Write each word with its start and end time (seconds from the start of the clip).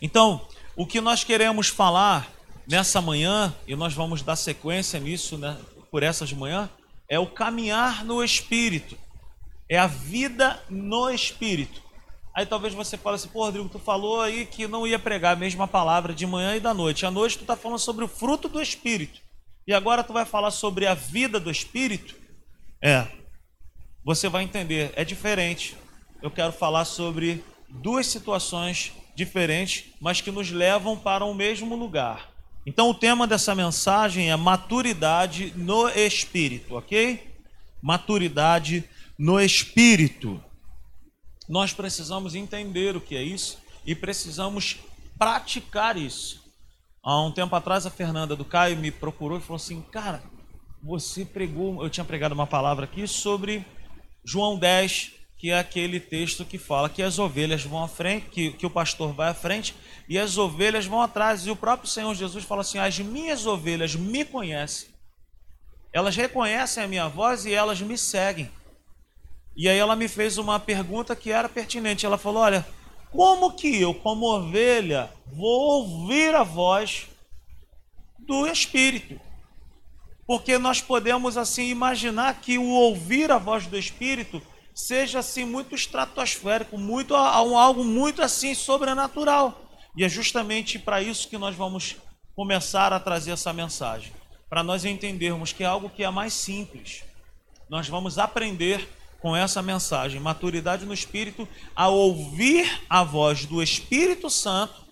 Então, 0.00 0.46
o 0.76 0.86
que 0.86 1.00
nós 1.00 1.24
queremos 1.24 1.68
falar 1.68 2.30
nessa 2.66 3.00
manhã, 3.00 3.54
e 3.66 3.76
nós 3.76 3.94
vamos 3.94 4.22
dar 4.22 4.36
sequência 4.36 4.98
nisso 4.98 5.38
né, 5.38 5.56
por 5.90 6.02
essas 6.02 6.32
manhã, 6.32 6.68
é 7.08 7.18
o 7.18 7.26
caminhar 7.26 8.04
no 8.04 8.22
Espírito. 8.22 8.96
É 9.68 9.78
a 9.78 9.86
vida 9.86 10.62
no 10.68 11.10
Espírito. 11.10 11.82
Aí 12.34 12.44
talvez 12.44 12.74
você 12.74 12.98
fale 12.98 13.16
assim, 13.16 13.28
pô, 13.28 13.44
Rodrigo, 13.44 13.68
tu 13.68 13.78
falou 13.78 14.20
aí 14.20 14.44
que 14.44 14.68
não 14.68 14.86
ia 14.86 14.98
pregar 14.98 15.32
a 15.32 15.38
mesma 15.38 15.66
palavra 15.66 16.12
de 16.12 16.26
manhã 16.26 16.54
e 16.54 16.60
da 16.60 16.74
noite. 16.74 17.06
À 17.06 17.10
noite 17.10 17.38
tu 17.38 17.42
está 17.42 17.56
falando 17.56 17.78
sobre 17.78 18.04
o 18.04 18.08
fruto 18.08 18.48
do 18.48 18.60
Espírito. 18.60 19.20
E 19.66 19.72
agora 19.72 20.04
tu 20.04 20.12
vai 20.12 20.24
falar 20.24 20.50
sobre 20.50 20.86
a 20.86 20.94
vida 20.94 21.40
do 21.40 21.50
Espírito? 21.50 22.14
É. 22.82 23.06
Você 24.04 24.28
vai 24.28 24.44
entender, 24.44 24.92
é 24.94 25.04
diferente. 25.04 25.76
Eu 26.22 26.30
quero 26.30 26.52
falar 26.52 26.84
sobre 26.84 27.42
duas 27.68 28.06
situações 28.06 28.92
diferentes, 29.16 29.86
mas 30.00 30.20
que 30.20 30.30
nos 30.30 30.50
levam 30.50 30.96
para 30.96 31.24
o 31.24 31.34
mesmo 31.34 31.74
lugar. 31.74 32.30
Então 32.66 32.90
o 32.90 32.94
tema 32.94 33.26
dessa 33.26 33.54
mensagem 33.54 34.30
é 34.30 34.36
maturidade 34.36 35.52
no 35.56 35.88
espírito, 35.88 36.76
ok? 36.76 37.34
Maturidade 37.82 38.84
no 39.18 39.40
espírito. 39.40 40.42
Nós 41.48 41.72
precisamos 41.72 42.34
entender 42.34 42.94
o 42.94 43.00
que 43.00 43.16
é 43.16 43.22
isso 43.22 43.58
e 43.86 43.94
precisamos 43.94 44.78
praticar 45.18 45.96
isso. 45.96 46.44
Há 47.02 47.22
um 47.22 47.30
tempo 47.30 47.54
atrás, 47.54 47.86
a 47.86 47.90
Fernanda 47.90 48.34
do 48.34 48.44
Caio 48.44 48.76
me 48.76 48.90
procurou 48.90 49.38
e 49.38 49.40
falou 49.40 49.56
assim: 49.56 49.80
Cara, 49.92 50.22
você 50.82 51.24
pregou, 51.24 51.82
eu 51.82 51.88
tinha 51.88 52.04
pregado 52.04 52.34
uma 52.34 52.48
palavra 52.48 52.84
aqui 52.84 53.06
sobre 53.06 53.64
João 54.24 54.58
10, 54.58 55.12
que 55.38 55.50
é 55.50 55.58
aquele 55.58 56.00
texto 56.00 56.44
que 56.44 56.58
fala 56.58 56.88
que 56.88 57.02
as 57.02 57.18
ovelhas 57.18 57.62
vão 57.62 57.84
à 57.84 57.88
frente, 57.88 58.26
que, 58.30 58.52
que 58.52 58.66
o 58.66 58.70
pastor 58.70 59.12
vai 59.12 59.28
à 59.28 59.34
frente 59.34 59.74
e 60.08 60.18
as 60.18 60.38
ovelhas 60.38 60.86
vão 60.86 61.02
atrás. 61.02 61.46
E 61.46 61.50
o 61.50 61.56
próprio 61.56 61.88
Senhor 61.88 62.14
Jesus 62.14 62.44
fala 62.44 62.62
assim: 62.62 62.78
As 62.78 62.98
minhas 62.98 63.46
ovelhas 63.46 63.94
me 63.94 64.24
conhecem, 64.24 64.88
elas 65.92 66.16
reconhecem 66.16 66.82
a 66.82 66.88
minha 66.88 67.08
voz 67.08 67.44
e 67.44 67.52
elas 67.52 67.80
me 67.80 67.98
seguem. 67.98 68.50
E 69.54 69.68
aí 69.68 69.78
ela 69.78 69.96
me 69.96 70.08
fez 70.08 70.38
uma 70.38 70.58
pergunta 70.58 71.16
que 71.16 71.30
era 71.30 71.48
pertinente. 71.48 72.06
Ela 72.06 72.18
falou: 72.18 72.42
Olha, 72.42 72.66
como 73.10 73.52
que 73.52 73.80
eu, 73.80 73.94
como 73.94 74.26
ovelha, 74.26 75.10
vou 75.26 75.82
ouvir 75.82 76.34
a 76.34 76.42
voz 76.42 77.08
do 78.18 78.46
Espírito? 78.46 79.20
Porque 80.26 80.58
nós 80.58 80.80
podemos 80.80 81.36
assim 81.36 81.68
imaginar 81.68 82.40
que 82.40 82.58
o 82.58 82.68
ouvir 82.68 83.30
a 83.30 83.38
voz 83.38 83.66
do 83.66 83.78
Espírito 83.78 84.42
seja 84.76 85.20
assim 85.20 85.46
muito 85.46 85.74
estratosférico, 85.74 86.76
muito 86.76 87.14
algo 87.14 87.82
muito 87.82 88.20
assim 88.20 88.54
sobrenatural. 88.54 89.62
E 89.96 90.04
é 90.04 90.08
justamente 90.08 90.78
para 90.78 91.00
isso 91.00 91.28
que 91.28 91.38
nós 91.38 91.56
vamos 91.56 91.96
começar 92.34 92.92
a 92.92 93.00
trazer 93.00 93.30
essa 93.30 93.54
mensagem, 93.54 94.12
para 94.50 94.62
nós 94.62 94.84
entendermos 94.84 95.54
que 95.54 95.64
é 95.64 95.66
algo 95.66 95.88
que 95.88 96.04
é 96.04 96.10
mais 96.10 96.34
simples. 96.34 97.02
Nós 97.70 97.88
vamos 97.88 98.18
aprender 98.18 98.86
com 99.18 99.34
essa 99.34 99.62
mensagem, 99.62 100.20
maturidade 100.20 100.84
no 100.84 100.92
espírito, 100.92 101.48
a 101.74 101.88
ouvir 101.88 102.70
a 102.88 103.02
voz 103.02 103.46
do 103.46 103.62
Espírito 103.62 104.28
Santo 104.28 104.84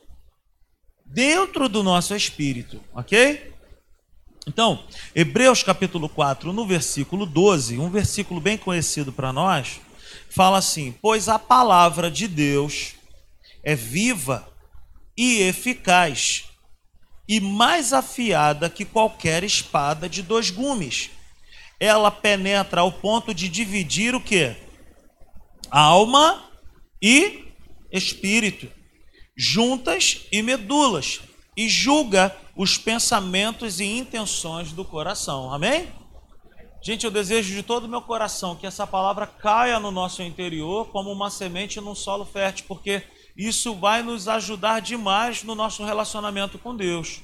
dentro 1.04 1.68
do 1.68 1.82
nosso 1.82 2.16
espírito, 2.16 2.80
ok? 2.94 3.53
Então, 4.46 4.84
Hebreus 5.14 5.62
capítulo 5.62 6.08
4, 6.08 6.52
no 6.52 6.66
versículo 6.66 7.24
12, 7.24 7.78
um 7.78 7.88
versículo 7.88 8.40
bem 8.40 8.58
conhecido 8.58 9.10
para 9.10 9.32
nós, 9.32 9.80
fala 10.28 10.58
assim: 10.58 10.94
Pois 11.00 11.28
a 11.28 11.38
palavra 11.38 12.10
de 12.10 12.28
Deus 12.28 12.94
é 13.62 13.74
viva 13.74 14.46
e 15.16 15.40
eficaz, 15.40 16.44
e 17.26 17.40
mais 17.40 17.92
afiada 17.92 18.68
que 18.68 18.84
qualquer 18.84 19.42
espada 19.42 20.08
de 20.08 20.22
dois 20.22 20.50
gumes 20.50 21.10
ela 21.80 22.10
penetra 22.10 22.82
ao 22.82 22.92
ponto 22.92 23.34
de 23.34 23.48
dividir 23.48 24.14
o 24.14 24.20
que? 24.20 24.54
Alma 25.70 26.50
e 27.02 27.44
espírito, 27.90 28.70
juntas 29.36 30.26
e 30.30 30.42
medulas, 30.42 31.20
e 31.56 31.68
julga 31.68 32.36
os 32.56 32.78
pensamentos 32.78 33.80
e 33.80 33.84
intenções 33.84 34.72
do 34.72 34.84
coração. 34.84 35.52
Amém? 35.52 35.88
Gente, 36.82 37.04
eu 37.04 37.10
desejo 37.10 37.54
de 37.54 37.62
todo 37.62 37.84
o 37.84 37.88
meu 37.88 38.02
coração 38.02 38.54
que 38.54 38.66
essa 38.66 38.86
palavra 38.86 39.26
caia 39.26 39.80
no 39.80 39.90
nosso 39.90 40.22
interior 40.22 40.88
como 40.88 41.10
uma 41.10 41.30
semente 41.30 41.80
num 41.80 41.94
solo 41.94 42.24
fértil, 42.24 42.66
porque 42.68 43.02
isso 43.36 43.74
vai 43.74 44.02
nos 44.02 44.28
ajudar 44.28 44.80
demais 44.80 45.42
no 45.42 45.54
nosso 45.54 45.84
relacionamento 45.84 46.58
com 46.58 46.76
Deus. 46.76 47.22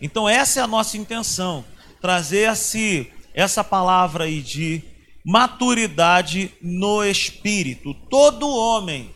Então, 0.00 0.28
essa 0.28 0.60
é 0.60 0.62
a 0.62 0.66
nossa 0.66 0.96
intenção 0.96 1.64
trazer 2.00 2.54
-se 2.54 3.12
essa 3.34 3.64
palavra 3.64 4.24
aí 4.24 4.40
de 4.40 4.82
maturidade 5.24 6.52
no 6.62 7.02
espírito. 7.02 7.94
Todo 8.08 8.48
homem, 8.48 9.10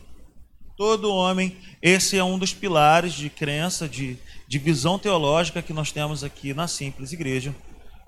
todo 0.75 1.13
homem, 1.13 1.57
esse 1.81 2.17
é 2.17 2.23
um 2.23 2.37
dos 2.37 2.53
pilares 2.53 3.13
de 3.13 3.29
crença, 3.29 3.87
de, 3.87 4.17
de 4.49 4.57
visão 4.57 4.97
teológica 4.97 5.61
que 5.61 5.71
nós 5.71 5.91
temos 5.91 6.23
aqui 6.23 6.55
na 6.55 6.67
Simples 6.67 7.13
Igreja 7.13 7.55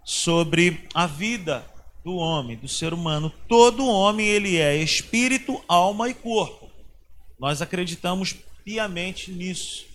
sobre 0.03 0.87
a 0.91 1.05
vida 1.05 1.63
do 2.03 2.15
homem, 2.15 2.57
do 2.57 2.67
ser 2.67 2.95
humano. 2.95 3.31
Todo 3.47 3.85
homem 3.85 4.25
ele 4.25 4.57
é 4.57 4.75
espírito, 4.75 5.63
alma 5.67 6.09
e 6.09 6.15
corpo. 6.15 6.67
Nós 7.39 7.61
acreditamos 7.61 8.35
piamente 8.65 9.31
nisso. 9.31 9.85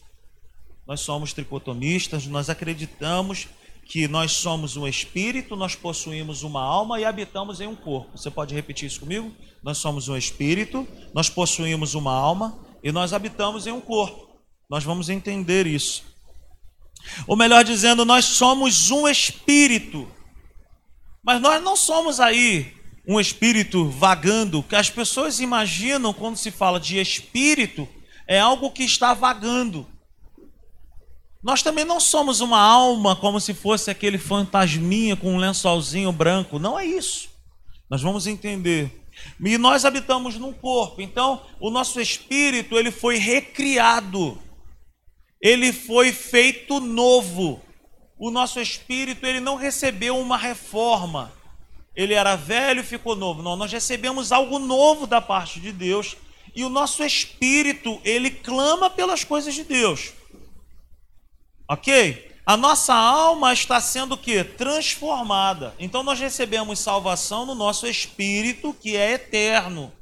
Nós 0.87 1.01
somos 1.01 1.33
tricotomistas, 1.33 2.29
nós 2.29 2.49
acreditamos 2.49 3.49
que 3.85 4.07
nós 4.07 4.31
somos 4.31 4.77
um 4.77 4.87
espírito, 4.87 5.57
nós 5.57 5.75
possuímos 5.75 6.45
uma 6.45 6.63
alma 6.63 7.01
e 7.01 7.05
habitamos 7.05 7.61
em 7.61 7.67
um 7.67 7.75
corpo. 7.75 8.17
Você 8.17 8.31
pode 8.31 8.55
repetir 8.55 8.87
isso 8.87 9.01
comigo? 9.01 9.33
Nós 9.65 9.79
somos 9.79 10.09
um 10.09 10.17
espírito, 10.17 10.87
nós 11.13 11.29
possuímos 11.29 11.95
uma 11.95 12.13
alma 12.13 12.57
e 12.85 12.93
nós 12.93 13.13
habitamos 13.13 13.67
em 13.67 13.73
um 13.73 13.81
corpo. 13.81 14.29
Nós 14.71 14.85
vamos 14.85 15.09
entender 15.09 15.67
isso. 15.67 16.16
Ou 17.27 17.37
melhor 17.37 17.65
dizendo, 17.65 18.05
nós 18.05 18.25
somos 18.25 18.91
um 18.91 19.07
espírito. 19.09 20.09
Mas 21.23 21.41
nós 21.41 21.63
não 21.63 21.77
somos 21.77 22.21
aí 22.21 22.75
um 23.07 23.21
espírito 23.21 23.89
vagando, 23.89 24.63
que 24.63 24.75
as 24.75 24.91
pessoas 24.91 25.39
imaginam 25.39 26.13
quando 26.13 26.37
se 26.37 26.51
fala 26.51 26.81
de 26.81 26.99
espírito, 26.99 27.89
é 28.27 28.41
algo 28.41 28.71
que 28.71 28.83
está 28.83 29.15
vagando. 29.15 29.87
Nós 31.43 31.63
também 31.63 31.85
não 31.85 32.01
somos 32.01 32.41
uma 32.41 32.61
alma 32.61 33.15
como 33.15 33.41
se 33.41 33.55
fosse 33.55 33.89
aquele 33.89 34.19
fantasminha 34.19 35.15
com 35.15 35.35
um 35.35 35.39
lençolzinho 35.39 36.11
branco. 36.11 36.59
Não 36.59 36.77
é 36.77 36.85
isso. 36.85 37.29
Nós 37.89 38.03
vamos 38.03 38.27
entender. 38.27 39.05
E 39.41 39.57
nós 39.57 39.85
habitamos 39.85 40.37
num 40.37 40.53
corpo. 40.53 41.01
Então, 41.01 41.41
o 41.61 41.71
nosso 41.71 42.01
espírito, 42.01 42.77
ele 42.77 42.91
foi 42.91 43.19
recriado. 43.19 44.37
Ele 45.47 45.73
foi 45.73 46.11
feito 46.11 46.81
novo. 46.81 47.63
O 48.19 48.33
nosso 48.33 48.59
espírito, 48.59 49.25
ele 49.25 49.39
não 49.39 49.55
recebeu 49.55 50.19
uma 50.19 50.37
reforma. 50.37 51.33
Ele 51.95 52.15
era 52.15 52.35
velho 52.35 52.81
e 52.81 52.85
ficou 52.85 53.15
novo. 53.15 53.45
Não, 53.45 53.55
nós 53.55 53.71
recebemos 53.71 54.33
algo 54.33 54.59
novo 54.59 55.07
da 55.07 55.21
parte 55.21 55.61
de 55.61 55.71
Deus. 55.71 56.17
E 56.53 56.65
o 56.65 56.69
nosso 56.69 57.05
espírito, 57.05 58.01
ele 58.03 58.29
clama 58.29 58.91
pelas 58.91 59.23
coisas 59.23 59.55
de 59.55 59.63
Deus. 59.63 60.15
Ok? 61.71 62.29
A 62.45 62.57
nossa 62.57 62.93
alma 62.93 63.53
está 63.53 63.81
sendo 63.81 64.17
o 64.17 64.19
que? 64.19 64.43
Transformada. 64.43 65.77
Então 65.79 66.03
nós 66.03 66.19
recebemos 66.19 66.81
salvação 66.81 67.47
no 67.47 67.55
nosso 67.55 67.87
espírito, 67.87 68.75
que 68.75 68.97
é 68.97 69.13
eterno. 69.13 69.93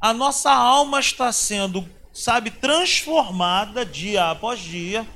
A 0.00 0.12
nossa 0.12 0.52
alma 0.52 1.00
está 1.00 1.32
sendo, 1.32 1.84
sabe, 2.12 2.50
transformada 2.50 3.84
dia 3.84 4.30
após 4.30 4.60
dia, 4.60 5.06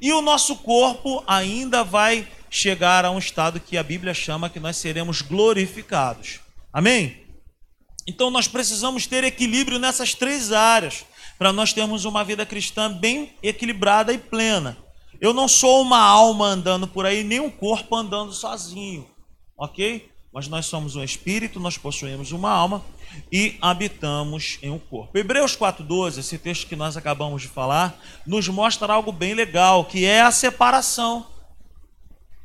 e 0.00 0.12
o 0.12 0.22
nosso 0.22 0.56
corpo 0.56 1.22
ainda 1.26 1.82
vai 1.84 2.26
chegar 2.50 3.04
a 3.04 3.10
um 3.10 3.18
estado 3.18 3.60
que 3.60 3.76
a 3.76 3.82
Bíblia 3.82 4.14
chama 4.14 4.48
que 4.48 4.60
nós 4.60 4.76
seremos 4.76 5.22
glorificados. 5.22 6.40
Amém? 6.72 7.24
Então 8.06 8.30
nós 8.30 8.46
precisamos 8.46 9.06
ter 9.06 9.24
equilíbrio 9.24 9.78
nessas 9.78 10.14
três 10.14 10.52
áreas 10.52 11.04
para 11.38 11.52
nós 11.52 11.72
termos 11.72 12.04
uma 12.04 12.24
vida 12.24 12.46
cristã 12.46 12.90
bem 12.90 13.34
equilibrada 13.42 14.12
e 14.12 14.18
plena. 14.18 14.76
Eu 15.20 15.32
não 15.32 15.48
sou 15.48 15.82
uma 15.82 15.98
alma 15.98 16.46
andando 16.46 16.86
por 16.86 17.04
aí, 17.04 17.24
nem 17.24 17.40
um 17.40 17.50
corpo 17.50 17.96
andando 17.96 18.32
sozinho, 18.32 19.06
ok? 19.56 20.08
Mas 20.32 20.48
nós 20.48 20.66
somos 20.66 20.94
um 20.94 21.02
espírito, 21.02 21.58
nós 21.58 21.78
possuímos 21.78 22.32
uma 22.32 22.50
alma 22.50 22.84
e 23.30 23.56
habitamos 23.60 24.58
em 24.62 24.70
um 24.70 24.78
corpo. 24.78 25.16
Hebreus 25.16 25.56
4,12, 25.56 26.18
esse 26.18 26.38
texto 26.38 26.66
que 26.66 26.76
nós 26.76 26.96
acabamos 26.96 27.42
de 27.42 27.48
falar, 27.48 27.98
nos 28.26 28.48
mostra 28.48 28.92
algo 28.92 29.12
bem 29.12 29.34
legal, 29.34 29.84
que 29.84 30.04
é 30.04 30.20
a 30.20 30.30
separação. 30.30 31.26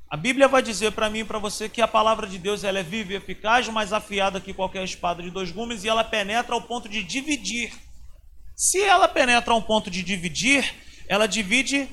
A 0.10 0.18
Bíblia 0.18 0.48
vai 0.48 0.62
dizer 0.62 0.92
para 0.92 1.10
mim 1.10 1.20
e 1.20 1.24
para 1.24 1.40
você 1.40 1.70
que 1.70 1.82
a 1.82 1.88
palavra 1.88 2.28
de 2.28 2.38
Deus 2.38 2.66
ela 2.66 2.80
é 2.80 2.84
viva 2.84 3.14
e 3.14 3.16
eficaz, 3.16 3.70
mais 3.70 3.94
afiada 3.94 4.42
que 4.42 4.54
qualquer 4.54 4.84
espada 4.84 5.24
de 5.24 5.30
dois 5.30 5.52
gumes, 5.52 5.84
e 5.84 5.88
ela 5.88 6.04
penetra 6.04 6.54
ao 6.54 6.62
ponto 6.62 6.90
de 6.90 7.02
dividir 7.02 7.72
Se 8.56 8.82
ela 8.82 9.08
penetra 9.08 9.54
a 9.54 9.56
um 9.56 9.62
ponto 9.62 9.90
de 9.90 10.04
dividir, 10.04 10.70
ela 11.08 11.28
divide 11.28 11.88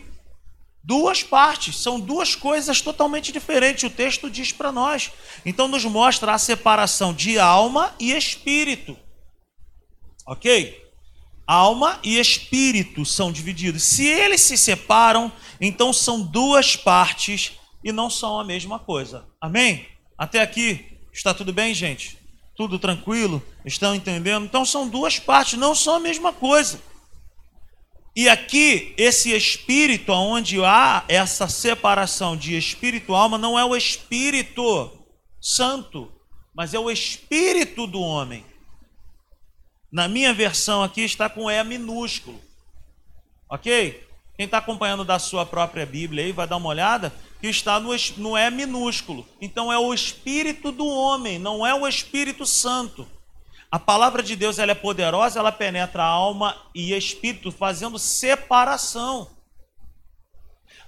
duas 0.82 1.22
partes, 1.22 1.76
são 1.76 1.98
duas 2.00 2.34
coisas 2.34 2.80
totalmente 2.80 3.32
diferentes. 3.32 3.84
O 3.84 3.90
texto 3.90 4.30
diz 4.30 4.52
para 4.52 4.72
nós. 4.72 5.10
Então, 5.44 5.68
nos 5.68 5.84
mostra 5.84 6.32
a 6.32 6.38
separação 6.38 7.12
de 7.12 7.38
alma 7.38 7.94
e 7.98 8.12
espírito. 8.12 8.96
Ok? 10.26 10.86
Alma 11.46 11.98
e 12.02 12.18
espírito 12.18 13.06
são 13.06 13.32
divididos. 13.32 13.82
Se 13.82 14.06
eles 14.06 14.42
se 14.42 14.58
separam, 14.58 15.32
então 15.60 15.92
são 15.92 16.20
duas 16.20 16.76
partes 16.76 17.52
e 17.82 17.90
não 17.90 18.10
são 18.10 18.38
a 18.38 18.44
mesma 18.44 18.78
coisa. 18.78 19.26
Amém? 19.40 19.86
Até 20.16 20.42
aqui, 20.42 20.98
está 21.12 21.32
tudo 21.32 21.52
bem, 21.52 21.72
gente? 21.72 22.18
Tudo 22.54 22.78
tranquilo? 22.78 23.42
Estão 23.64 23.94
entendendo? 23.94 24.44
Então 24.44 24.64
são 24.64 24.88
duas 24.88 25.18
partes, 25.18 25.58
não 25.58 25.74
são 25.74 25.94
a 25.94 26.00
mesma 26.00 26.32
coisa. 26.32 26.82
E 28.14 28.28
aqui, 28.28 28.94
esse 28.96 29.32
espírito, 29.34 30.12
onde 30.12 30.62
há 30.64 31.04
essa 31.08 31.48
separação 31.48 32.36
de 32.36 32.56
espírito 32.56 33.12
e 33.12 33.14
alma, 33.14 33.38
não 33.38 33.58
é 33.58 33.64
o 33.64 33.76
Espírito 33.76 34.90
Santo, 35.40 36.12
mas 36.54 36.74
é 36.74 36.78
o 36.78 36.90
espírito 36.90 37.86
do 37.86 38.00
homem. 38.00 38.44
Na 39.90 40.08
minha 40.08 40.34
versão 40.34 40.82
aqui 40.82 41.02
está 41.02 41.28
com 41.28 41.50
E 41.50 41.62
minúsculo. 41.64 42.40
Ok? 43.48 44.04
Quem 44.36 44.44
está 44.44 44.58
acompanhando 44.58 45.04
da 45.04 45.18
sua 45.18 45.46
própria 45.46 45.86
Bíblia 45.86 46.24
aí 46.24 46.32
vai 46.32 46.46
dar 46.46 46.56
uma 46.56 46.68
olhada 46.68 47.12
que 47.40 47.48
está 47.48 47.80
no, 47.80 47.90
no 48.16 48.36
E 48.36 48.50
minúsculo. 48.50 49.26
Então 49.40 49.72
é 49.72 49.78
o 49.78 49.94
espírito 49.94 50.70
do 50.72 50.86
homem, 50.86 51.38
não 51.38 51.66
é 51.66 51.74
o 51.74 51.86
Espírito 51.86 52.44
Santo. 52.44 53.08
A 53.70 53.78
palavra 53.78 54.22
de 54.22 54.34
Deus 54.34 54.58
ela 54.58 54.72
é 54.72 54.74
poderosa, 54.74 55.38
ela 55.38 55.52
penetra 55.52 56.02
alma 56.02 56.56
e 56.74 56.94
espírito, 56.94 57.52
fazendo 57.52 57.98
separação. 57.98 59.30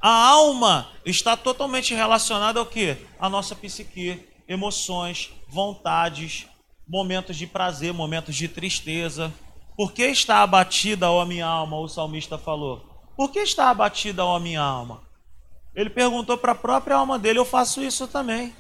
A 0.01 0.29
alma 0.29 0.91
está 1.05 1.37
totalmente 1.37 1.95
relacionada 1.95 2.59
ao 2.59 2.65
que? 2.65 2.97
A 3.19 3.29
nossa 3.29 3.55
psique, 3.55 4.27
emoções, 4.49 5.31
vontades, 5.47 6.47
momentos 6.89 7.37
de 7.37 7.47
prazer, 7.47 7.93
momentos 7.93 8.35
de 8.35 8.49
tristeza. 8.49 9.31
Por 9.77 9.93
que 9.93 10.07
está 10.07 10.43
abatida 10.43 11.07
a 11.07 11.27
minha 11.27 11.47
alma? 11.47 11.79
O 11.79 11.87
salmista 11.87 12.39
falou. 12.39 12.85
Por 13.15 13.31
que 13.31 13.41
está 13.41 13.69
abatida 13.69 14.23
a 14.23 14.41
minha 14.41 14.63
alma? 14.63 15.03
Ele 15.75 15.91
perguntou 15.91 16.39
para 16.39 16.53
a 16.53 16.55
própria 16.55 16.97
alma 16.97 17.19
dele. 17.19 17.39
Eu 17.39 17.45
faço 17.45 17.83
isso 17.83 18.09
também. 18.09 18.55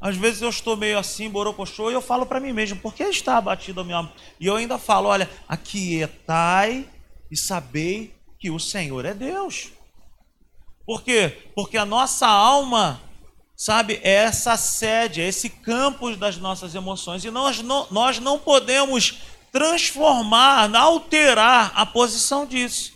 Às 0.00 0.16
vezes 0.16 0.40
eu 0.40 0.48
estou 0.48 0.76
meio 0.76 0.98
assim, 0.98 1.28
borocochô, 1.28 1.90
e 1.90 1.94
eu 1.94 2.00
falo 2.00 2.24
para 2.24 2.40
mim 2.40 2.52
mesmo, 2.52 2.80
por 2.80 2.94
que 2.94 3.02
está 3.04 3.36
abatido 3.36 3.80
a 3.80 3.84
minha 3.84 3.98
alma? 3.98 4.12
E 4.38 4.46
eu 4.46 4.56
ainda 4.56 4.78
falo, 4.78 5.08
olha, 5.08 5.28
aquietai 5.46 6.88
e 7.30 7.36
sabei 7.36 8.14
que 8.38 8.50
o 8.50 8.58
Senhor 8.58 9.04
é 9.04 9.12
Deus. 9.12 9.68
Por 10.86 11.02
quê? 11.02 11.50
Porque 11.54 11.76
a 11.76 11.84
nossa 11.84 12.26
alma, 12.26 13.00
sabe, 13.54 14.00
é 14.02 14.14
essa 14.14 14.56
sede, 14.56 15.20
é 15.20 15.28
esse 15.28 15.50
campo 15.50 16.16
das 16.16 16.38
nossas 16.38 16.74
emoções. 16.74 17.24
E 17.24 17.30
nós 17.30 17.60
não, 17.60 17.86
nós 17.90 18.18
não 18.18 18.38
podemos 18.38 19.18
transformar, 19.52 20.74
alterar 20.74 21.72
a 21.74 21.84
posição 21.84 22.46
disso. 22.46 22.94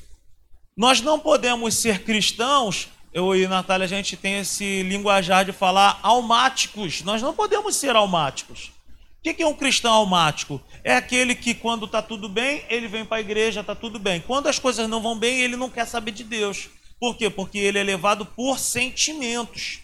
Nós 0.77 1.01
não 1.03 1.21
podemos 1.21 1.75
ser 1.75 2.03
cristãos 2.03 2.89
eu 3.15 3.35
e 3.37 3.47
Natália, 3.47 3.85
a 3.85 3.89
gente 3.89 4.17
tem 4.17 4.41
esse 4.41 4.83
linguajar 4.83 5.45
de 5.45 5.53
falar 5.53 6.01
almáticos. 6.03 7.01
Nós 7.03 7.23
não 7.23 7.33
podemos 7.33 7.77
ser 7.77 7.95
almáticos. 7.95 8.73
O 9.21 9.23
que 9.23 9.41
é 9.41 9.47
um 9.47 9.55
cristão 9.55 9.93
almático? 9.93 10.61
É 10.83 10.97
aquele 10.97 11.35
que, 11.35 11.55
quando 11.55 11.87
está 11.87 12.03
tudo 12.03 12.29
bem, 12.29 12.65
ele 12.69 12.89
vem 12.89 13.05
para 13.05 13.19
a 13.19 13.21
igreja, 13.21 13.61
está 13.61 13.75
tudo 13.75 14.01
bem. 14.01 14.21
Quando 14.21 14.49
as 14.49 14.59
coisas 14.59 14.89
não 14.89 15.01
vão 15.01 15.17
bem, 15.17 15.41
ele 15.41 15.55
não 15.55 15.71
quer 15.71 15.87
saber 15.87 16.11
de 16.11 16.25
Deus. 16.25 16.69
Por 16.99 17.17
quê? 17.17 17.31
Porque 17.31 17.57
ele 17.57 17.79
é 17.79 17.85
levado 17.85 18.27
por 18.27 18.59
sentimentos. 18.59 19.79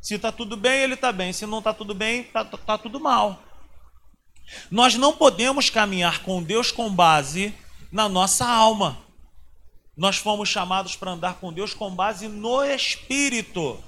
Se 0.00 0.14
está 0.14 0.30
tudo 0.30 0.58
bem, 0.58 0.82
ele 0.82 0.94
está 0.94 1.10
bem. 1.10 1.32
Se 1.32 1.46
não 1.46 1.58
está 1.58 1.72
tudo 1.72 1.94
bem, 1.94 2.20
está 2.20 2.44
tá 2.44 2.76
tudo 2.76 3.00
mal. 3.00 3.42
Nós 4.70 4.94
não 4.94 5.14
podemos 5.14 5.70
caminhar 5.70 6.22
com 6.22 6.42
Deus 6.42 6.70
com 6.70 6.94
base 6.94 7.54
na 7.90 8.10
nossa 8.10 8.46
alma. 8.46 9.03
Nós 9.96 10.16
fomos 10.16 10.48
chamados 10.48 10.96
para 10.96 11.12
andar 11.12 11.34
com 11.34 11.52
Deus 11.52 11.72
com 11.72 11.94
base 11.94 12.26
no 12.26 12.64
Espírito. 12.64 13.78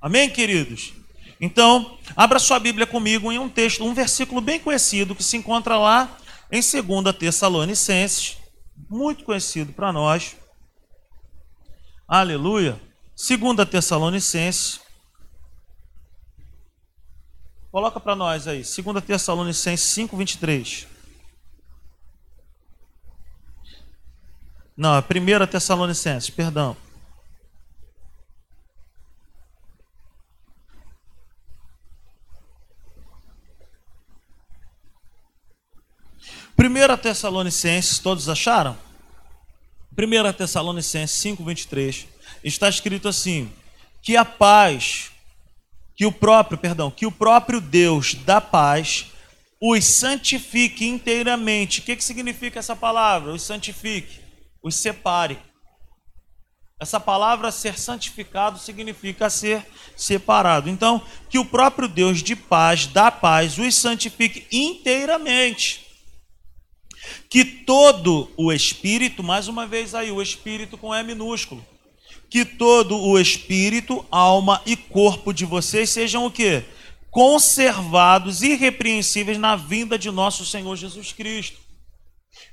Amém, 0.00 0.30
queridos? 0.30 0.94
Então, 1.40 1.98
abra 2.16 2.38
sua 2.38 2.58
Bíblia 2.58 2.86
comigo 2.86 3.30
em 3.30 3.38
um 3.38 3.48
texto, 3.48 3.84
um 3.84 3.92
versículo 3.92 4.40
bem 4.40 4.58
conhecido 4.58 5.14
que 5.14 5.22
se 5.22 5.36
encontra 5.36 5.76
lá 5.76 6.16
em 6.50 6.60
2 6.60 7.16
Tessalonicenses, 7.16 8.38
muito 8.88 9.24
conhecido 9.24 9.72
para 9.72 9.92
nós. 9.92 10.36
Aleluia. 12.06 12.80
2 13.16 13.68
Tessalonicenses. 13.68 14.80
Coloca 17.70 17.98
para 17.98 18.14
nós 18.14 18.46
aí, 18.46 18.62
2 18.62 19.04
Tessalonicenses 19.04 19.86
5, 19.86 20.16
23. 20.16 20.91
Não, 24.82 24.96
é 24.96 24.98
1 24.98 25.46
Tessalonicenses, 25.46 26.28
perdão. 26.28 26.76
Primeira 36.56 36.98
Tessalonicenses, 36.98 38.00
todos 38.00 38.28
acharam? 38.28 38.76
1 39.96 40.32
Tessalonicenses 40.32 41.16
5:23 41.16 42.08
está 42.42 42.68
escrito 42.68 43.06
assim: 43.06 43.52
que 44.02 44.16
a 44.16 44.24
paz, 44.24 45.12
que 45.94 46.04
o 46.04 46.10
próprio, 46.10 46.58
perdão, 46.58 46.90
que 46.90 47.06
o 47.06 47.12
próprio 47.12 47.60
Deus 47.60 48.14
da 48.14 48.40
paz 48.40 49.12
os 49.60 49.84
santifique 49.84 50.84
inteiramente. 50.88 51.78
O 51.78 51.82
que, 51.84 51.94
que 51.94 52.02
significa 52.02 52.58
essa 52.58 52.74
palavra? 52.74 53.32
Os 53.32 53.42
santifique 53.42 54.22
os 54.62 54.74
separe. 54.76 55.38
Essa 56.82 56.98
palavra 56.98 57.52
ser 57.52 57.78
santificado 57.78 58.58
significa 58.58 59.30
ser 59.30 59.64
separado. 59.96 60.68
Então, 60.68 61.00
que 61.30 61.38
o 61.38 61.44
próprio 61.44 61.86
Deus 61.86 62.20
de 62.20 62.34
paz, 62.34 62.86
da 62.86 63.08
paz, 63.08 63.56
os 63.56 63.76
santifique 63.76 64.46
inteiramente. 64.50 65.86
Que 67.30 67.44
todo 67.44 68.28
o 68.36 68.52
espírito, 68.52 69.22
mais 69.22 69.46
uma 69.46 69.64
vez 69.64 69.94
aí, 69.94 70.10
o 70.10 70.20
espírito 70.20 70.76
com 70.76 70.92
E 70.92 71.02
minúsculo. 71.04 71.64
Que 72.28 72.44
todo 72.44 72.98
o 72.98 73.16
espírito, 73.16 74.04
alma 74.10 74.60
e 74.66 74.76
corpo 74.76 75.32
de 75.32 75.44
vocês 75.44 75.88
sejam 75.88 76.26
o 76.26 76.32
quê? 76.32 76.64
Conservados 77.12 78.42
irrepreensíveis 78.42 79.38
na 79.38 79.54
vinda 79.54 79.96
de 79.96 80.10
nosso 80.10 80.44
Senhor 80.44 80.74
Jesus 80.74 81.12
Cristo. 81.12 81.61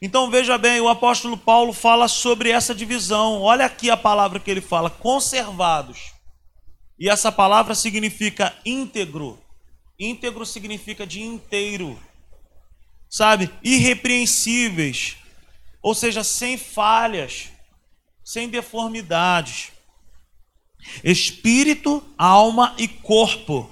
Então 0.02 0.30
veja 0.30 0.58
bem, 0.58 0.80
o 0.80 0.88
apóstolo 0.88 1.38
Paulo 1.38 1.74
fala 1.74 2.08
sobre 2.08 2.50
essa 2.50 2.74
divisão. 2.74 3.42
Olha 3.42 3.66
aqui 3.66 3.90
a 3.90 3.98
palavra 3.98 4.40
que 4.40 4.50
ele 4.50 4.62
fala: 4.62 4.90
conservados. 4.90 6.14
E 7.00 7.10
essa 7.10 7.32
palavra 7.32 7.76
significa 7.76 8.56
íntegro. 8.66 9.40
Íntegro 9.98 10.46
significa 10.46 11.06
de 11.06 11.22
inteiro. 11.22 11.98
Sabe? 13.10 13.50
Irrepreensíveis. 13.64 15.18
Ou 15.82 15.96
seja, 15.96 16.24
sem 16.24 16.58
falhas, 16.58 17.50
sem 18.24 18.50
deformidades. 18.50 19.72
Espírito, 21.04 22.04
alma 22.18 22.76
e 22.78 22.88
corpo. 22.88 23.70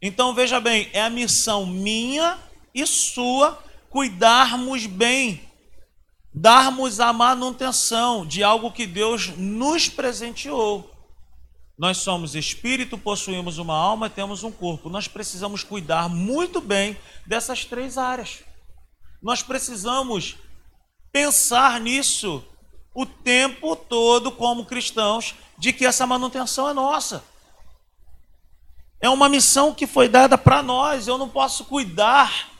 Então 0.00 0.34
veja 0.34 0.60
bem, 0.60 0.88
é 0.92 1.02
a 1.02 1.10
missão 1.10 1.66
minha 1.66 2.38
e 2.74 2.86
sua 2.86 3.62
cuidarmos 3.96 4.84
bem, 4.84 5.40
darmos 6.34 7.00
a 7.00 7.14
manutenção 7.14 8.26
de 8.26 8.44
algo 8.44 8.70
que 8.70 8.86
Deus 8.86 9.28
nos 9.38 9.88
presenteou. 9.88 10.94
Nós 11.78 11.96
somos 11.96 12.34
espírito, 12.34 12.98
possuímos 12.98 13.56
uma 13.56 13.74
alma, 13.74 14.10
temos 14.10 14.44
um 14.44 14.52
corpo. 14.52 14.90
Nós 14.90 15.08
precisamos 15.08 15.64
cuidar 15.64 16.10
muito 16.10 16.60
bem 16.60 16.94
dessas 17.24 17.64
três 17.64 17.96
áreas. 17.96 18.40
Nós 19.22 19.42
precisamos 19.42 20.36
pensar 21.10 21.80
nisso 21.80 22.44
o 22.94 23.06
tempo 23.06 23.74
todo 23.74 24.30
como 24.30 24.66
cristãos, 24.66 25.34
de 25.56 25.72
que 25.72 25.86
essa 25.86 26.06
manutenção 26.06 26.68
é 26.68 26.74
nossa. 26.74 27.24
É 29.00 29.08
uma 29.08 29.30
missão 29.30 29.72
que 29.72 29.86
foi 29.86 30.06
dada 30.06 30.36
para 30.36 30.62
nós. 30.62 31.08
Eu 31.08 31.16
não 31.16 31.30
posso 31.30 31.64
cuidar 31.64 32.55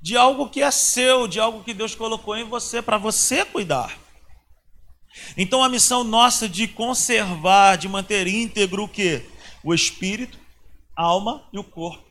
de 0.00 0.16
algo 0.16 0.48
que 0.48 0.62
é 0.62 0.70
seu, 0.70 1.26
de 1.26 1.40
algo 1.40 1.64
que 1.64 1.74
Deus 1.74 1.94
colocou 1.94 2.36
em 2.36 2.44
você, 2.44 2.80
para 2.80 2.98
você 2.98 3.44
cuidar. 3.44 3.98
Então 5.36 5.62
a 5.62 5.68
missão 5.68 6.04
nossa 6.04 6.48
de 6.48 6.68
conservar, 6.68 7.76
de 7.76 7.88
manter 7.88 8.26
íntegro 8.26 8.84
o 8.84 8.88
que? 8.88 9.22
O 9.64 9.74
espírito, 9.74 10.38
a 10.96 11.02
alma 11.04 11.48
e 11.52 11.58
o 11.58 11.64
corpo. 11.64 12.04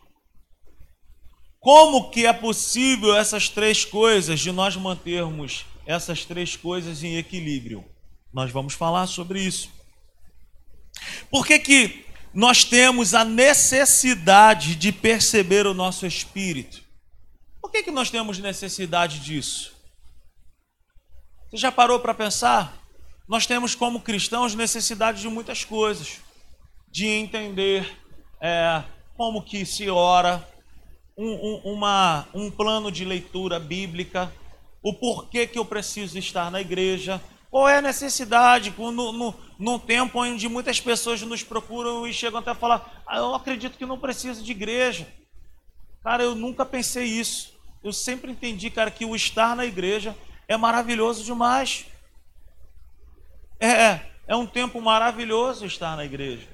Como 1.60 2.10
que 2.10 2.26
é 2.26 2.34
possível 2.34 3.16
essas 3.16 3.50
três 3.50 3.86
coisas 3.86 4.40
de 4.40 4.52
nós 4.52 4.76
mantermos 4.76 5.66
essas 5.86 6.26
três 6.26 6.56
coisas 6.56 7.04
em 7.04 7.18
equilíbrio. 7.18 7.86
Nós 8.34 8.52
vamos 8.52 8.74
falar 8.74 9.08
sobre 9.08 9.42
isso. 9.42 9.70
Por 11.30 11.46
que, 11.46 11.60
que 11.60 12.06
nós 12.34 12.64
temos 12.64 13.14
a 13.14 13.24
necessidade 13.24 14.76
de 14.76 14.92
perceber 14.92 15.66
o 15.66 15.74
nosso 15.74 16.06
espírito? 16.06 16.84
Por 17.66 17.72
que, 17.72 17.82
que 17.82 17.90
nós 17.90 18.12
temos 18.12 18.38
necessidade 18.38 19.20
disso? 19.20 19.74
Você 21.50 21.58
já 21.58 21.72
parou 21.72 22.00
para 22.00 22.14
pensar? 22.14 22.78
Nós 23.28 23.48
temos, 23.48 23.74
como 23.74 24.02
cristãos, 24.02 24.54
necessidade 24.54 25.20
de 25.20 25.28
muitas 25.28 25.66
coisas. 25.66 26.20
De 26.92 27.08
entender 27.08 27.92
é, 28.40 28.84
como 29.18 29.42
que 29.42 29.66
se 29.66 29.90
ora, 29.90 30.48
um, 31.18 31.28
um, 31.28 31.74
uma, 31.74 32.28
um 32.36 32.52
plano 32.52 32.92
de 32.92 33.04
leitura 33.04 33.60
bíblica, 33.60 34.32
o 34.84 34.94
porquê 34.94 35.48
que 35.48 35.58
eu 35.58 35.66
preciso 35.66 36.20
estar 36.20 36.52
na 36.52 36.62
igreja, 36.62 37.20
qual 37.50 37.68
é 37.68 37.80
a 37.80 37.82
necessidade, 37.82 38.72
no, 38.78 38.92
no, 39.12 39.34
num 39.58 39.80
tempo 39.80 40.22
onde 40.22 40.48
muitas 40.48 40.80
pessoas 40.80 41.20
nos 41.24 41.42
procuram 41.42 42.06
e 42.06 42.14
chegam 42.14 42.42
até 42.42 42.52
a 42.52 42.56
falar, 42.56 43.02
ah, 43.08 43.18
eu 43.18 43.34
acredito 43.34 43.76
que 43.76 43.88
não 43.88 43.98
preciso 43.98 44.44
de 44.44 44.52
igreja. 44.52 45.08
Cara, 46.04 46.22
eu 46.22 46.36
nunca 46.36 46.64
pensei 46.64 47.06
isso. 47.06 47.55
Eu 47.86 47.94
sempre 47.94 48.32
entendi, 48.32 48.72
cara, 48.72 48.90
que 48.90 49.06
o 49.06 49.16
estar 49.16 49.56
na 49.56 49.64
igreja 49.64 50.18
é 50.48 50.58
maravilhoso 50.58 51.24
demais. 51.24 51.86
É, 53.60 53.68
é, 53.68 54.12
é 54.30 54.36
um 54.36 54.48
tempo 54.48 54.82
maravilhoso 54.82 55.68
estar 55.68 55.96
na 55.96 56.04
igreja. 56.04 56.48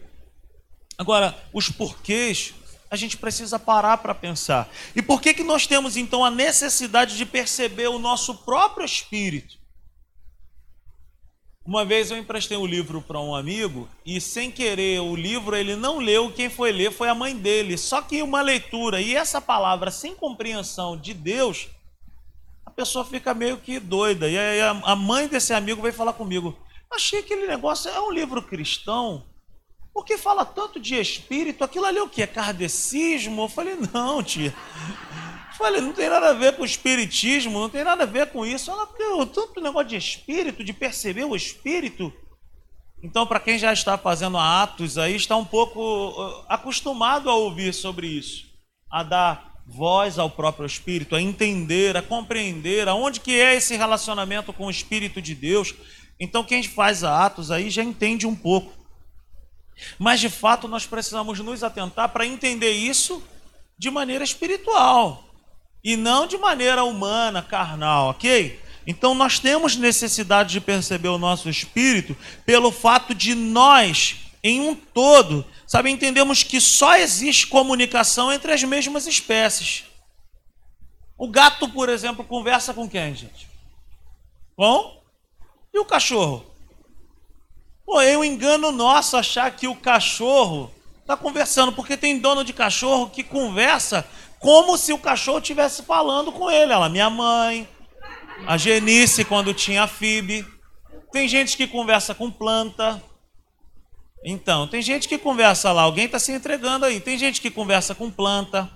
Agora, 0.97 1.33
os 1.53 1.69
porquês 1.69 2.53
a 2.89 2.97
gente 2.97 3.15
precisa 3.15 3.57
parar 3.57 4.00
para 4.00 4.13
pensar. 4.13 4.69
E 4.93 5.01
por 5.01 5.21
que, 5.21 5.33
que 5.33 5.41
nós 5.41 5.65
temos 5.65 5.95
então 5.95 6.25
a 6.25 6.29
necessidade 6.29 7.15
de 7.15 7.25
perceber 7.25 7.88
o 7.88 7.97
nosso 7.97 8.35
próprio 8.39 8.85
espírito? 8.85 9.57
Uma 11.65 11.86
vez 11.86 12.10
eu 12.10 12.18
emprestei 12.18 12.58
um 12.58 12.65
livro 12.65 13.01
para 13.01 13.20
um 13.20 13.36
amigo 13.36 13.88
e, 14.06 14.20
sem 14.20 14.50
querer, 14.50 15.00
o 15.00 15.15
livro 15.15 15.56
ele 15.56 15.75
não 15.75 16.00
leu, 16.00 16.32
quem 16.32 16.50
foi 16.50 16.72
ler 16.72 16.91
foi 16.91 17.08
a 17.08 17.15
mãe 17.15 17.36
dele. 17.36 17.77
Só 17.77 18.01
que 18.01 18.24
uma 18.24 18.41
leitura 18.41 19.00
e 19.00 19.15
essa 19.15 19.39
palavra 19.39 19.91
sem 19.91 20.15
compreensão 20.15 20.98
de 20.98 21.13
Deus, 21.13 21.68
a 22.65 22.72
pessoa 22.72 23.06
fica 23.06 23.34
meio 23.34 23.58
que 23.58 23.80
doida. 23.80 24.27
E 24.27 24.38
aí 24.38 24.62
a 24.62 24.96
mãe 24.96 25.27
desse 25.27 25.53
amigo 25.53 25.82
veio 25.82 25.94
falar 25.94 26.13
comigo: 26.13 26.58
Achei 26.91 27.20
aquele 27.20 27.48
negócio, 27.48 27.89
é 27.89 28.01
um 28.01 28.12
livro 28.12 28.41
cristão, 28.41 29.24
porque 29.94 30.18
fala 30.18 30.44
tanto 30.44 30.80
de 30.80 30.96
espírito, 30.96 31.63
aquilo 31.63 31.86
ali 31.86 31.98
é 31.98 32.03
o 32.03 32.10
que? 32.10 32.22
É 32.22 32.27
kardecismo? 32.27 33.44
Eu 33.44 33.50
falei, 33.50 33.77
não, 33.94 34.22
tia. 34.22 34.53
Falei, 35.62 35.80
não 35.80 35.94
tem 35.94 36.10
nada 36.10 36.32
a 36.32 36.34
ver 36.34 36.58
com 36.58 36.65
espiritismo, 36.65 37.60
não 37.60 37.70
tem 37.70 37.84
nada 37.84 38.01
a 38.01 38.08
ver 38.08 38.32
com 38.32 38.44
isso. 38.44 38.72
Ela, 38.72 38.88
tanto 39.27 39.62
negócio 39.62 39.89
de 39.89 39.96
espírito, 39.96 40.63
de 40.63 40.74
perceber 40.74 41.24
o 41.24 41.36
espírito. 41.36 42.12
Então, 43.03 43.27
para 43.27 43.39
quem 43.39 43.60
já 43.60 43.72
está 43.72 43.96
fazendo 43.96 44.39
atos 44.39 44.98
aí, 44.98 45.15
está 45.15 45.36
um 45.38 45.46
pouco 45.46 46.44
acostumado 46.50 47.30
a 47.30 47.36
ouvir 47.36 47.75
sobre 47.75 48.08
isso, 48.08 48.48
a 48.89 49.03
dar 49.03 49.62
voz 49.68 50.18
ao 50.18 50.32
próprio 50.32 50.65
Espírito, 50.65 51.15
a 51.15 51.22
entender, 51.22 51.96
a 51.96 52.01
compreender 52.01 52.88
aonde 52.88 53.20
que 53.20 53.39
é 53.39 53.56
esse 53.56 53.77
relacionamento 53.77 54.51
com 54.51 54.65
o 54.65 54.72
Espírito 54.72 55.22
de 55.22 55.36
Deus. 55.36 55.75
Então, 56.20 56.44
quem 56.44 56.63
faz 56.63 57.03
atos 57.03 57.51
aí 57.51 57.70
já 57.70 57.84
entende 57.84 58.25
um 58.25 58.36
pouco. 58.36 58.74
Mas 60.00 60.20
de 60.20 60.30
fato 60.30 60.68
nós 60.68 60.88
precisamos 60.88 61.39
nos 61.39 61.63
atentar 61.63 62.10
para 62.10 62.25
entender 62.25 62.72
isso 62.72 63.24
de 63.77 63.91
maneira 63.91 64.24
espiritual 64.24 65.30
e 65.83 65.95
não 65.95 66.27
de 66.27 66.38
maneira 66.38 66.83
humana, 66.83 67.41
carnal, 67.41 68.09
ok? 68.09 68.59
Então 68.85 69.13
nós 69.13 69.39
temos 69.39 69.75
necessidade 69.75 70.51
de 70.51 70.61
perceber 70.61 71.09
o 71.09 71.17
nosso 71.17 71.50
espírito 71.50 72.15
pelo 72.45 72.71
fato 72.71 73.13
de 73.13 73.35
nós, 73.35 74.17
em 74.43 74.59
um 74.59 74.75
todo, 74.75 75.45
sabe, 75.67 75.91
entendemos 75.91 76.43
que 76.43 76.59
só 76.59 76.95
existe 76.95 77.47
comunicação 77.47 78.31
entre 78.31 78.51
as 78.51 78.63
mesmas 78.63 79.05
espécies. 79.05 79.83
O 81.17 81.27
gato, 81.27 81.69
por 81.69 81.89
exemplo, 81.89 82.25
conversa 82.25 82.73
com 82.73 82.89
quem, 82.89 83.13
gente? 83.13 83.47
Com? 84.55 85.00
E 85.71 85.79
o 85.79 85.85
cachorro? 85.85 86.45
Pô, 87.85 88.01
é 88.01 88.17
um 88.17 88.23
engano 88.23 88.71
nosso 88.71 89.15
achar 89.15 89.51
que 89.51 89.67
o 89.67 89.75
cachorro 89.75 90.71
está 91.00 91.15
conversando, 91.15 91.73
porque 91.73 91.95
tem 91.95 92.19
dono 92.19 92.43
de 92.43 92.53
cachorro 92.53 93.09
que 93.09 93.23
conversa 93.23 94.07
como 94.41 94.75
se 94.77 94.91
o 94.91 94.98
cachorro 94.98 95.38
estivesse 95.38 95.83
falando 95.83 96.31
com 96.31 96.50
ele. 96.50 96.74
Ela, 96.74 96.89
minha 96.89 97.10
mãe, 97.10 97.67
a 98.45 98.57
Genice 98.57 99.24
quando 99.24 99.53
tinha 99.53 99.83
a 99.83 99.88
Fib. 99.88 100.45
Tem 101.12 101.27
gente 101.27 101.55
que 101.55 101.67
conversa 101.67 102.15
com 102.15 102.31
planta. 102.31 103.01
Então, 104.25 104.67
tem 104.67 104.81
gente 104.81 105.07
que 105.07 105.17
conversa 105.17 105.71
lá, 105.71 105.83
alguém 105.83 106.05
está 106.05 106.19
se 106.19 106.31
entregando 106.31 106.86
aí. 106.86 107.00
Tem 107.00 107.17
gente 107.17 107.39
que 107.39 107.50
conversa 107.50 107.95
com 107.95 108.10
planta. 108.10 108.69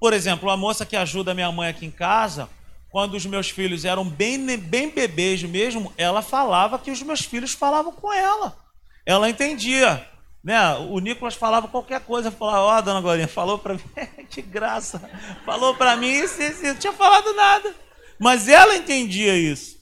Por 0.00 0.12
exemplo, 0.12 0.50
a 0.50 0.56
moça 0.56 0.86
que 0.86 0.96
ajuda 0.96 1.34
minha 1.34 1.50
mãe 1.52 1.68
aqui 1.68 1.84
em 1.84 1.90
casa, 1.90 2.48
quando 2.90 3.14
os 3.14 3.26
meus 3.26 3.50
filhos 3.50 3.84
eram 3.84 4.04
bem, 4.04 4.56
bem 4.56 4.90
bebês 4.90 5.42
mesmo, 5.42 5.92
ela 5.98 6.22
falava 6.22 6.78
que 6.78 6.90
os 6.90 7.02
meus 7.02 7.20
filhos 7.20 7.52
falavam 7.52 7.92
com 7.92 8.12
ela. 8.12 8.56
Ela 9.04 9.28
entendia. 9.28 10.06
Né? 10.42 10.74
O 10.90 10.98
Nicolas 10.98 11.34
falava 11.34 11.68
qualquer 11.68 12.00
coisa, 12.00 12.30
falava, 12.30 12.60
ó, 12.60 12.78
oh, 12.78 12.82
dona 12.82 13.00
Glorinha, 13.00 13.28
falou 13.28 13.58
para 13.58 13.74
mim, 13.74 13.80
que 14.30 14.40
graça, 14.40 15.00
falou 15.44 15.74
para 15.74 15.96
mim, 15.96 16.10
isso, 16.10 16.40
não 16.62 16.76
tinha 16.76 16.92
falado 16.92 17.34
nada. 17.34 17.74
Mas 18.18 18.48
ela 18.48 18.76
entendia 18.76 19.36
isso. 19.36 19.78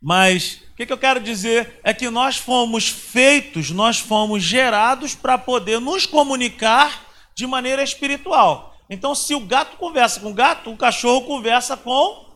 Mas 0.00 0.62
o 0.72 0.74
que, 0.74 0.86
que 0.86 0.92
eu 0.92 0.98
quero 0.98 1.20
dizer 1.20 1.80
é 1.84 1.94
que 1.94 2.10
nós 2.10 2.36
fomos 2.36 2.88
feitos, 2.88 3.70
nós 3.70 4.00
fomos 4.00 4.42
gerados 4.42 5.14
para 5.14 5.38
poder 5.38 5.80
nos 5.80 6.06
comunicar 6.06 7.06
de 7.34 7.46
maneira 7.46 7.82
espiritual. 7.82 8.74
Então, 8.90 9.14
se 9.14 9.34
o 9.34 9.40
gato 9.40 9.76
conversa 9.76 10.20
com 10.20 10.30
o 10.30 10.34
gato, 10.34 10.70
o 10.70 10.76
cachorro 10.76 11.26
conversa 11.26 11.76
com. 11.76 12.30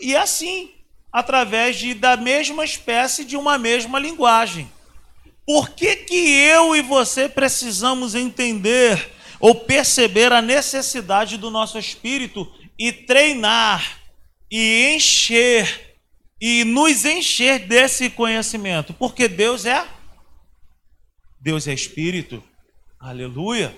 E 0.00 0.14
é 0.14 0.18
assim, 0.18 0.70
através 1.10 1.76
de, 1.76 1.94
da 1.94 2.16
mesma 2.16 2.64
espécie, 2.64 3.24
de 3.24 3.36
uma 3.36 3.56
mesma 3.56 3.98
linguagem. 3.98 4.70
Por 5.46 5.70
que, 5.70 5.96
que 5.96 6.14
eu 6.14 6.74
e 6.74 6.80
você 6.80 7.28
precisamos 7.28 8.14
entender 8.14 9.12
ou 9.38 9.54
perceber 9.54 10.32
a 10.32 10.40
necessidade 10.40 11.36
do 11.36 11.50
nosso 11.50 11.78
espírito 11.78 12.50
e 12.78 12.92
treinar 12.92 14.00
e 14.50 14.94
encher 14.94 15.96
e 16.40 16.64
nos 16.64 17.04
encher 17.04 17.66
desse 17.66 18.08
conhecimento? 18.08 18.94
Porque 18.94 19.28
Deus 19.28 19.66
é 19.66 19.86
Deus 21.40 21.68
é 21.68 21.74
espírito. 21.74 22.42
Aleluia. 22.98 23.76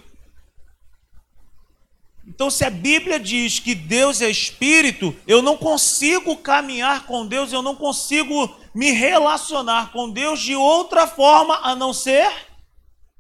Então, 2.29 2.51
se 2.51 2.65
a 2.65 2.71
Bíblia 2.71 3.21
diz 3.21 3.61
que 3.61 3.75
Deus 3.75 4.21
é 4.21 4.29
espírito, 4.29 5.15
eu 5.27 5.43
não 5.43 5.57
consigo 5.57 6.37
caminhar 6.37 7.07
com 7.07 7.27
Deus, 7.27 7.53
eu 7.53 7.63
não 7.63 7.75
consigo 7.75 8.49
me 8.77 8.93
relacionar 8.93 9.91
com 9.91 10.11
Deus 10.11 10.39
de 10.39 10.55
outra 10.55 11.07
forma 11.07 11.61
a 11.63 11.75
não 11.75 11.95
ser. 11.95 12.31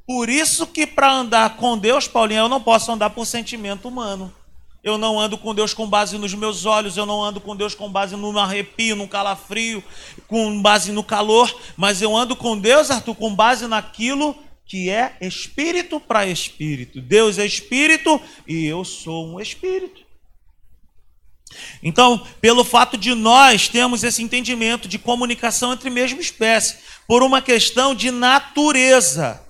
Por 0.07 0.29
isso 0.29 0.67
que 0.67 0.87
para 0.87 1.11
andar 1.11 1.57
com 1.57 1.79
Deus, 1.79 2.07
Paulinho, 2.07 2.41
eu 2.41 2.49
não 2.49 2.61
posso 2.61 2.93
andar 2.93 3.09
por 3.09 3.25
sentimento 3.25 3.89
humano. 3.89 4.31
Eu 4.85 4.99
não 4.99 5.19
ando 5.19 5.39
com 5.39 5.55
Deus 5.55 5.73
com 5.73 5.89
base 5.89 6.19
nos 6.19 6.35
meus 6.35 6.67
olhos, 6.67 6.99
eu 6.99 7.07
não 7.07 7.25
ando 7.25 7.41
com 7.41 7.57
Deus 7.57 7.75
com 7.75 7.91
base 7.91 8.15
no 8.15 8.39
arrepio, 8.39 8.95
no 8.95 9.09
calafrio, 9.09 9.83
com 10.29 10.61
base 10.61 10.93
no 10.93 11.03
calor, 11.03 11.53
mas 11.75 12.03
eu 12.03 12.15
ando 12.15 12.37
com 12.37 12.57
Deus, 12.57 12.91
Arthur, 12.91 13.15
com 13.15 13.35
base 13.35 13.67
naquilo 13.67 14.37
que 14.67 14.91
é 14.91 15.17
espírito 15.23 15.99
para 15.99 16.27
espírito. 16.27 17.01
Deus 17.01 17.39
é 17.39 17.47
espírito 17.47 18.21
e 18.47 18.67
eu 18.67 18.85
sou 18.85 19.27
um 19.27 19.41
espírito. 19.41 20.06
Então, 21.83 22.27
pelo 22.41 22.65
fato 22.65 22.97
de 22.97 23.15
nós 23.15 23.69
termos 23.69 24.03
esse 24.05 24.23
entendimento 24.23 24.89
de 24.89 24.99
comunicação 24.99 25.73
entre 25.73 25.91
mesma 25.91 26.21
espécie, 26.21 26.79
por 27.07 27.23
uma 27.23 27.41
questão 27.41 27.95
de 27.95 28.11
natureza. 28.11 29.43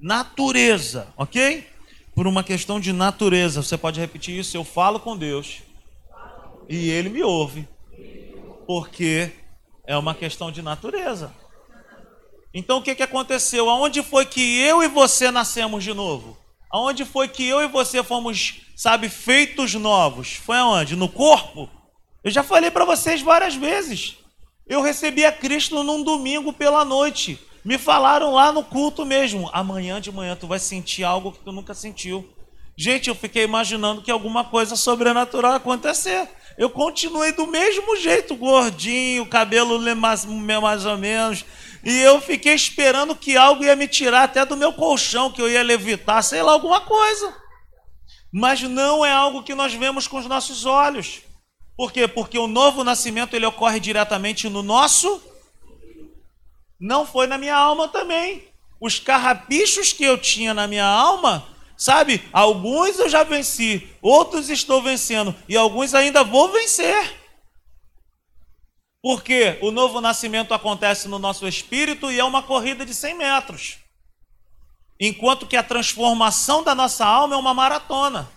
Natureza, 0.00 1.12
ok? 1.16 1.66
Por 2.14 2.26
uma 2.26 2.42
questão 2.42 2.80
de 2.80 2.92
natureza. 2.92 3.62
Você 3.62 3.76
pode 3.76 4.00
repetir 4.00 4.38
isso? 4.38 4.56
Eu 4.56 4.64
falo 4.64 5.00
com 5.00 5.16
Deus 5.16 5.62
e 6.68 6.90
Ele 6.90 7.08
me 7.08 7.22
ouve, 7.22 7.66
porque 8.66 9.30
é 9.86 9.96
uma 9.96 10.14
questão 10.14 10.52
de 10.52 10.60
natureza. 10.62 11.34
Então 12.52 12.78
o 12.78 12.82
que, 12.82 12.94
que 12.94 13.02
aconteceu? 13.02 13.68
Aonde 13.68 14.02
foi 14.02 14.26
que 14.26 14.58
eu 14.60 14.82
e 14.82 14.88
você 14.88 15.30
nascemos 15.30 15.82
de 15.84 15.94
novo? 15.94 16.36
Aonde 16.70 17.04
foi 17.04 17.28
que 17.28 17.46
eu 17.46 17.62
e 17.62 17.68
você 17.68 18.02
fomos, 18.02 18.60
sabe, 18.76 19.08
feitos 19.08 19.74
novos? 19.74 20.34
Foi 20.34 20.56
aonde? 20.56 20.96
No 20.96 21.08
corpo? 21.08 21.68
Eu 22.22 22.30
já 22.30 22.42
falei 22.42 22.70
para 22.70 22.84
vocês 22.84 23.22
várias 23.22 23.54
vezes. 23.54 24.16
Eu 24.66 24.82
recebi 24.82 25.24
a 25.24 25.32
Cristo 25.32 25.82
num 25.82 26.02
domingo 26.02 26.52
pela 26.52 26.84
noite. 26.84 27.38
Me 27.64 27.78
falaram 27.78 28.34
lá 28.34 28.52
no 28.52 28.62
culto 28.62 29.04
mesmo. 29.06 29.48
Amanhã 29.52 30.00
de 30.00 30.12
manhã 30.12 30.36
tu 30.36 30.46
vai 30.46 30.58
sentir 30.58 31.04
algo 31.04 31.32
que 31.32 31.38
tu 31.38 31.52
nunca 31.52 31.72
sentiu. 31.72 32.28
Gente, 32.76 33.08
eu 33.08 33.14
fiquei 33.14 33.44
imaginando 33.44 34.02
que 34.02 34.10
alguma 34.10 34.44
coisa 34.44 34.76
sobrenatural 34.76 35.54
acontecer. 35.54 36.28
eu 36.56 36.70
continuei 36.70 37.32
do 37.32 37.46
mesmo 37.46 37.96
jeito, 37.96 38.36
gordinho, 38.36 39.26
cabelo 39.26 39.80
mais, 39.96 40.24
mais 40.24 40.86
ou 40.86 40.96
menos. 40.96 41.44
E 41.84 41.98
eu 41.98 42.20
fiquei 42.20 42.54
esperando 42.54 43.14
que 43.14 43.36
algo 43.36 43.64
ia 43.64 43.76
me 43.76 43.86
tirar 43.86 44.24
até 44.24 44.44
do 44.44 44.56
meu 44.56 44.72
colchão, 44.72 45.30
que 45.30 45.40
eu 45.40 45.48
ia 45.48 45.62
levitar, 45.62 46.22
sei 46.22 46.42
lá, 46.42 46.52
alguma 46.52 46.80
coisa. 46.80 47.34
Mas 48.32 48.62
não 48.62 49.04
é 49.04 49.12
algo 49.12 49.42
que 49.42 49.54
nós 49.54 49.72
vemos 49.72 50.06
com 50.06 50.18
os 50.18 50.26
nossos 50.26 50.66
olhos. 50.66 51.20
Por 51.76 51.92
quê? 51.92 52.08
Porque 52.08 52.38
o 52.38 52.48
novo 52.48 52.82
nascimento 52.84 53.34
ele 53.34 53.46
ocorre 53.46 53.80
diretamente 53.80 54.48
no 54.48 54.62
nosso. 54.62 55.22
Não 56.80 57.06
foi 57.06 57.26
na 57.26 57.38
minha 57.38 57.56
alma 57.56 57.88
também. 57.88 58.48
Os 58.80 58.98
carrapichos 58.98 59.92
que 59.92 60.04
eu 60.04 60.18
tinha 60.18 60.52
na 60.52 60.66
minha 60.66 60.86
alma 60.86 61.46
Sabe, 61.78 62.20
alguns 62.32 62.98
eu 62.98 63.08
já 63.08 63.22
venci, 63.22 63.88
outros 64.02 64.50
estou 64.50 64.82
vencendo 64.82 65.32
e 65.48 65.56
alguns 65.56 65.94
ainda 65.94 66.24
vou 66.24 66.48
vencer. 66.48 67.17
Porque 69.02 69.58
o 69.62 69.70
novo 69.70 70.00
nascimento 70.00 70.52
acontece 70.52 71.06
no 71.06 71.18
nosso 71.18 71.46
espírito 71.46 72.10
e 72.10 72.18
é 72.18 72.24
uma 72.24 72.42
corrida 72.42 72.84
de 72.84 72.94
100 72.94 73.14
metros. 73.16 73.78
Enquanto 75.00 75.46
que 75.46 75.56
a 75.56 75.62
transformação 75.62 76.62
da 76.62 76.74
nossa 76.74 77.06
alma 77.06 77.34
é 77.34 77.38
uma 77.38 77.54
maratona. 77.54 78.28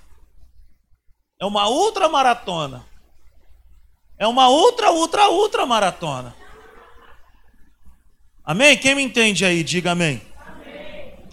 É 1.39 1.45
uma 1.45 1.67
ultra 1.67 2.07
maratona. 2.07 2.85
É 4.17 4.27
uma 4.27 4.49
ultra, 4.49 4.91
ultra, 4.91 5.29
ultra 5.29 5.65
maratona. 5.65 6.35
Amém? 8.43 8.77
Quem 8.77 8.93
me 8.93 9.01
entende 9.01 9.43
aí, 9.43 9.63
diga 9.63 9.91
amém. 9.91 10.21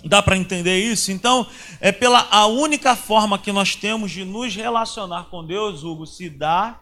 Dá 0.02 0.23
para 0.23 0.37
entender 0.37 0.78
isso? 0.78 1.12
Então, 1.12 1.47
é 1.80 1.92
pela 1.92 2.26
a 2.30 2.47
única 2.47 2.97
forma 2.97 3.38
que 3.38 3.52
nós 3.52 3.75
temos 3.75 4.11
de 4.11 4.25
nos 4.25 4.54
relacionar 4.54 5.25
com 5.25 5.44
Deus, 5.44 5.82
Hugo, 5.82 6.06
se 6.06 6.30
dá 6.30 6.80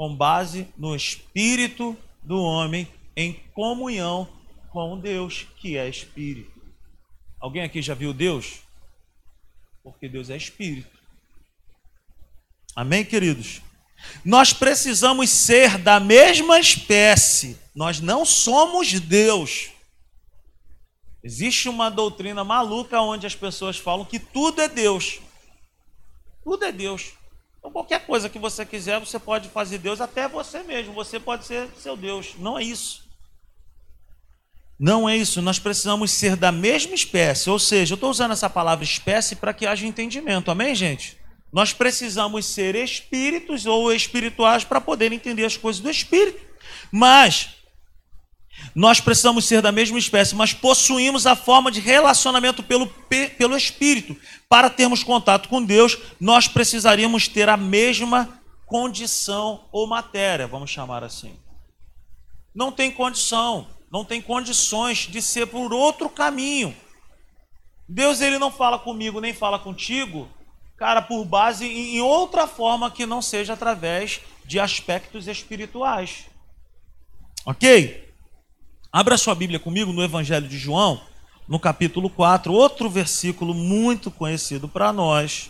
com 0.00 0.16
base 0.16 0.66
no 0.78 0.96
espírito 0.96 1.94
do 2.22 2.40
homem 2.40 2.88
em 3.14 3.34
comunhão 3.52 4.26
com 4.70 4.98
Deus, 4.98 5.46
que 5.58 5.76
é 5.76 5.86
espírito. 5.86 6.58
Alguém 7.38 7.64
aqui 7.64 7.82
já 7.82 7.92
viu 7.92 8.14
Deus? 8.14 8.60
Porque 9.84 10.08
Deus 10.08 10.30
é 10.30 10.38
espírito. 10.38 10.98
Amém, 12.74 13.04
queridos? 13.04 13.60
Nós 14.24 14.54
precisamos 14.54 15.28
ser 15.28 15.76
da 15.76 16.00
mesma 16.00 16.58
espécie. 16.58 17.58
Nós 17.74 18.00
não 18.00 18.24
somos 18.24 18.98
Deus. 19.00 19.68
Existe 21.22 21.68
uma 21.68 21.90
doutrina 21.90 22.42
maluca 22.42 23.02
onde 23.02 23.26
as 23.26 23.34
pessoas 23.34 23.76
falam 23.76 24.06
que 24.06 24.18
tudo 24.18 24.62
é 24.62 24.68
Deus. 24.70 25.20
Tudo 26.42 26.64
é 26.64 26.72
Deus. 26.72 27.19
Então, 27.60 27.70
qualquer 27.70 28.06
coisa 28.06 28.28
que 28.28 28.38
você 28.38 28.64
quiser, 28.64 28.98
você 28.98 29.18
pode 29.18 29.50
fazer 29.50 29.78
Deus 29.78 30.00
até 30.00 30.26
você 30.26 30.62
mesmo. 30.62 30.94
Você 30.94 31.20
pode 31.20 31.46
ser 31.46 31.68
seu 31.76 31.94
Deus. 31.94 32.34
Não 32.38 32.58
é 32.58 32.64
isso. 32.64 33.04
Não 34.78 35.06
é 35.06 35.14
isso. 35.14 35.42
Nós 35.42 35.58
precisamos 35.58 36.10
ser 36.10 36.36
da 36.36 36.50
mesma 36.50 36.94
espécie. 36.94 37.50
Ou 37.50 37.58
seja, 37.58 37.92
eu 37.92 37.96
estou 37.96 38.10
usando 38.10 38.32
essa 38.32 38.48
palavra 38.48 38.82
espécie 38.82 39.36
para 39.36 39.52
que 39.52 39.66
haja 39.66 39.86
entendimento. 39.86 40.50
Amém, 40.50 40.74
gente? 40.74 41.18
Nós 41.52 41.74
precisamos 41.74 42.46
ser 42.46 42.74
espíritos 42.74 43.66
ou 43.66 43.92
espirituais 43.92 44.64
para 44.64 44.80
poder 44.80 45.12
entender 45.12 45.44
as 45.44 45.58
coisas 45.58 45.82
do 45.82 45.90
espírito. 45.90 46.40
Mas 46.90 47.59
nós 48.74 49.00
precisamos 49.00 49.44
ser 49.44 49.60
da 49.62 49.72
mesma 49.72 49.98
espécie, 49.98 50.34
mas 50.34 50.52
possuímos 50.52 51.26
a 51.26 51.34
forma 51.34 51.70
de 51.70 51.80
relacionamento 51.80 52.62
pelo, 52.62 52.86
pelo 52.86 53.56
Espírito. 53.56 54.16
Para 54.48 54.70
termos 54.70 55.02
contato 55.02 55.48
com 55.48 55.62
Deus, 55.62 55.98
nós 56.20 56.46
precisaríamos 56.46 57.28
ter 57.28 57.48
a 57.48 57.56
mesma 57.56 58.40
condição 58.66 59.64
ou 59.72 59.86
matéria, 59.86 60.46
vamos 60.46 60.70
chamar 60.70 61.02
assim. 61.02 61.34
Não 62.54 62.70
tem 62.70 62.90
condição, 62.90 63.66
não 63.90 64.04
tem 64.04 64.22
condições 64.22 64.98
de 64.98 65.20
ser 65.20 65.46
por 65.46 65.72
outro 65.72 66.08
caminho. 66.08 66.76
Deus 67.88 68.20
ele 68.20 68.38
não 68.38 68.52
fala 68.52 68.78
comigo 68.78 69.20
nem 69.20 69.34
fala 69.34 69.58
contigo, 69.58 70.28
cara, 70.76 71.02
por 71.02 71.24
base 71.24 71.66
em 71.66 72.00
outra 72.00 72.46
forma 72.46 72.90
que 72.90 73.04
não 73.04 73.20
seja 73.20 73.54
através 73.54 74.20
de 74.44 74.60
aspectos 74.60 75.26
espirituais. 75.26 76.26
OK? 77.44 78.09
Abra 78.92 79.16
sua 79.16 79.36
Bíblia 79.36 79.60
comigo 79.60 79.92
no 79.92 80.02
Evangelho 80.02 80.48
de 80.48 80.58
João, 80.58 81.00
no 81.46 81.60
capítulo 81.60 82.10
4, 82.10 82.52
outro 82.52 82.90
versículo 82.90 83.54
muito 83.54 84.10
conhecido 84.10 84.68
para 84.68 84.92
nós. 84.92 85.48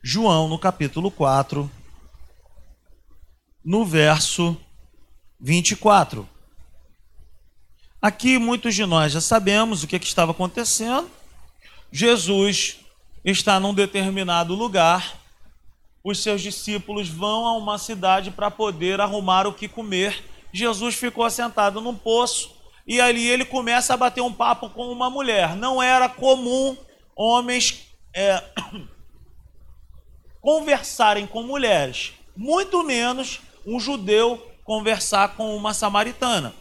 João, 0.00 0.46
no 0.48 0.60
capítulo 0.60 1.10
4, 1.10 1.68
no 3.64 3.84
verso 3.84 4.56
24. 5.40 6.28
Aqui 8.00 8.38
muitos 8.38 8.76
de 8.76 8.86
nós 8.86 9.12
já 9.12 9.20
sabemos 9.20 9.82
o 9.82 9.88
que, 9.88 9.96
é 9.96 9.98
que 9.98 10.06
estava 10.06 10.30
acontecendo. 10.30 11.10
Jesus 11.90 12.78
está 13.24 13.58
num 13.58 13.74
determinado 13.74 14.54
lugar 14.54 15.17
os 16.02 16.22
seus 16.22 16.40
discípulos 16.40 17.08
vão 17.08 17.46
a 17.46 17.56
uma 17.56 17.78
cidade 17.78 18.30
para 18.30 18.50
poder 18.50 19.00
arrumar 19.00 19.46
o 19.46 19.52
que 19.52 19.68
comer. 19.68 20.24
Jesus 20.52 20.94
ficou 20.94 21.24
assentado 21.24 21.80
num 21.80 21.94
poço 21.94 22.56
e 22.86 23.00
ali 23.00 23.28
ele 23.28 23.44
começa 23.44 23.94
a 23.94 23.96
bater 23.96 24.22
um 24.22 24.32
papo 24.32 24.70
com 24.70 24.90
uma 24.90 25.10
mulher. 25.10 25.54
Não 25.56 25.82
era 25.82 26.08
comum 26.08 26.76
homens 27.14 27.88
é, 28.14 28.42
conversarem 30.40 31.26
com 31.26 31.42
mulheres, 31.42 32.12
muito 32.36 32.82
menos 32.84 33.40
um 33.66 33.78
judeu 33.78 34.42
conversar 34.64 35.34
com 35.36 35.56
uma 35.56 35.74
samaritana. 35.74 36.54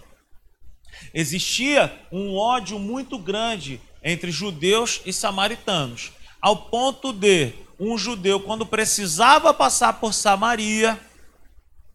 Existia 1.13 1.93
um 2.12 2.36
ódio 2.36 2.80
muito 2.80 3.17
grande 3.17 3.80
entre 4.04 4.32
judeus 4.32 5.02
e 5.06 5.13
samaritanos, 5.13 6.12
ao 6.41 6.56
ponto 6.56 7.12
de 7.13 7.54
um 7.80 7.98
judeu, 7.98 8.40
quando 8.40 8.66
precisava 8.66 9.54
passar 9.54 9.94
por 9.94 10.13
Samaria, 10.13 11.00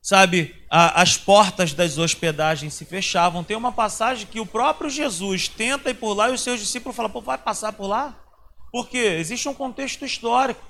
sabe, 0.00 0.54
a, 0.70 1.02
as 1.02 1.16
portas 1.16 1.72
das 1.72 1.98
hospedagens 1.98 2.74
se 2.74 2.84
fechavam. 2.84 3.44
Tem 3.44 3.56
uma 3.56 3.72
passagem 3.72 4.26
que 4.26 4.40
o 4.40 4.46
próprio 4.46 4.90
Jesus 4.90 5.48
tenta 5.48 5.90
ir 5.90 5.94
por 5.94 6.14
lá 6.14 6.30
e 6.30 6.32
os 6.32 6.40
seus 6.40 6.60
discípulos 6.60 6.96
falam: 6.96 7.10
pô, 7.10 7.20
vai 7.20 7.38
passar 7.38 7.72
por 7.72 7.86
lá? 7.86 8.18
Porque 8.70 8.98
existe 8.98 9.48
um 9.48 9.54
contexto 9.54 10.04
histórico. 10.04 10.62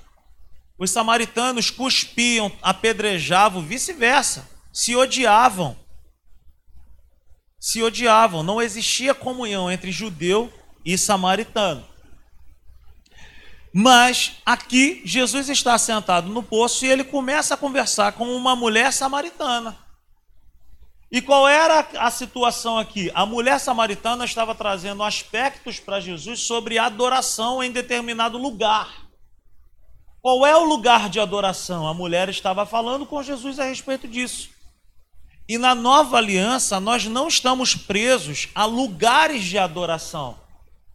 Os 0.77 0.91
samaritanos 0.91 1.69
cuspiam, 1.69 2.51
apedrejavam, 2.61 3.61
vice-versa, 3.61 4.49
se 4.71 4.95
odiavam. 4.95 5.77
Se 7.59 7.81
odiavam, 7.81 8.43
não 8.43 8.61
existia 8.61 9.13
comunhão 9.13 9.71
entre 9.71 9.91
judeu 9.91 10.51
e 10.83 10.97
samaritano. 10.97 11.92
Mas 13.73 14.33
aqui 14.45 15.01
Jesus 15.03 15.49
está 15.49 15.75
sentado 15.79 16.29
no 16.29 16.43
poço 16.43 16.85
e 16.85 16.89
ele 16.89 17.03
começa 17.03 17.55
a 17.55 17.57
conversar 17.57 18.11
com 18.11 18.35
uma 18.35 18.55
mulher 18.55 18.93
samaritana. 18.93 19.75
E 21.11 21.21
qual 21.21 21.47
era 21.47 21.87
a 21.97 22.11
situação 22.11 22.77
aqui? 22.77 23.11
A 23.15 23.25
mulher 23.25 23.59
samaritana 23.59 24.25
estava 24.25 24.53
trazendo 24.53 25.01
aspectos 25.03 25.79
para 25.79 25.99
Jesus 25.99 26.41
sobre 26.41 26.77
adoração 26.77 27.63
em 27.63 27.71
determinado 27.71 28.37
lugar. 28.37 29.03
Qual 30.21 30.45
é 30.45 30.55
o 30.55 30.63
lugar 30.63 31.09
de 31.09 31.19
adoração? 31.19 31.87
A 31.87 31.93
mulher 31.93 32.29
estava 32.29 32.65
falando 32.65 33.05
com 33.05 33.21
Jesus 33.21 33.59
a 33.59 33.65
respeito 33.65 34.07
disso. 34.07 34.49
E 35.49 35.57
na 35.57 35.75
nova 35.75 36.17
aliança, 36.17 36.79
nós 36.79 37.05
não 37.05 37.27
estamos 37.27 37.75
presos 37.75 38.49
a 38.55 38.65
lugares 38.65 39.43
de 39.43 39.57
adoração. 39.57 40.42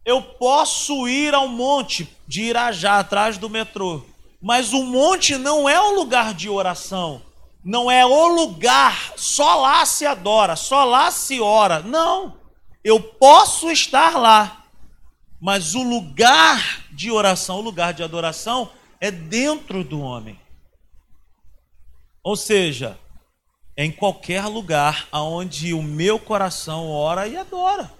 Eu 0.09 0.23
posso 0.23 1.07
ir 1.07 1.35
ao 1.35 1.47
monte 1.47 2.09
de 2.27 2.41
Irajá, 2.41 2.97
atrás 2.97 3.37
do 3.37 3.47
metrô, 3.47 4.03
mas 4.41 4.73
o 4.73 4.83
monte 4.83 5.37
não 5.37 5.69
é 5.69 5.79
um 5.79 5.93
lugar 5.93 6.33
de 6.33 6.49
oração, 6.49 7.21
não 7.63 7.91
é 7.91 8.03
o 8.03 8.27
lugar, 8.29 9.13
só 9.15 9.61
lá 9.61 9.85
se 9.85 10.07
adora, 10.07 10.55
só 10.55 10.83
lá 10.83 11.11
se 11.11 11.39
ora. 11.39 11.81
Não, 11.83 12.35
eu 12.83 12.99
posso 12.99 13.69
estar 13.69 14.17
lá, 14.17 14.65
mas 15.39 15.75
o 15.75 15.83
lugar 15.83 16.87
de 16.91 17.11
oração, 17.11 17.59
o 17.59 17.61
lugar 17.61 17.93
de 17.93 18.01
adoração 18.01 18.71
é 18.99 19.11
dentro 19.11 19.83
do 19.83 20.01
homem. 20.01 20.39
Ou 22.23 22.35
seja, 22.35 22.99
é 23.77 23.85
em 23.85 23.91
qualquer 23.91 24.47
lugar 24.47 25.07
aonde 25.11 25.71
o 25.71 25.83
meu 25.83 26.17
coração 26.17 26.89
ora 26.89 27.27
e 27.27 27.37
adora. 27.37 27.98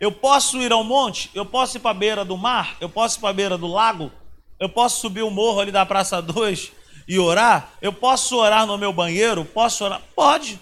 Eu 0.00 0.10
posso 0.10 0.60
ir 0.62 0.72
ao 0.72 0.82
monte, 0.82 1.30
eu 1.34 1.44
posso 1.44 1.76
ir 1.76 1.80
para 1.80 1.90
a 1.90 1.94
beira 1.94 2.24
do 2.24 2.36
mar, 2.36 2.76
eu 2.80 2.88
posso 2.88 3.18
ir 3.18 3.20
para 3.20 3.28
a 3.28 3.34
beira 3.34 3.58
do 3.58 3.66
lago, 3.66 4.10
eu 4.58 4.68
posso 4.68 5.00
subir 5.00 5.22
o 5.22 5.30
morro 5.30 5.60
ali 5.60 5.70
da 5.70 5.84
Praça 5.84 6.22
2 6.22 6.72
e 7.06 7.18
orar, 7.18 7.74
eu 7.82 7.92
posso 7.92 8.36
orar 8.36 8.66
no 8.66 8.78
meu 8.78 8.92
banheiro, 8.94 9.44
posso 9.44 9.84
orar? 9.84 10.00
Pode. 10.16 10.58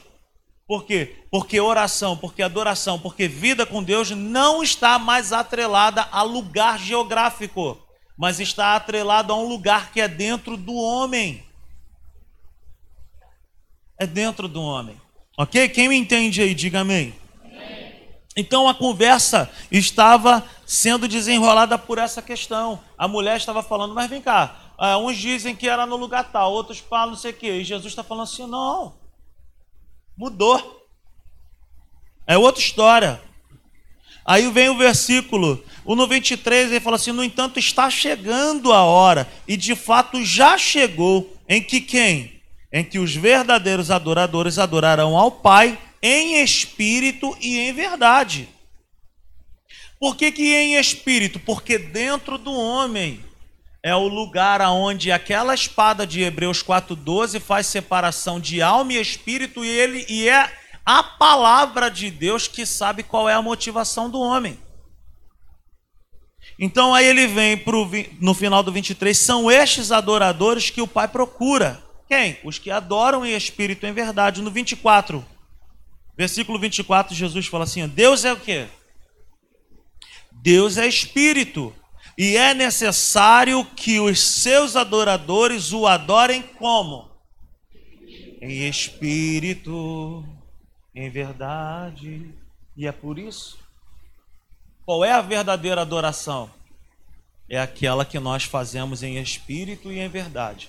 Por 0.66 0.84
quê? 0.84 1.24
Porque 1.30 1.60
oração, 1.60 2.16
porque 2.16 2.42
adoração, 2.42 2.98
porque 2.98 3.28
vida 3.28 3.64
com 3.64 3.82
Deus 3.82 4.10
não 4.10 4.62
está 4.62 4.98
mais 4.98 5.32
atrelada 5.32 6.06
a 6.10 6.22
lugar 6.22 6.78
geográfico. 6.78 7.78
mas 8.18 8.40
está 8.40 8.74
atrelado 8.74 9.32
a 9.32 9.36
um 9.36 9.46
lugar 9.46 9.92
que 9.92 10.00
é 10.00 10.08
dentro 10.08 10.56
do 10.56 10.74
homem. 10.74 11.44
É 13.96 14.06
dentro 14.06 14.48
do 14.48 14.60
homem. 14.60 15.00
Ok? 15.38 15.68
Quem 15.68 15.88
me 15.88 15.96
entende 15.96 16.42
aí, 16.42 16.52
diga 16.52 16.80
amém. 16.80 17.14
Então 18.38 18.68
a 18.68 18.74
conversa 18.74 19.50
estava 19.68 20.44
sendo 20.64 21.08
desenrolada 21.08 21.76
por 21.76 21.98
essa 21.98 22.22
questão. 22.22 22.78
A 22.96 23.08
mulher 23.08 23.36
estava 23.36 23.64
falando, 23.64 23.92
mas 23.96 24.08
vem 24.08 24.22
cá, 24.22 24.74
uh, 24.78 24.96
uns 24.98 25.18
dizem 25.18 25.56
que 25.56 25.68
era 25.68 25.84
no 25.84 25.96
lugar 25.96 26.30
tal, 26.30 26.52
outros 26.52 26.78
falam 26.78 27.08
não 27.08 27.16
sei 27.16 27.32
o 27.32 27.34
quê. 27.34 27.50
E 27.54 27.64
Jesus 27.64 27.90
está 27.90 28.04
falando 28.04 28.28
assim: 28.28 28.46
não, 28.46 28.94
mudou. 30.16 30.86
É 32.28 32.38
outra 32.38 32.62
história. 32.62 33.20
Aí 34.24 34.48
vem 34.52 34.68
o 34.68 34.78
versículo, 34.78 35.60
o 35.84 35.96
no 35.96 36.06
23, 36.06 36.70
ele 36.70 36.78
fala 36.78 36.94
assim: 36.94 37.10
No 37.10 37.24
entanto, 37.24 37.58
está 37.58 37.90
chegando 37.90 38.72
a 38.72 38.84
hora, 38.84 39.28
e 39.48 39.56
de 39.56 39.74
fato 39.74 40.24
já 40.24 40.56
chegou, 40.56 41.36
em 41.48 41.60
que 41.60 41.80
quem? 41.80 42.40
Em 42.72 42.84
que 42.84 43.00
os 43.00 43.16
verdadeiros 43.16 43.90
adoradores 43.90 44.60
adorarão 44.60 45.16
ao 45.18 45.32
Pai 45.32 45.76
em 46.02 46.42
espírito 46.42 47.36
e 47.40 47.58
em 47.58 47.72
verdade. 47.72 48.48
Por 49.98 50.16
que, 50.16 50.30
que 50.30 50.54
em 50.54 50.76
espírito? 50.76 51.40
Porque 51.40 51.76
dentro 51.76 52.38
do 52.38 52.52
homem 52.52 53.24
é 53.82 53.94
o 53.94 54.06
lugar 54.06 54.60
aonde 54.60 55.10
aquela 55.10 55.54
espada 55.54 56.06
de 56.06 56.22
Hebreus 56.22 56.62
4:12 56.62 57.40
faz 57.40 57.66
separação 57.66 58.38
de 58.38 58.62
alma 58.62 58.92
e 58.92 59.00
espírito 59.00 59.64
e 59.64 59.68
ele 59.68 60.04
e 60.08 60.28
é 60.28 60.52
a 60.84 61.02
palavra 61.02 61.90
de 61.90 62.10
Deus 62.10 62.48
que 62.48 62.64
sabe 62.64 63.02
qual 63.02 63.28
é 63.28 63.34
a 63.34 63.42
motivação 63.42 64.08
do 64.08 64.20
homem. 64.20 64.58
Então 66.58 66.94
aí 66.94 67.06
ele 67.06 67.26
vem 67.26 67.56
pro, 67.56 67.88
no 68.20 68.34
final 68.34 68.62
do 68.62 68.72
23, 68.72 69.16
são 69.16 69.50
estes 69.50 69.92
adoradores 69.92 70.70
que 70.70 70.80
o 70.82 70.88
Pai 70.88 71.06
procura. 71.06 71.82
Quem? 72.08 72.38
Os 72.42 72.58
que 72.58 72.70
adoram 72.70 73.24
em 73.24 73.34
espírito 73.34 73.86
em 73.86 73.92
verdade. 73.92 74.42
No 74.42 74.50
24, 74.50 75.24
Versículo 76.18 76.58
24, 76.58 77.14
Jesus 77.14 77.46
fala 77.46 77.62
assim: 77.62 77.86
Deus 77.86 78.24
é 78.24 78.32
o 78.32 78.40
quê? 78.40 78.66
Deus 80.32 80.76
é 80.76 80.84
espírito. 80.84 81.72
E 82.18 82.36
é 82.36 82.52
necessário 82.52 83.64
que 83.64 84.00
os 84.00 84.20
seus 84.20 84.74
adoradores 84.74 85.72
o 85.72 85.86
adorem 85.86 86.42
como? 86.42 87.08
Em 88.42 88.68
espírito, 88.68 90.26
em 90.92 91.08
verdade. 91.08 92.34
E 92.76 92.88
é 92.88 92.90
por 92.90 93.16
isso. 93.16 93.56
Qual 94.84 95.04
é 95.04 95.12
a 95.12 95.20
verdadeira 95.20 95.82
adoração? 95.82 96.50
É 97.48 97.60
aquela 97.60 98.04
que 98.04 98.18
nós 98.18 98.42
fazemos 98.42 99.04
em 99.04 99.18
espírito 99.18 99.92
e 99.92 100.00
em 100.00 100.08
verdade. 100.08 100.68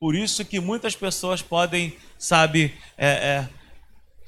Por 0.00 0.14
isso 0.14 0.46
que 0.46 0.60
muitas 0.60 0.96
pessoas 0.96 1.42
podem, 1.42 1.94
sabe, 2.18 2.74
é, 2.96 3.08
é, 3.08 3.48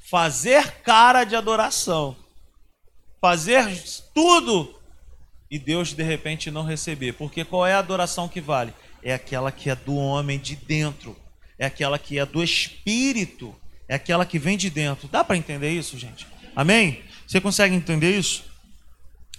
fazer 0.09 0.81
cara 0.81 1.23
de 1.23 1.35
adoração, 1.35 2.15
fazer 3.21 3.65
tudo 4.13 4.75
e 5.51 5.59
Deus 5.59 5.93
de 5.93 6.03
repente 6.03 6.49
não 6.49 6.63
receber. 6.63 7.13
Porque 7.13 7.45
qual 7.45 7.65
é 7.65 7.73
a 7.73 7.79
adoração 7.79 8.27
que 8.27 8.41
vale? 8.41 8.73
É 9.03 9.13
aquela 9.13 9.51
que 9.51 9.69
é 9.69 9.75
do 9.75 9.95
homem 9.95 10.39
de 10.39 10.55
dentro, 10.55 11.15
é 11.57 11.65
aquela 11.65 11.99
que 11.99 12.17
é 12.17 12.25
do 12.25 12.43
espírito, 12.43 13.55
é 13.87 13.95
aquela 13.95 14.25
que 14.25 14.39
vem 14.39 14.57
de 14.57 14.69
dentro. 14.69 15.07
Dá 15.07 15.23
para 15.23 15.37
entender 15.37 15.71
isso, 15.71 15.97
gente? 15.97 16.27
Amém? 16.55 17.03
Você 17.27 17.39
consegue 17.39 17.75
entender 17.75 18.17
isso? 18.17 18.43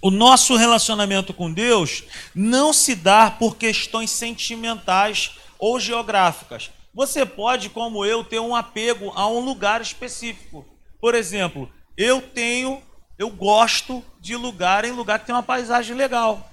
O 0.02 0.10
nosso 0.10 0.56
relacionamento 0.56 1.34
com 1.34 1.52
Deus 1.52 2.04
não 2.34 2.72
se 2.72 2.94
dá 2.94 3.30
por 3.30 3.56
questões 3.56 4.10
sentimentais 4.10 5.32
ou 5.58 5.78
geográficas. 5.78 6.70
Você 6.92 7.24
pode, 7.24 7.70
como 7.70 8.04
eu, 8.04 8.24
ter 8.24 8.40
um 8.40 8.54
apego 8.54 9.12
a 9.14 9.26
um 9.26 9.40
lugar 9.40 9.80
específico. 9.80 10.64
Por 11.00 11.14
exemplo, 11.14 11.70
eu 11.96 12.20
tenho, 12.20 12.82
eu 13.18 13.30
gosto 13.30 14.04
de 14.20 14.36
lugar 14.36 14.84
em 14.84 14.90
lugar 14.90 15.18
que 15.18 15.26
tem 15.26 15.34
uma 15.34 15.42
paisagem 15.42 15.96
legal. 15.96 16.50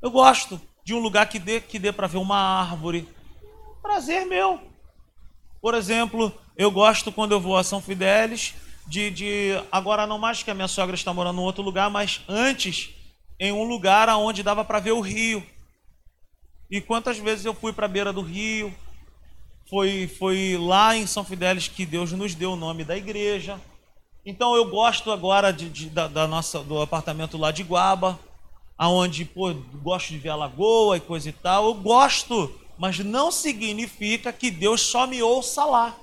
Eu 0.00 0.10
gosto 0.10 0.60
de 0.84 0.94
um 0.94 0.98
lugar 0.98 1.28
que 1.28 1.38
dê, 1.38 1.60
que 1.60 1.78
dê 1.78 1.90
para 1.90 2.06
ver 2.06 2.18
uma 2.18 2.38
árvore. 2.38 3.08
Prazer 3.82 4.24
meu. 4.26 4.60
Por 5.60 5.74
exemplo, 5.74 6.32
eu 6.56 6.70
gosto 6.70 7.10
quando 7.10 7.32
eu 7.32 7.40
vou 7.40 7.56
a 7.56 7.64
São 7.64 7.80
Fidélis 7.80 8.54
de, 8.86 9.10
de 9.10 9.50
agora 9.70 10.06
não 10.06 10.18
mais 10.18 10.42
que 10.42 10.50
a 10.50 10.54
minha 10.54 10.68
sogra 10.68 10.94
está 10.94 11.12
morando 11.12 11.40
em 11.40 11.44
outro 11.44 11.62
lugar, 11.62 11.90
mas 11.90 12.20
antes 12.28 12.94
em 13.38 13.52
um 13.52 13.64
lugar 13.64 14.08
aonde 14.08 14.42
dava 14.42 14.64
para 14.64 14.78
ver 14.78 14.92
o 14.92 15.00
rio. 15.00 15.44
E 16.70 16.80
quantas 16.80 17.18
vezes 17.18 17.44
eu 17.44 17.54
fui 17.54 17.72
para 17.72 17.86
a 17.86 17.88
beira 17.88 18.12
do 18.12 18.22
rio, 18.22 18.74
foi, 19.68 20.06
foi 20.18 20.56
lá 20.56 20.96
em 20.96 21.06
São 21.06 21.24
Fidélis 21.24 21.68
que 21.68 21.84
Deus 21.84 22.12
nos 22.12 22.34
deu 22.34 22.52
o 22.52 22.56
nome 22.56 22.84
da 22.84 22.96
igreja. 22.96 23.60
Então 24.24 24.54
eu 24.54 24.68
gosto 24.68 25.10
agora 25.10 25.52
de, 25.52 25.68
de, 25.68 25.90
da, 25.90 26.08
da, 26.08 26.26
nossa, 26.26 26.60
do 26.60 26.80
apartamento 26.80 27.36
lá 27.36 27.50
de 27.50 27.62
Guaba, 27.62 28.18
aonde 28.76 29.24
pô, 29.24 29.52
gosto 29.82 30.08
de 30.08 30.18
ver 30.18 30.30
a 30.30 30.36
lagoa 30.36 30.96
e 30.96 31.00
coisa 31.00 31.28
e 31.28 31.32
tal. 31.32 31.66
Eu 31.66 31.74
gosto, 31.74 32.52
mas 32.78 32.98
não 32.98 33.30
significa 33.30 34.32
que 34.32 34.50
Deus 34.50 34.80
só 34.80 35.06
me 35.06 35.22
ouça 35.22 35.64
lá. 35.64 35.96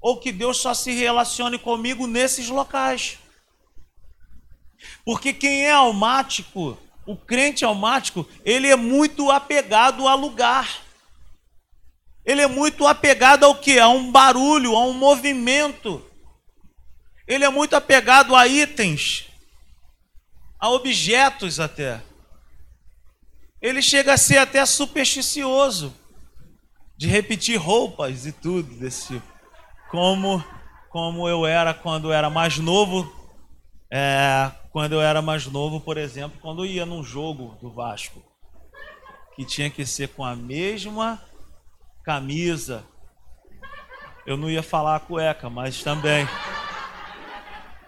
Ou 0.00 0.16
que 0.18 0.32
Deus 0.32 0.56
só 0.56 0.72
se 0.72 0.92
relacione 0.92 1.58
comigo 1.58 2.06
nesses 2.06 2.48
locais. 2.48 3.18
Porque 5.04 5.32
quem 5.32 5.66
é 5.66 5.72
almático, 5.72 6.78
o 7.06 7.16
crente 7.16 7.64
almático, 7.64 8.26
ele 8.44 8.68
é 8.68 8.76
muito 8.76 9.30
apegado 9.30 10.08
a 10.08 10.14
lugar. 10.14 10.89
Ele 12.30 12.42
é 12.42 12.46
muito 12.46 12.86
apegado 12.86 13.42
ao 13.42 13.56
que? 13.56 13.80
A 13.80 13.88
um 13.88 14.12
barulho, 14.12 14.76
a 14.76 14.84
um 14.84 14.92
movimento. 14.92 16.00
Ele 17.26 17.44
é 17.44 17.50
muito 17.50 17.74
apegado 17.74 18.36
a 18.36 18.46
itens, 18.46 19.26
a 20.56 20.68
objetos 20.70 21.58
até. 21.58 22.00
Ele 23.60 23.82
chega 23.82 24.12
a 24.12 24.16
ser 24.16 24.38
até 24.38 24.64
supersticioso 24.64 25.92
de 26.96 27.08
repetir 27.08 27.56
roupas 27.56 28.24
e 28.24 28.30
tudo 28.30 28.76
desse 28.76 29.08
tipo. 29.08 29.26
Como, 29.90 30.40
como 30.88 31.28
eu 31.28 31.44
era 31.44 31.74
quando 31.74 32.10
eu 32.10 32.12
era 32.12 32.30
mais 32.30 32.58
novo. 32.58 33.12
É, 33.92 34.52
quando 34.70 34.92
eu 34.92 35.00
era 35.00 35.20
mais 35.20 35.46
novo, 35.46 35.80
por 35.80 35.98
exemplo, 35.98 36.38
quando 36.40 36.64
eu 36.64 36.70
ia 36.70 36.86
num 36.86 37.02
jogo 37.02 37.58
do 37.60 37.72
Vasco, 37.72 38.22
que 39.34 39.44
tinha 39.44 39.68
que 39.68 39.84
ser 39.84 40.10
com 40.10 40.24
a 40.24 40.36
mesma 40.36 41.20
camisa. 42.04 42.84
Eu 44.26 44.36
não 44.36 44.50
ia 44.50 44.62
falar 44.62 45.00
cueca, 45.00 45.48
mas 45.50 45.82
também. 45.82 46.28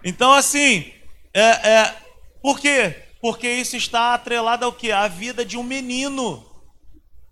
Então, 0.05 0.33
assim, 0.33 0.93
é, 1.33 1.71
é, 1.71 1.97
por 2.43 2.59
quê? 2.59 3.05
Porque 3.21 3.49
isso 3.49 3.77
está 3.77 4.15
atrelado 4.15 4.65
ao 4.65 4.73
que? 4.73 4.91
A 4.91 5.07
vida 5.07 5.45
de 5.45 5.57
um 5.57 5.63
menino, 5.63 6.45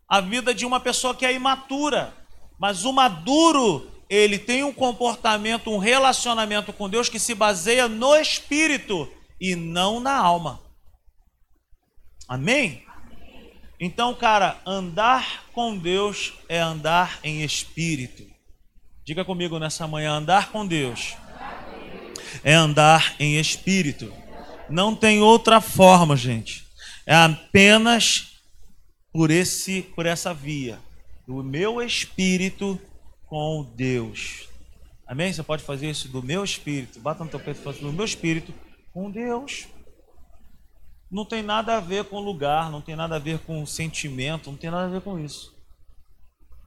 a 0.08 0.20
vida 0.20 0.54
de 0.54 0.64
uma 0.64 0.78
pessoa 0.78 1.14
que 1.14 1.26
é 1.26 1.32
imatura. 1.32 2.14
Mas 2.58 2.84
o 2.84 2.92
maduro, 2.92 3.90
ele 4.08 4.38
tem 4.38 4.62
um 4.62 4.72
comportamento, 4.72 5.70
um 5.70 5.78
relacionamento 5.78 6.72
com 6.72 6.88
Deus 6.88 7.08
que 7.08 7.18
se 7.18 7.34
baseia 7.34 7.88
no 7.88 8.14
espírito 8.14 9.10
e 9.40 9.56
não 9.56 9.98
na 9.98 10.16
alma. 10.16 10.60
Amém? 12.28 12.84
Então, 13.80 14.14
cara, 14.14 14.60
andar 14.66 15.46
com 15.54 15.74
Deus 15.74 16.34
é 16.50 16.58
andar 16.58 17.18
em 17.24 17.42
espírito. 17.42 18.26
Diga 19.02 19.24
comigo 19.24 19.58
nessa 19.58 19.86
manhã: 19.86 20.12
andar 20.12 20.52
com 20.52 20.66
Deus 20.66 21.16
é 22.44 22.52
andar 22.52 23.16
em 23.18 23.38
espírito. 23.38 24.12
Não 24.68 24.94
tem 24.94 25.20
outra 25.20 25.60
forma, 25.60 26.14
gente. 26.14 26.66
É 27.06 27.14
apenas 27.14 28.34
por 29.12 29.30
esse 29.30 29.82
por 29.82 30.06
essa 30.06 30.32
via 30.32 30.78
do 31.26 31.42
meu 31.42 31.82
espírito 31.82 32.78
com 33.26 33.66
Deus. 33.74 34.48
Amém? 35.06 35.32
Você 35.32 35.42
pode 35.42 35.62
fazer 35.62 35.90
isso 35.90 36.06
do 36.08 36.22
meu 36.22 36.44
espírito. 36.44 37.00
Bata 37.00 37.24
no 37.24 37.30
teu 37.30 37.40
peito 37.40 37.60
e 37.60 37.62
fala 37.62 37.74
assim, 37.74 37.86
do 37.86 37.92
meu 37.92 38.04
espírito 38.04 38.54
com 38.92 39.10
Deus 39.10 39.66
não 41.10 41.24
tem 41.24 41.42
nada 41.42 41.76
a 41.76 41.80
ver 41.80 42.04
com 42.04 42.20
lugar, 42.20 42.70
não 42.70 42.80
tem 42.80 42.94
nada 42.94 43.16
a 43.16 43.18
ver 43.18 43.40
com 43.40 43.66
sentimento, 43.66 44.50
não 44.50 44.56
tem 44.56 44.70
nada 44.70 44.86
a 44.86 44.90
ver 44.90 45.00
com 45.00 45.18
isso. 45.18 45.52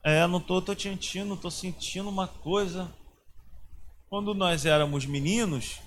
É, 0.03 0.27
não 0.27 0.39
tô, 0.39 0.61
tô 0.61 0.77
sentindo, 0.77 1.37
tô 1.37 1.49
sentindo 1.49 2.09
uma 2.09 2.27
coisa. 2.27 2.93
Quando 4.09 4.33
nós 4.33 4.65
éramos 4.65 5.05
meninos, 5.05 5.79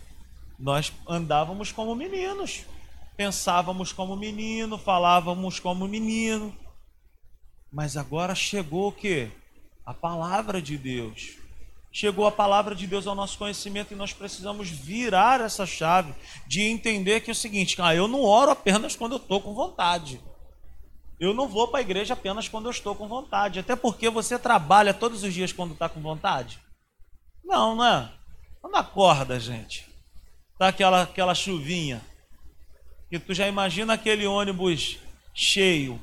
nós 0.59 0.93
andávamos 1.07 1.71
como 1.71 1.95
meninos, 1.95 2.65
pensávamos 3.17 3.93
como 3.93 4.17
menino, 4.17 4.79
falávamos 4.79 5.61
como 5.61 5.87
menino. 5.87 6.57
Mas 7.71 7.97
agora 7.97 8.35
chegou 8.35 8.89
o 8.89 8.93
que? 8.93 9.31
A 9.85 9.93
palavra 9.93 10.63
de 10.63 10.79
Deus 10.79 11.46
chegou 11.97 12.27
a 12.27 12.31
palavra 12.31 12.75
de 12.75 12.87
Deus 12.87 13.07
ao 13.07 13.15
nosso 13.15 13.39
conhecimento 13.39 13.95
e 13.95 13.97
nós 13.97 14.13
precisamos 14.13 14.69
virar 14.69 15.41
essa 15.41 15.65
chave 15.65 16.15
de 16.47 16.61
entender 16.61 17.23
que 17.23 17.31
é 17.31 17.33
o 17.33 17.35
seguinte, 17.35 17.75
ah, 17.81 17.95
eu 17.95 18.07
não 18.07 18.21
oro 18.21 18.51
apenas 18.51 18.95
quando 18.95 19.13
eu 19.13 19.17
estou 19.17 19.41
com 19.41 19.55
vontade. 19.55 20.21
Eu 21.19 21.33
não 21.33 21.49
vou 21.49 21.69
para 21.69 21.79
a 21.79 21.81
igreja 21.81 22.13
apenas 22.13 22.49
quando 22.49 22.67
eu 22.67 22.71
estou 22.71 22.95
com 22.95 23.09
vontade. 23.09 23.61
Até 23.61 23.75
porque 23.75 24.11
você 24.11 24.39
trabalha 24.39 24.93
todos 24.93 25.23
os 25.23 25.33
dias 25.33 25.55
quando 25.55 25.73
está 25.73 25.89
com 25.89 26.03
vontade. 26.03 26.61
Não, 27.43 27.75
não 27.75 27.87
é? 27.87 28.13
Quando 28.61 28.77
acorda, 28.77 29.41
gente. 29.41 29.89
Tá 30.59 30.69
aquela, 30.69 31.01
aquela 31.01 31.35
chuvinha. 31.35 32.03
Que 33.09 33.19
tu 33.19 33.33
já 33.33 33.49
imagina 33.49 33.95
aquele 33.95 34.27
ônibus 34.27 34.99
cheio. 35.33 35.99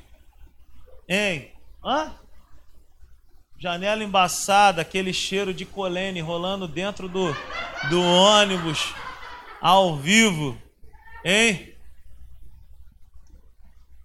Hein? 1.08 1.52
Hã? 1.86 2.16
Janela 3.64 4.04
embaçada, 4.04 4.82
aquele 4.82 5.14
cheiro 5.14 5.54
de 5.54 5.66
colene 5.66 6.20
rolando 6.20 6.68
dentro 6.68 7.08
do, 7.08 7.34
do 7.90 8.02
ônibus, 8.02 8.94
ao 9.62 9.96
vivo. 9.96 10.62
Hein? 11.24 11.74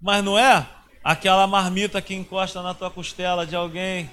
Mas 0.00 0.22
não 0.22 0.38
é 0.38 0.64
aquela 1.02 1.44
marmita 1.48 2.00
que 2.00 2.14
encosta 2.14 2.62
na 2.62 2.72
tua 2.72 2.88
costela 2.88 3.44
de 3.44 3.56
alguém. 3.56 4.08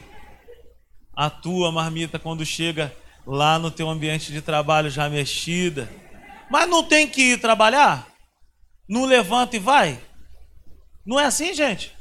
A 1.15 1.29
tua 1.29 1.71
marmita 1.71 2.17
quando 2.17 2.43
chega 2.43 2.91
lá 3.23 3.60
no 3.60 3.69
teu 3.69 3.88
ambiente 3.88 4.31
de 4.31 4.41
trabalho 4.41 4.89
já 4.89 5.08
mexida. 5.08 5.88
Mas 6.49 6.67
não 6.67 6.84
tem 6.84 7.08
que 7.08 7.34
ir 7.34 7.38
trabalhar? 7.39 8.08
Não 8.89 9.05
levanta 9.05 9.55
e 9.55 9.60
vai? 9.60 9.99
Não 11.05 11.19
é 11.19 11.25
assim, 11.25 11.53
gente? 11.53 11.95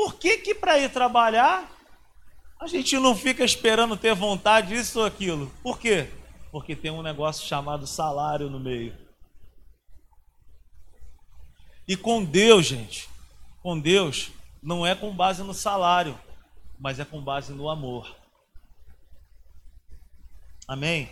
Por 0.00 0.14
que 0.14 0.38
que 0.38 0.54
para 0.54 0.78
ir 0.78 0.90
trabalhar 0.90 1.70
a 2.58 2.66
gente 2.66 2.98
não 2.98 3.14
fica 3.14 3.44
esperando 3.44 3.98
ter 3.98 4.14
vontade 4.14 4.68
disso 4.68 5.00
ou 5.00 5.04
aquilo? 5.04 5.52
Por 5.62 5.78
quê? 5.78 6.08
Porque 6.50 6.74
tem 6.74 6.90
um 6.90 7.02
negócio 7.02 7.46
chamado 7.46 7.86
salário 7.86 8.48
no 8.48 8.58
meio. 8.58 8.96
E 11.86 11.98
com 11.98 12.24
Deus, 12.24 12.64
gente, 12.64 13.10
com 13.62 13.78
Deus 13.78 14.30
não 14.62 14.86
é 14.86 14.94
com 14.94 15.14
base 15.14 15.42
no 15.42 15.52
salário, 15.52 16.18
mas 16.78 16.98
é 16.98 17.04
com 17.04 17.20
base 17.20 17.52
no 17.52 17.68
amor. 17.68 18.16
Amém? 20.66 21.10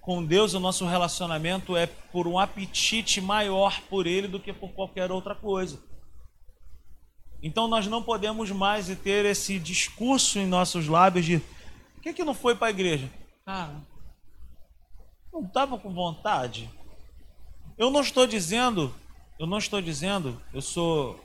Com 0.00 0.24
Deus, 0.24 0.54
o 0.54 0.60
nosso 0.60 0.86
relacionamento 0.86 1.76
é 1.76 1.88
por 1.88 2.28
um 2.28 2.38
apetite 2.38 3.20
maior 3.20 3.80
por 3.90 4.06
Ele 4.06 4.28
do 4.28 4.38
que 4.38 4.52
por 4.52 4.70
qualquer 4.70 5.10
outra 5.10 5.34
coisa. 5.34 5.87
Então 7.42 7.68
nós 7.68 7.86
não 7.86 8.02
podemos 8.02 8.50
mais 8.50 8.88
ter 8.98 9.24
esse 9.24 9.58
discurso 9.58 10.38
em 10.38 10.46
nossos 10.46 10.88
lábios 10.88 11.24
de 11.24 11.38
por 11.38 12.02
que, 12.02 12.12
que 12.12 12.24
não 12.24 12.34
foi 12.34 12.54
para 12.54 12.68
a 12.68 12.70
igreja? 12.70 13.10
Cara, 13.44 13.80
não 15.32 15.42
estava 15.42 15.78
com 15.78 15.92
vontade. 15.92 16.70
Eu 17.76 17.90
não 17.90 18.00
estou 18.00 18.26
dizendo, 18.26 18.94
eu 19.38 19.46
não 19.46 19.58
estou 19.58 19.80
dizendo, 19.80 20.40
eu 20.52 20.60
sou 20.60 21.20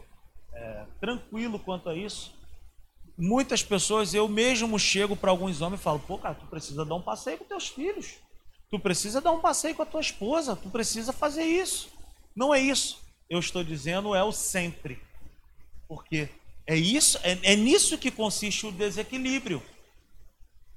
é, 0.53 0.85
tranquilo 0.99 1.57
quanto 1.59 1.89
a 1.89 1.95
isso 1.95 2.33
muitas 3.17 3.63
pessoas, 3.63 4.13
eu 4.13 4.27
mesmo 4.27 4.77
chego 4.79 5.15
para 5.15 5.31
alguns 5.31 5.61
homens 5.61 5.79
e 5.79 5.83
falo, 5.83 5.99
pô, 5.99 6.17
cara, 6.17 6.35
tu 6.35 6.45
precisa 6.47 6.85
dar 6.85 6.95
um 6.95 7.01
passeio 7.01 7.37
com 7.37 7.45
teus 7.45 7.67
filhos. 7.67 8.15
Tu 8.69 8.79
precisa 8.79 9.21
dar 9.21 9.31
um 9.31 9.39
passeio 9.39 9.75
com 9.75 9.83
a 9.83 9.85
tua 9.85 10.01
esposa. 10.01 10.55
Tu 10.55 10.69
precisa 10.69 11.13
fazer 11.13 11.43
isso. 11.43 11.89
Não 12.35 12.53
é 12.53 12.59
isso. 12.59 12.99
Eu 13.29 13.39
estou 13.39 13.63
dizendo 13.63 14.15
é 14.15 14.23
o 14.23 14.31
sempre. 14.31 14.99
Porque 15.93 16.27
é 16.65 16.75
isso, 16.75 17.19
é, 17.23 17.37
é 17.43 17.55
nisso 17.55 17.97
que 17.97 18.09
consiste 18.09 18.65
o 18.65 18.71
desequilíbrio. 18.71 19.61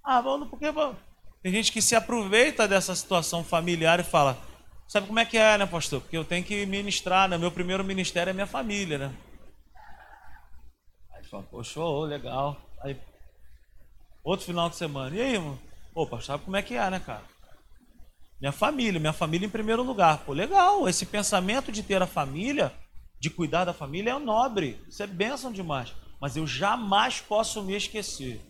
Ah, 0.04 0.20
vamos, 0.20 0.48
porque 0.48 0.70
vamos. 0.70 0.98
Tem 1.42 1.50
gente 1.50 1.72
que 1.72 1.80
se 1.80 1.94
aproveita 1.94 2.68
dessa 2.68 2.94
situação 2.94 3.42
familiar 3.42 3.98
e 3.98 4.04
fala, 4.04 4.38
sabe 4.86 5.06
como 5.06 5.18
é 5.18 5.24
que 5.24 5.38
é, 5.38 5.56
né, 5.56 5.64
pastor? 5.64 6.00
Porque 6.00 6.16
eu 6.16 6.24
tenho 6.24 6.44
que 6.44 6.66
ministrar, 6.66 7.28
né? 7.28 7.38
Meu 7.38 7.50
primeiro 7.50 7.82
ministério 7.82 8.30
é 8.30 8.34
minha 8.34 8.46
família, 8.46 8.98
né? 8.98 9.14
Fala, 11.30 11.42
poxa, 11.44 11.80
oh, 11.80 12.04
legal. 12.04 12.56
Aí, 12.82 12.96
outro 14.22 14.46
final 14.46 14.68
de 14.68 14.76
semana. 14.76 15.16
E 15.16 15.20
aí, 15.20 15.34
irmão? 15.34 15.58
Opa, 15.94 16.20
sabe 16.20 16.44
como 16.44 16.56
é 16.56 16.62
que 16.62 16.74
é, 16.74 16.90
né, 16.90 17.00
cara? 17.00 17.24
Minha 18.38 18.52
família, 18.52 19.00
minha 19.00 19.12
família 19.12 19.46
em 19.46 19.50
primeiro 19.50 19.82
lugar. 19.82 20.18
Pô, 20.18 20.32
legal. 20.32 20.88
Esse 20.88 21.06
pensamento 21.06 21.72
de 21.72 21.82
ter 21.82 22.02
a 22.02 22.06
família, 22.06 22.72
de 23.20 23.30
cuidar 23.30 23.64
da 23.64 23.72
família, 23.72 24.10
é 24.12 24.18
nobre. 24.18 24.80
Isso 24.88 25.02
é 25.02 25.06
bênção 25.06 25.52
demais. 25.52 25.92
Mas 26.20 26.36
eu 26.36 26.46
jamais 26.46 27.20
posso 27.20 27.62
me 27.62 27.74
esquecer 27.74 28.40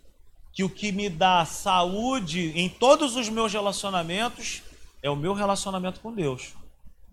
que 0.52 0.64
o 0.64 0.70
que 0.70 0.90
me 0.90 1.08
dá 1.08 1.44
saúde 1.44 2.52
em 2.54 2.68
todos 2.68 3.16
os 3.16 3.28
meus 3.28 3.52
relacionamentos 3.52 4.62
é 5.02 5.10
o 5.10 5.16
meu 5.16 5.34
relacionamento 5.34 6.00
com 6.00 6.12
Deus. 6.12 6.54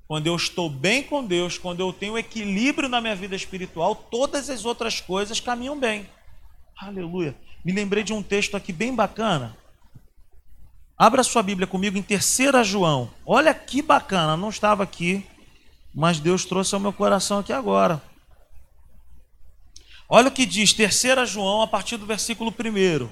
Quando 0.08 0.28
eu 0.28 0.36
estou 0.36 0.70
bem 0.70 1.04
com 1.04 1.24
Deus, 1.24 1.58
quando 1.58 1.80
eu 1.80 1.92
tenho 1.92 2.18
equilíbrio 2.18 2.88
na 2.88 3.02
minha 3.02 3.16
vida 3.16 3.36
espiritual, 3.36 3.96
todas 3.96 4.50
as 4.50 4.64
outras 4.64 5.02
coisas 5.02 5.40
caminham 5.40 5.80
bem. 5.80 6.08
Aleluia. 6.78 7.36
Me 7.64 7.72
lembrei 7.72 8.04
de 8.04 8.14
um 8.14 8.22
texto 8.22 8.56
aqui 8.56 8.74
bem 8.74 8.94
bacana. 8.94 9.58
Abra 10.98 11.24
sua 11.24 11.42
Bíblia 11.42 11.68
comigo 11.68 11.98
em 11.98 12.02
3 12.02 12.66
João. 12.66 13.10
Olha 13.26 13.54
que 13.54 13.82
bacana, 13.82 14.38
não 14.38 14.50
estava 14.50 14.84
aqui, 14.84 15.26
mas 15.94 16.20
Deus 16.20 16.46
trouxe 16.46 16.74
ao 16.74 16.82
meu 16.82 16.92
coração 16.92 17.40
aqui 17.40 17.54
agora. 17.54 18.02
Olha 20.10 20.28
o 20.28 20.32
que 20.32 20.46
diz 20.46 20.74
3 20.74 21.30
João 21.30 21.62
a 21.62 21.68
partir 21.68 21.98
do 21.98 22.06
versículo 22.06 22.52
1. 22.52 23.10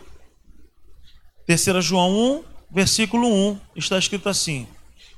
3 1.45 1.83
João 1.83 2.11
1, 2.11 2.43
versículo 2.71 3.27
1, 3.27 3.59
está 3.75 3.97
escrito 3.97 4.29
assim: 4.29 4.67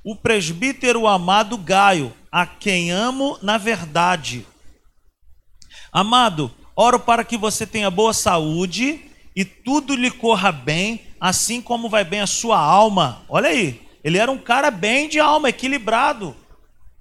o 0.03 0.15
presbítero 0.15 1.07
amado 1.07 1.57
Gaio, 1.57 2.13
a 2.31 2.45
quem 2.45 2.91
amo 2.91 3.37
na 3.41 3.57
verdade. 3.57 4.45
Amado, 5.91 6.51
oro 6.75 6.99
para 6.99 7.23
que 7.23 7.37
você 7.37 7.65
tenha 7.65 7.89
boa 7.89 8.13
saúde 8.13 8.99
e 9.35 9.45
tudo 9.45 9.95
lhe 9.95 10.11
corra 10.11 10.51
bem, 10.51 11.01
assim 11.19 11.61
como 11.61 11.89
vai 11.89 12.03
bem 12.03 12.19
a 12.19 12.27
sua 12.27 12.59
alma. 12.59 13.23
Olha 13.29 13.49
aí, 13.49 13.81
ele 14.03 14.17
era 14.17 14.31
um 14.31 14.37
cara 14.37 14.69
bem 14.69 15.07
de 15.07 15.19
alma, 15.19 15.49
equilibrado. 15.49 16.35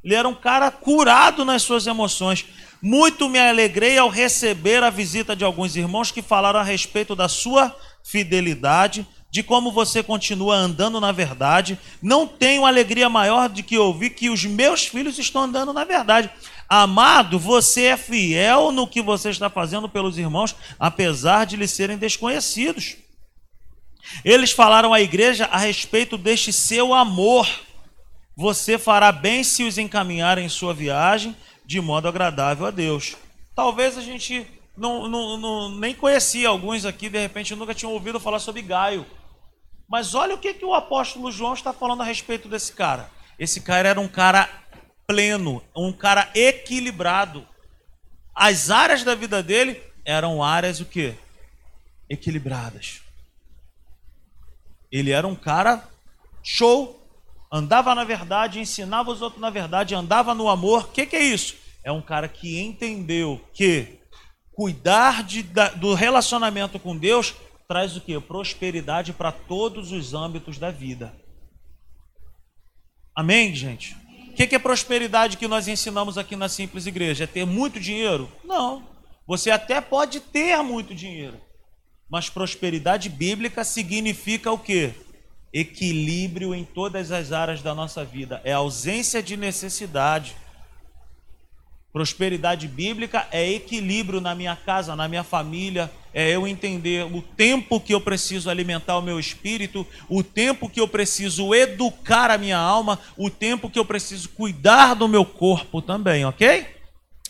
Ele 0.04 0.14
era 0.14 0.28
um 0.28 0.34
cara 0.34 0.70
curado 0.70 1.44
nas 1.44 1.62
suas 1.62 1.86
emoções. 1.86 2.46
Muito 2.80 3.28
me 3.28 3.38
alegrei 3.38 3.96
ao 3.98 4.08
receber 4.08 4.82
a 4.82 4.90
visita 4.90 5.36
de 5.36 5.44
alguns 5.44 5.76
irmãos 5.76 6.10
que 6.10 6.20
falaram 6.20 6.58
a 6.58 6.64
respeito 6.64 7.14
da 7.14 7.28
sua 7.28 7.74
fidelidade 8.02 9.06
de 9.32 9.42
como 9.42 9.72
você 9.72 10.02
continua 10.02 10.56
andando 10.56 11.00
na 11.00 11.10
verdade. 11.10 11.78
Não 12.02 12.26
tenho 12.26 12.66
alegria 12.66 13.08
maior 13.08 13.48
de 13.48 13.62
que 13.62 13.78
ouvir 13.78 14.10
que 14.10 14.28
os 14.28 14.44
meus 14.44 14.86
filhos 14.86 15.18
estão 15.18 15.42
andando 15.44 15.72
na 15.72 15.84
verdade. 15.84 16.30
Amado, 16.68 17.38
você 17.38 17.84
é 17.84 17.96
fiel 17.96 18.70
no 18.70 18.86
que 18.86 19.00
você 19.00 19.30
está 19.30 19.48
fazendo 19.48 19.88
pelos 19.88 20.18
irmãos, 20.18 20.54
apesar 20.78 21.46
de 21.46 21.56
lhes 21.56 21.70
serem 21.70 21.96
desconhecidos. 21.96 22.96
Eles 24.22 24.52
falaram 24.52 24.92
à 24.92 25.00
igreja 25.00 25.46
a 25.46 25.56
respeito 25.56 26.18
deste 26.18 26.52
seu 26.52 26.92
amor. 26.92 27.48
Você 28.36 28.78
fará 28.78 29.12
bem 29.12 29.44
se 29.44 29.62
os 29.64 29.76
encaminhar 29.78 30.38
em 30.38 30.48
sua 30.48 30.72
viagem 30.72 31.36
de 31.64 31.80
modo 31.80 32.08
agradável 32.08 32.66
a 32.66 32.70
Deus. 32.70 33.16
Talvez 33.54 33.98
a 33.98 34.00
gente 34.00 34.46
não, 34.76 35.08
não, 35.08 35.36
não, 35.36 35.68
nem 35.68 35.94
conhecia 35.94 36.48
alguns 36.48 36.84
aqui, 36.84 37.08
de 37.08 37.18
repente 37.18 37.54
nunca 37.54 37.74
tinham 37.74 37.92
ouvido 37.92 38.18
falar 38.18 38.38
sobre 38.38 38.62
Gaio. 38.62 39.06
Mas 39.88 40.14
olha 40.14 40.34
o 40.34 40.38
que, 40.38 40.54
que 40.54 40.64
o 40.64 40.74
apóstolo 40.74 41.30
João 41.30 41.52
está 41.52 41.72
falando 41.72 42.00
a 42.00 42.04
respeito 42.04 42.48
desse 42.48 42.72
cara. 42.72 43.10
Esse 43.38 43.60
cara 43.60 43.88
era 43.88 44.00
um 44.00 44.08
cara 44.08 44.48
pleno, 45.06 45.62
um 45.76 45.92
cara 45.92 46.30
equilibrado. 46.34 47.46
As 48.34 48.70
áreas 48.70 49.04
da 49.04 49.14
vida 49.14 49.42
dele 49.42 49.82
eram 50.04 50.42
áreas 50.42 50.80
o 50.80 50.86
quê? 50.86 51.14
Equilibradas. 52.08 53.02
Ele 54.90 55.10
era 55.10 55.26
um 55.26 55.34
cara 55.34 55.86
show, 56.42 57.01
andava 57.52 57.94
na 57.94 58.02
verdade, 58.02 58.58
ensinava 58.58 59.10
os 59.10 59.20
outros 59.20 59.40
na 59.40 59.50
verdade, 59.50 59.94
andava 59.94 60.34
no 60.34 60.48
amor. 60.48 60.84
O 60.84 60.88
que, 60.88 61.04
que 61.04 61.16
é 61.16 61.22
isso? 61.22 61.54
É 61.84 61.92
um 61.92 62.00
cara 62.00 62.26
que 62.26 62.58
entendeu 62.58 63.40
que 63.52 64.00
cuidar 64.52 65.22
de, 65.22 65.42
da, 65.42 65.68
do 65.68 65.92
relacionamento 65.92 66.78
com 66.78 66.96
Deus 66.96 67.34
traz 67.68 67.96
o 67.96 68.00
que? 68.00 68.18
Prosperidade 68.20 69.12
para 69.12 69.30
todos 69.30 69.92
os 69.92 70.14
âmbitos 70.14 70.58
da 70.58 70.70
vida. 70.70 71.14
Amém, 73.14 73.54
gente? 73.54 73.94
O 74.30 74.34
que 74.34 74.54
é 74.54 74.58
prosperidade 74.58 75.36
que 75.36 75.46
nós 75.46 75.68
ensinamos 75.68 76.16
aqui 76.16 76.34
na 76.36 76.48
Simples 76.48 76.86
Igreja? 76.86 77.24
É 77.24 77.26
ter 77.26 77.44
muito 77.44 77.78
dinheiro? 77.78 78.30
Não. 78.42 78.86
Você 79.26 79.50
até 79.50 79.80
pode 79.80 80.20
ter 80.20 80.56
muito 80.62 80.94
dinheiro. 80.94 81.38
Mas 82.10 82.30
prosperidade 82.30 83.08
bíblica 83.08 83.62
significa 83.64 84.50
o 84.50 84.58
quê? 84.58 84.94
Equilíbrio 85.52 86.54
em 86.54 86.64
todas 86.64 87.12
as 87.12 87.32
áreas 87.32 87.62
da 87.62 87.74
nossa 87.74 88.04
vida. 88.04 88.40
É 88.44 88.52
ausência 88.52 89.22
de 89.22 89.36
necessidade. 89.36 90.34
Prosperidade 91.92 92.66
bíblica 92.66 93.28
é 93.30 93.50
equilíbrio 93.50 94.18
na 94.18 94.34
minha 94.34 94.56
casa, 94.56 94.96
na 94.96 95.06
minha 95.06 95.22
família, 95.22 95.92
é 96.14 96.30
eu 96.30 96.46
entender 96.46 97.04
o 97.04 97.20
tempo 97.20 97.78
que 97.78 97.92
eu 97.92 98.00
preciso 98.00 98.48
alimentar 98.48 98.96
o 98.96 99.02
meu 99.02 99.20
espírito, 99.20 99.86
o 100.08 100.22
tempo 100.22 100.70
que 100.70 100.80
eu 100.80 100.88
preciso 100.88 101.54
educar 101.54 102.30
a 102.30 102.38
minha 102.38 102.56
alma, 102.56 102.98
o 103.16 103.28
tempo 103.28 103.68
que 103.68 103.78
eu 103.78 103.84
preciso 103.84 104.30
cuidar 104.30 104.94
do 104.94 105.06
meu 105.06 105.24
corpo 105.24 105.82
também, 105.82 106.24
ok? 106.24 106.66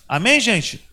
Amém, 0.09 0.39
gente? 0.39 0.85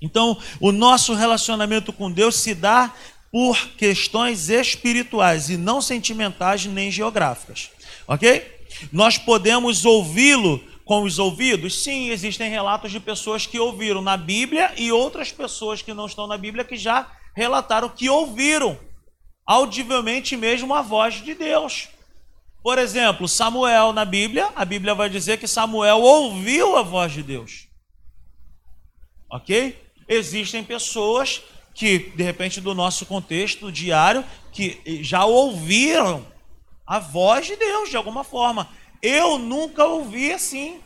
Então, 0.00 0.38
o 0.60 0.70
nosso 0.70 1.12
relacionamento 1.12 1.92
com 1.92 2.10
Deus 2.10 2.36
se 2.36 2.54
dá 2.54 2.94
por 3.30 3.68
questões 3.76 4.48
espirituais 4.48 5.50
e 5.50 5.56
não 5.56 5.80
sentimentais 5.80 6.64
nem 6.64 6.90
geográficas. 6.90 7.70
Ok? 8.06 8.58
Nós 8.92 9.18
podemos 9.18 9.84
ouvi-lo 9.84 10.62
com 10.84 11.02
os 11.02 11.18
ouvidos? 11.18 11.82
Sim, 11.82 12.08
existem 12.08 12.50
relatos 12.50 12.90
de 12.90 12.98
pessoas 12.98 13.46
que 13.46 13.58
ouviram 13.58 14.00
na 14.00 14.16
Bíblia 14.16 14.72
e 14.76 14.90
outras 14.90 15.30
pessoas 15.30 15.82
que 15.82 15.92
não 15.92 16.06
estão 16.06 16.26
na 16.26 16.38
Bíblia 16.38 16.64
que 16.64 16.76
já 16.76 17.10
relataram 17.36 17.88
que 17.88 18.08
ouviram 18.08 18.78
audivelmente 19.46 20.36
mesmo 20.36 20.74
a 20.74 20.82
voz 20.82 21.22
de 21.22 21.34
Deus. 21.34 21.88
Por 22.62 22.78
exemplo, 22.78 23.28
Samuel 23.28 23.92
na 23.92 24.04
Bíblia, 24.04 24.50
a 24.56 24.64
Bíblia 24.64 24.94
vai 24.94 25.08
dizer 25.08 25.38
que 25.38 25.46
Samuel 25.46 26.00
ouviu 26.00 26.76
a 26.76 26.82
voz 26.82 27.12
de 27.12 27.22
Deus. 27.22 27.68
Ok? 29.30 29.78
Existem 30.08 30.64
pessoas 30.64 31.42
que, 31.78 32.10
de 32.16 32.24
repente, 32.24 32.60
do 32.60 32.74
nosso 32.74 33.06
contexto 33.06 33.70
diário, 33.70 34.24
que 34.50 34.80
já 35.00 35.24
ouviram 35.24 36.26
a 36.84 36.98
voz 36.98 37.46
de 37.46 37.54
Deus 37.54 37.88
de 37.88 37.96
alguma 37.96 38.24
forma. 38.24 38.68
Eu 39.00 39.38
nunca 39.38 39.84
ouvi 39.84 40.32
assim. 40.32 40.80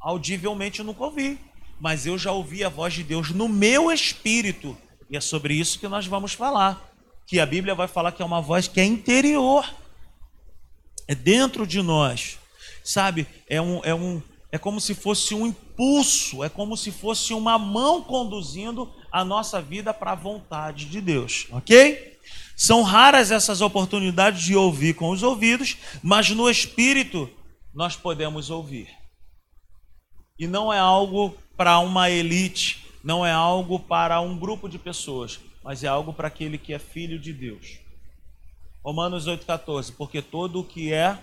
Audivelmente 0.00 0.80
eu 0.80 0.84
nunca 0.84 1.04
ouvi. 1.04 1.38
Mas 1.78 2.04
eu 2.04 2.18
já 2.18 2.32
ouvi 2.32 2.64
a 2.64 2.68
voz 2.68 2.94
de 2.94 3.04
Deus 3.04 3.30
no 3.30 3.48
meu 3.48 3.92
espírito. 3.92 4.76
E 5.08 5.16
é 5.16 5.20
sobre 5.20 5.54
isso 5.54 5.78
que 5.78 5.86
nós 5.86 6.04
vamos 6.04 6.32
falar. 6.32 6.92
Que 7.24 7.38
a 7.38 7.46
Bíblia 7.46 7.72
vai 7.72 7.86
falar 7.86 8.10
que 8.10 8.22
é 8.22 8.24
uma 8.24 8.40
voz 8.40 8.66
que 8.66 8.80
é 8.80 8.84
interior. 8.84 9.72
É 11.06 11.14
dentro 11.14 11.64
de 11.64 11.80
nós. 11.80 12.40
Sabe? 12.82 13.24
É 13.48 13.62
um, 13.62 13.80
é 13.84 13.94
um, 13.94 14.20
é 14.50 14.58
como 14.58 14.80
se 14.80 14.96
fosse 14.96 15.32
um 15.32 15.54
é 16.44 16.48
como 16.48 16.76
se 16.76 16.92
fosse 16.92 17.32
uma 17.32 17.58
mão 17.58 18.02
conduzindo 18.02 18.92
a 19.10 19.24
nossa 19.24 19.62
vida 19.62 19.94
para 19.94 20.12
a 20.12 20.14
vontade 20.14 20.84
de 20.84 21.00
Deus, 21.00 21.46
ok? 21.50 22.18
São 22.54 22.82
raras 22.82 23.30
essas 23.30 23.62
oportunidades 23.62 24.42
de 24.42 24.54
ouvir 24.54 24.94
com 24.94 25.08
os 25.08 25.22
ouvidos, 25.22 25.78
mas 26.02 26.28
no 26.28 26.50
espírito 26.50 27.30
nós 27.72 27.96
podemos 27.96 28.50
ouvir. 28.50 28.88
E 30.38 30.46
não 30.46 30.70
é 30.70 30.78
algo 30.78 31.34
para 31.56 31.78
uma 31.78 32.10
elite, 32.10 32.86
não 33.02 33.24
é 33.24 33.32
algo 33.32 33.80
para 33.80 34.20
um 34.20 34.38
grupo 34.38 34.68
de 34.68 34.78
pessoas, 34.78 35.40
mas 35.64 35.82
é 35.82 35.88
algo 35.88 36.12
para 36.12 36.28
aquele 36.28 36.58
que 36.58 36.74
é 36.74 36.78
filho 36.78 37.18
de 37.18 37.32
Deus. 37.32 37.78
Romanos 38.84 39.26
8,14: 39.26 39.94
Porque 39.96 40.20
todo 40.20 40.60
o 40.60 40.64
que 40.64 40.92
é 40.92 41.18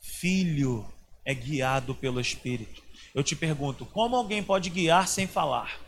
filho 0.00 0.84
é 1.24 1.34
guiado 1.34 1.94
pelo 1.94 2.20
Espírito. 2.20 2.82
Eu 3.14 3.22
te 3.22 3.36
pergunto, 3.36 3.86
como 3.86 4.16
alguém 4.16 4.42
pode 4.42 4.68
guiar 4.70 5.08
sem 5.08 5.26
falar? 5.26 5.78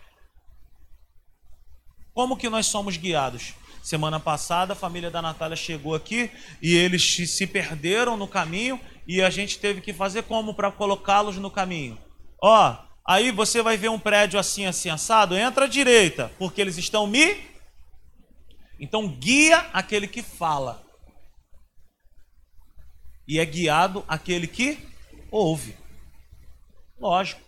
Como 2.14 2.36
que 2.36 2.48
nós 2.48 2.66
somos 2.66 2.96
guiados? 2.96 3.54
Semana 3.82 4.18
passada 4.18 4.72
a 4.72 4.76
família 4.76 5.10
da 5.10 5.20
Natália 5.20 5.56
chegou 5.56 5.94
aqui 5.94 6.30
e 6.62 6.74
eles 6.74 7.02
se 7.28 7.46
perderam 7.46 8.16
no 8.16 8.26
caminho 8.26 8.80
e 9.06 9.22
a 9.22 9.30
gente 9.30 9.58
teve 9.58 9.80
que 9.80 9.92
fazer 9.92 10.22
como 10.22 10.54
para 10.54 10.72
colocá-los 10.72 11.36
no 11.36 11.50
caminho? 11.50 11.98
Ó, 12.42 12.76
aí 13.06 13.30
você 13.30 13.62
vai 13.62 13.76
ver 13.76 13.90
um 13.90 13.98
prédio 13.98 14.40
assim, 14.40 14.66
assim, 14.66 14.88
assado, 14.88 15.36
entra 15.36 15.66
à 15.66 15.68
direita, 15.68 16.32
porque 16.38 16.60
eles 16.60 16.78
estão 16.78 17.06
me. 17.06 17.36
Então 18.80 19.08
guia 19.08 19.58
aquele 19.72 20.08
que 20.08 20.22
fala. 20.22 20.82
E 23.28 23.38
é 23.38 23.44
guiado 23.44 24.04
aquele 24.08 24.46
que 24.46 24.85
ouve. 25.30 25.76
Lógico. 26.98 27.40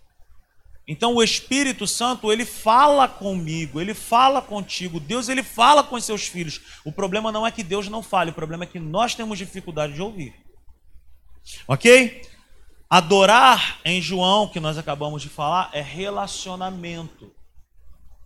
Então 0.87 1.15
o 1.15 1.23
Espírito 1.23 1.87
Santo, 1.87 2.33
ele 2.33 2.47
fala 2.47 3.07
comigo, 3.07 3.79
ele 3.79 3.93
fala 3.93 4.41
contigo. 4.41 4.99
Deus, 4.99 5.29
ele 5.29 5.43
fala 5.43 5.85
com 5.85 5.97
os 5.97 6.05
seus 6.05 6.27
filhos. 6.27 6.63
O 6.83 6.91
problema 6.91 7.31
não 7.31 7.47
é 7.47 7.51
que 7.51 7.63
Deus 7.63 7.89
não 7.89 8.03
fale, 8.03 8.31
o 8.31 8.35
problema 8.35 8.65
é 8.65 8.67
que 8.67 8.79
nós 8.79 9.15
temos 9.15 9.37
dificuldade 9.37 9.93
de 9.93 10.01
ouvir. 10.01 10.35
OK? 11.67 12.23
Adorar 12.89 13.81
em 13.85 14.01
João, 14.01 14.49
que 14.49 14.59
nós 14.59 14.79
acabamos 14.79 15.21
de 15.21 15.29
falar, 15.29 15.69
é 15.75 15.83
relacionamento. 15.83 17.31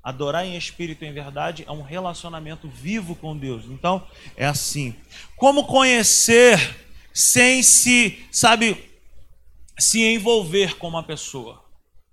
Adorar 0.05 0.47
em 0.47 0.57
espírito 0.57 1.05
em 1.05 1.13
verdade 1.13 1.65
é 1.67 1.73
um 1.73 1.83
relacionamento 1.83 2.69
vivo 2.69 3.17
com 3.17 3.37
Deus. 3.37 3.65
Então, 3.65 4.07
é 4.37 4.47
assim. 4.47 4.95
Como 5.37 5.67
conhecer 5.67 6.77
sem 7.13 7.61
se, 7.63 8.25
sabe, 8.31 8.92
se 9.79 10.03
envolver 10.03 10.77
com 10.77 10.89
uma 10.89 11.03
pessoa? 11.03 11.65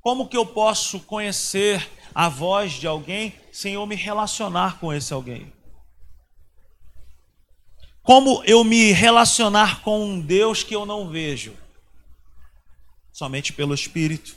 Como 0.01 0.27
que 0.27 0.37
eu 0.37 0.45
posso 0.45 0.99
conhecer 1.01 1.89
a 2.15 2.29
voz 2.29 2.73
de 2.73 2.87
alguém 2.87 3.33
sem 3.51 3.73
eu 3.73 3.85
me 3.85 3.95
relacionar 3.95 4.79
com 4.79 4.93
esse 4.93 5.13
alguém? 5.13 5.51
Como 8.01 8.43
eu 8.45 8.63
me 8.63 8.91
relacionar 8.91 9.81
com 9.81 10.03
um 10.03 10.19
Deus 10.19 10.63
que 10.63 10.75
eu 10.75 10.85
não 10.85 11.09
vejo? 11.09 11.55
Somente 13.11 13.53
pelo 13.53 13.73
Espírito. 13.73 14.35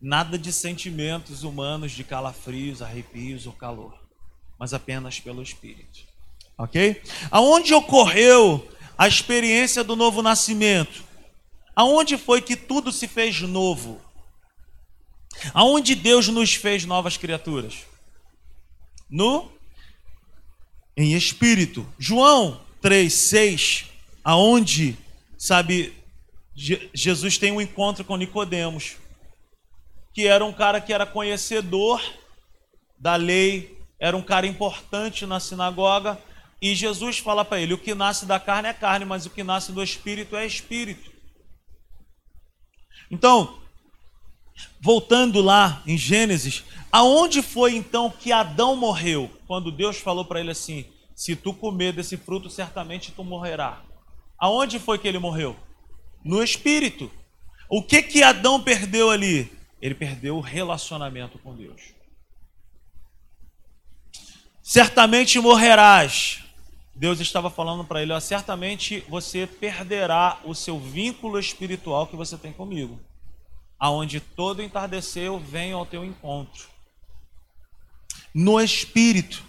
Nada 0.00 0.36
de 0.36 0.52
sentimentos 0.52 1.42
humanos 1.42 1.92
de 1.92 2.04
calafrios, 2.04 2.82
arrepios 2.82 3.46
ou 3.46 3.52
calor, 3.54 3.98
mas 4.58 4.74
apenas 4.74 5.18
pelo 5.18 5.42
Espírito. 5.42 6.00
Ok? 6.58 7.02
Aonde 7.30 7.72
ocorreu 7.72 8.68
a 8.96 9.08
experiência 9.08 9.82
do 9.82 9.96
novo 9.96 10.22
nascimento? 10.22 11.04
Aonde 11.74 12.16
foi 12.16 12.40
que 12.40 12.56
tudo 12.56 12.92
se 12.92 13.08
fez 13.08 13.40
novo? 13.40 14.00
Aonde 15.52 15.94
Deus 15.94 16.28
nos 16.28 16.54
fez 16.54 16.84
novas 16.84 17.16
criaturas? 17.16 17.78
No 19.10 19.52
em 20.96 21.12
espírito. 21.14 21.86
João 21.98 22.60
3:6, 22.80 23.86
aonde, 24.22 24.96
sabe, 25.36 25.92
Jesus 26.54 27.36
tem 27.36 27.50
um 27.52 27.60
encontro 27.60 28.04
com 28.04 28.16
Nicodemos, 28.16 28.96
que 30.12 30.26
era 30.26 30.44
um 30.44 30.52
cara 30.52 30.80
que 30.80 30.92
era 30.92 31.04
conhecedor 31.04 32.00
da 32.98 33.16
lei, 33.16 33.76
era 33.98 34.16
um 34.16 34.22
cara 34.22 34.46
importante 34.46 35.26
na 35.26 35.40
sinagoga, 35.40 36.18
e 36.64 36.74
Jesus 36.74 37.18
fala 37.18 37.44
para 37.44 37.60
ele: 37.60 37.74
o 37.74 37.78
que 37.78 37.94
nasce 37.94 38.24
da 38.24 38.40
carne 38.40 38.68
é 38.68 38.72
carne, 38.72 39.04
mas 39.04 39.26
o 39.26 39.30
que 39.30 39.44
nasce 39.44 39.70
do 39.70 39.82
espírito 39.82 40.34
é 40.34 40.46
espírito. 40.46 41.12
Então, 43.10 43.60
voltando 44.80 45.42
lá 45.42 45.82
em 45.86 45.98
Gênesis, 45.98 46.64
aonde 46.90 47.42
foi 47.42 47.76
então 47.76 48.10
que 48.10 48.32
Adão 48.32 48.74
morreu? 48.76 49.30
Quando 49.46 49.70
Deus 49.70 49.98
falou 49.98 50.24
para 50.24 50.40
ele 50.40 50.52
assim: 50.52 50.86
Se 51.14 51.36
tu 51.36 51.52
comer 51.52 51.92
desse 51.92 52.16
fruto, 52.16 52.48
certamente 52.48 53.12
tu 53.12 53.22
morrerá. 53.22 53.84
Aonde 54.38 54.78
foi 54.78 54.98
que 54.98 55.06
ele 55.06 55.18
morreu? 55.18 55.54
No 56.24 56.42
espírito. 56.42 57.12
O 57.68 57.82
que 57.82 58.00
que 58.00 58.22
Adão 58.22 58.58
perdeu 58.62 59.10
ali? 59.10 59.52
Ele 59.82 59.94
perdeu 59.94 60.38
o 60.38 60.40
relacionamento 60.40 61.38
com 61.40 61.54
Deus. 61.54 61.92
Certamente 64.62 65.38
morrerás. 65.38 66.43
Deus 66.94 67.18
estava 67.18 67.50
falando 67.50 67.84
para 67.84 68.02
ele: 68.02 68.12
ó, 68.12 68.20
certamente 68.20 69.04
você 69.08 69.46
perderá 69.46 70.40
o 70.44 70.54
seu 70.54 70.78
vínculo 70.78 71.38
espiritual 71.38 72.06
que 72.06 72.16
você 72.16 72.38
tem 72.38 72.52
comigo, 72.52 73.00
aonde 73.78 74.20
todo 74.20 74.62
entardecer 74.62 75.24
eu 75.24 75.38
venho 75.38 75.76
ao 75.76 75.86
teu 75.86 76.04
encontro. 76.04 76.68
No 78.32 78.60
espírito. 78.60 79.42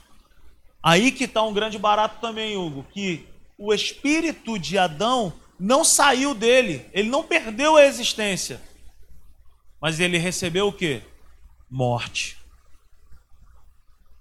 Aí 0.82 1.12
que 1.12 1.24
está 1.24 1.42
um 1.42 1.54
grande 1.54 1.80
barato 1.80 2.22
também, 2.22 2.56
Hugo, 2.56 2.86
que 2.92 3.28
o 3.58 3.74
espírito 3.74 4.60
de 4.60 4.78
Adão 4.78 5.34
não 5.60 5.84
saiu 5.84 6.36
dele, 6.36 6.88
ele 6.94 7.10
não 7.10 7.24
perdeu 7.24 7.76
a 7.76 7.86
existência, 7.86 8.62
mas 9.82 10.00
ele 10.00 10.20
recebeu 10.20 10.68
o 10.68 10.74
que? 10.74 11.02
Morte. 11.70 12.38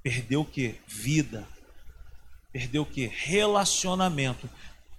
Perdeu 0.02 0.40
o 0.40 0.44
que? 0.44 0.80
Vida 0.86 1.46
Perdeu 2.54 2.82
o 2.82 2.86
que? 2.86 3.10
Relacionamento. 3.12 4.48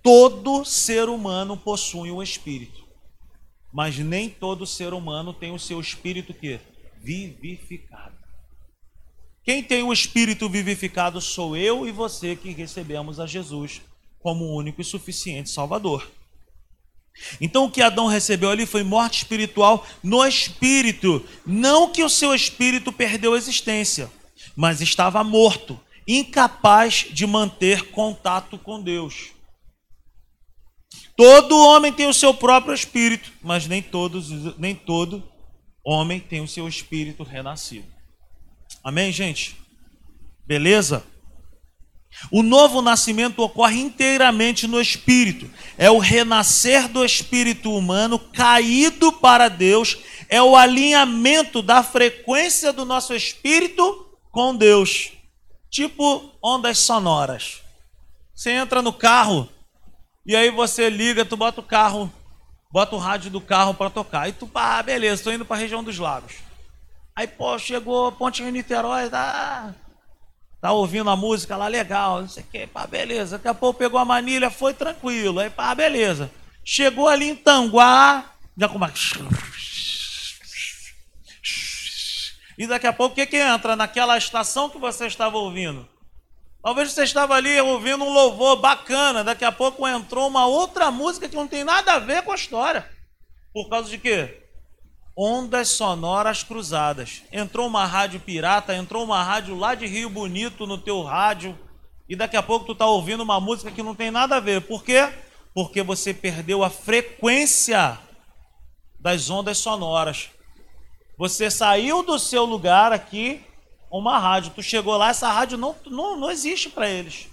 Todo 0.03 0.65
ser 0.65 1.07
humano 1.07 1.55
possui 1.55 2.11
um 2.11 2.21
espírito. 2.21 2.83
Mas 3.71 3.97
nem 3.97 4.29
todo 4.29 4.67
ser 4.67 4.93
humano 4.93 5.33
tem 5.33 5.53
o 5.53 5.59
seu 5.59 5.79
espírito 5.79 6.33
que 6.33 6.59
vivificado. 7.01 8.13
Quem 9.41 9.63
tem 9.63 9.83
o 9.83 9.93
espírito 9.93 10.49
vivificado 10.49 11.21
sou 11.21 11.55
eu 11.55 11.87
e 11.87 11.93
você 11.93 12.35
que 12.35 12.51
recebemos 12.51 13.21
a 13.21 13.25
Jesus 13.25 13.81
como 14.19 14.43
o 14.43 14.57
único 14.57 14.81
e 14.81 14.83
suficiente 14.83 15.49
Salvador. 15.49 16.11
Então 17.39 17.63
o 17.63 17.71
que 17.71 17.81
Adão 17.81 18.07
recebeu 18.07 18.49
ali 18.49 18.65
foi 18.65 18.83
morte 18.83 19.19
espiritual 19.19 19.87
no 20.03 20.25
espírito, 20.25 21.25
não 21.45 21.89
que 21.89 22.03
o 22.03 22.09
seu 22.09 22.35
espírito 22.35 22.91
perdeu 22.91 23.33
a 23.33 23.37
existência, 23.37 24.11
mas 24.57 24.81
estava 24.81 25.23
morto 25.23 25.79
incapaz 26.07 27.07
de 27.11 27.25
manter 27.25 27.89
contato 27.91 28.57
com 28.57 28.81
Deus. 28.81 29.31
Todo 31.15 31.57
homem 31.57 31.93
tem 31.93 32.07
o 32.07 32.13
seu 32.13 32.33
próprio 32.33 32.73
espírito, 32.73 33.31
mas 33.41 33.67
nem 33.67 33.81
todos, 33.81 34.29
nem 34.57 34.75
todo 34.75 35.23
homem 35.83 36.19
tem 36.19 36.41
o 36.41 36.47
seu 36.47 36.67
espírito 36.67 37.23
renascido. 37.23 37.87
Amém, 38.83 39.11
gente? 39.11 39.55
Beleza? 40.45 41.03
O 42.31 42.41
novo 42.41 42.81
nascimento 42.81 43.39
ocorre 43.39 43.79
inteiramente 43.79 44.67
no 44.67 44.79
espírito. 44.79 45.49
É 45.77 45.89
o 45.89 45.99
renascer 45.99 46.87
do 46.87 47.03
espírito 47.03 47.73
humano 47.73 48.17
caído 48.17 49.11
para 49.11 49.49
Deus, 49.49 49.97
é 50.29 50.41
o 50.41 50.55
alinhamento 50.55 51.61
da 51.61 51.83
frequência 51.83 52.71
do 52.71 52.85
nosso 52.85 53.13
espírito 53.13 54.05
com 54.31 54.55
Deus. 54.55 55.11
Tipo 55.75 56.31
ondas 56.41 56.77
sonoras. 56.77 57.61
Você 58.33 58.49
entra 58.49 58.81
no 58.81 58.93
carro 58.93 59.49
e 60.25 60.33
aí 60.33 60.49
você 60.49 60.89
liga, 60.89 61.25
tu 61.25 61.35
bota 61.35 61.59
o 61.59 61.63
carro, 61.63 62.09
bota 62.71 62.95
o 62.95 62.97
rádio 62.97 63.29
do 63.29 63.41
carro 63.41 63.73
para 63.73 63.89
tocar. 63.89 64.29
E 64.29 64.31
tu, 64.31 64.49
ah, 64.55 64.81
beleza, 64.81 65.15
estou 65.15 65.33
indo 65.33 65.43
para 65.43 65.57
a 65.57 65.59
região 65.59 65.83
dos 65.83 65.99
lagos. 65.99 66.35
Aí, 67.13 67.27
pô, 67.27 67.59
chegou 67.59 68.09
Ponte 68.13 68.41
Rio 68.41 68.53
Niterói, 68.53 69.09
tá, 69.09 69.75
tá 70.61 70.71
ouvindo 70.71 71.09
a 71.09 71.15
música 71.17 71.57
lá, 71.57 71.67
legal, 71.67 72.21
não 72.21 72.29
sei 72.29 72.43
o 72.43 72.47
que, 72.47 72.67
pá, 72.67 72.87
beleza. 72.87 73.37
Daqui 73.37 73.49
a 73.49 73.53
pouco 73.53 73.77
pegou 73.77 73.99
a 73.99 74.05
manilha, 74.05 74.49
foi 74.49 74.73
tranquilo. 74.73 75.41
Aí, 75.41 75.49
pá, 75.49 75.75
beleza. 75.75 76.31
Chegou 76.63 77.09
ali 77.09 77.31
em 77.31 77.35
Tanguá, 77.35 78.31
já 78.57 78.69
com 78.69 78.77
uma... 78.77 78.93
E 82.57 82.67
daqui 82.67 82.87
a 82.87 82.93
pouco 82.93 83.13
o 83.13 83.15
que, 83.15 83.25
que 83.25 83.37
entra 83.37 83.75
naquela 83.75 84.17
estação 84.17 84.69
que 84.69 84.77
você 84.77 85.07
estava 85.07 85.37
ouvindo? 85.37 85.87
Talvez 86.63 86.91
você 86.91 87.03
estava 87.03 87.35
ali 87.35 87.59
ouvindo 87.61 88.03
um 88.03 88.13
louvor 88.13 88.55
bacana, 88.57 89.23
daqui 89.23 89.45
a 89.45 89.51
pouco 89.51 89.87
entrou 89.87 90.27
uma 90.27 90.47
outra 90.47 90.89
música 90.89 91.29
que 91.29 91.35
não 91.35 91.47
tem 91.47 91.63
nada 91.63 91.93
a 91.93 91.99
ver 91.99 92.23
com 92.23 92.31
a 92.31 92.35
história. 92.35 92.89
Por 93.53 93.69
causa 93.69 93.89
de 93.89 93.97
quê? 93.97 94.45
ondas 95.15 95.69
sonoras 95.69 96.43
cruzadas. 96.43 97.23
Entrou 97.31 97.67
uma 97.67 97.85
rádio 97.85 98.19
pirata, 98.19 98.75
entrou 98.75 99.03
uma 99.03 99.23
rádio 99.23 99.55
lá 99.55 99.73
de 99.73 99.85
Rio 99.85 100.09
Bonito 100.09 100.67
no 100.67 100.77
teu 100.77 101.01
rádio, 101.01 101.57
e 102.09 102.15
daqui 102.15 102.35
a 102.35 102.43
pouco 102.43 102.65
tu 102.65 102.73
está 102.73 102.85
ouvindo 102.85 103.23
uma 103.23 103.39
música 103.39 103.71
que 103.71 103.81
não 103.81 103.95
tem 103.95 104.11
nada 104.11 104.35
a 104.35 104.39
ver. 104.39 104.61
Por 104.61 104.83
quê? 104.83 105.11
Porque 105.53 105.81
você 105.81 106.13
perdeu 106.13 106.63
a 106.63 106.69
frequência 106.69 107.97
das 108.99 109.29
ondas 109.29 109.57
sonoras. 109.57 110.29
Você 111.17 111.49
saiu 111.49 112.03
do 112.03 112.19
seu 112.19 112.43
lugar 112.43 112.91
aqui, 112.91 113.43
uma 113.89 114.19
rádio. 114.19 114.51
Tu 114.53 114.61
chegou 114.61 114.97
lá, 114.97 115.09
essa 115.09 115.31
rádio 115.31 115.57
não, 115.57 115.75
não, 115.85 116.19
não 116.19 116.29
existe 116.29 116.69
para 116.69 116.89
eles. 116.89 117.27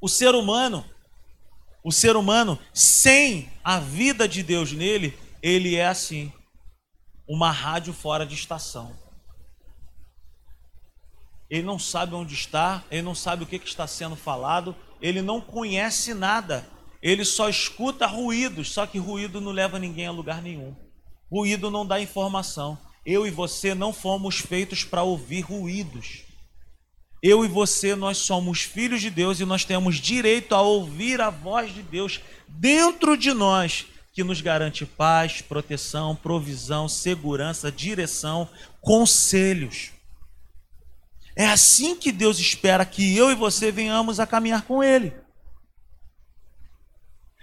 O 0.00 0.08
ser 0.08 0.34
humano, 0.34 0.84
o 1.84 1.92
ser 1.92 2.16
humano, 2.16 2.58
sem 2.72 3.50
a 3.62 3.78
vida 3.78 4.26
de 4.26 4.42
Deus 4.42 4.72
nele, 4.72 5.16
ele 5.42 5.76
é 5.76 5.86
assim, 5.86 6.32
uma 7.28 7.50
rádio 7.50 7.92
fora 7.92 8.26
de 8.26 8.34
estação. 8.34 8.96
Ele 11.48 11.62
não 11.62 11.78
sabe 11.78 12.14
onde 12.14 12.34
está, 12.34 12.84
ele 12.90 13.02
não 13.02 13.14
sabe 13.14 13.44
o 13.44 13.46
que, 13.46 13.56
está 13.56 13.86
sendo 13.86 14.16
falado, 14.16 14.74
ele 15.00 15.20
não 15.20 15.40
conhece 15.40 16.14
nada, 16.14 16.68
ele 17.02 17.24
só 17.24 17.48
escuta 17.48 18.06
ruídos, 18.06 18.72
só 18.72 18.86
que 18.86 18.98
ruído 18.98 19.40
não 19.40 19.50
leva 19.52 19.78
ninguém 19.78 20.06
a 20.06 20.12
lugar 20.12 20.40
nenhum. 20.40 20.74
Ruído 21.30 21.70
não 21.70 21.86
dá 21.86 22.00
informação. 22.00 22.78
Eu 23.06 23.26
e 23.26 23.30
você 23.30 23.74
não 23.74 23.92
fomos 23.92 24.38
feitos 24.38 24.84
para 24.84 25.02
ouvir 25.02 25.42
ruídos. 25.42 26.24
Eu 27.22 27.44
e 27.44 27.48
você, 27.48 27.94
nós 27.94 28.18
somos 28.18 28.62
filhos 28.62 29.00
de 29.00 29.10
Deus 29.10 29.40
e 29.40 29.44
nós 29.44 29.64
temos 29.64 29.96
direito 29.96 30.54
a 30.54 30.62
ouvir 30.62 31.20
a 31.20 31.30
voz 31.30 31.72
de 31.72 31.82
Deus 31.82 32.20
dentro 32.48 33.16
de 33.16 33.32
nós 33.32 33.86
que 34.12 34.24
nos 34.24 34.40
garante 34.40 34.84
paz, 34.84 35.40
proteção, 35.40 36.16
provisão, 36.16 36.88
segurança, 36.88 37.70
direção, 37.70 38.48
conselhos. 38.80 39.92
É 41.36 41.46
assim 41.46 41.94
que 41.94 42.10
Deus 42.10 42.38
espera 42.38 42.84
que 42.84 43.16
eu 43.16 43.30
e 43.30 43.34
você 43.34 43.70
venhamos 43.70 44.18
a 44.18 44.26
caminhar 44.26 44.62
com 44.62 44.82
Ele. 44.82 45.12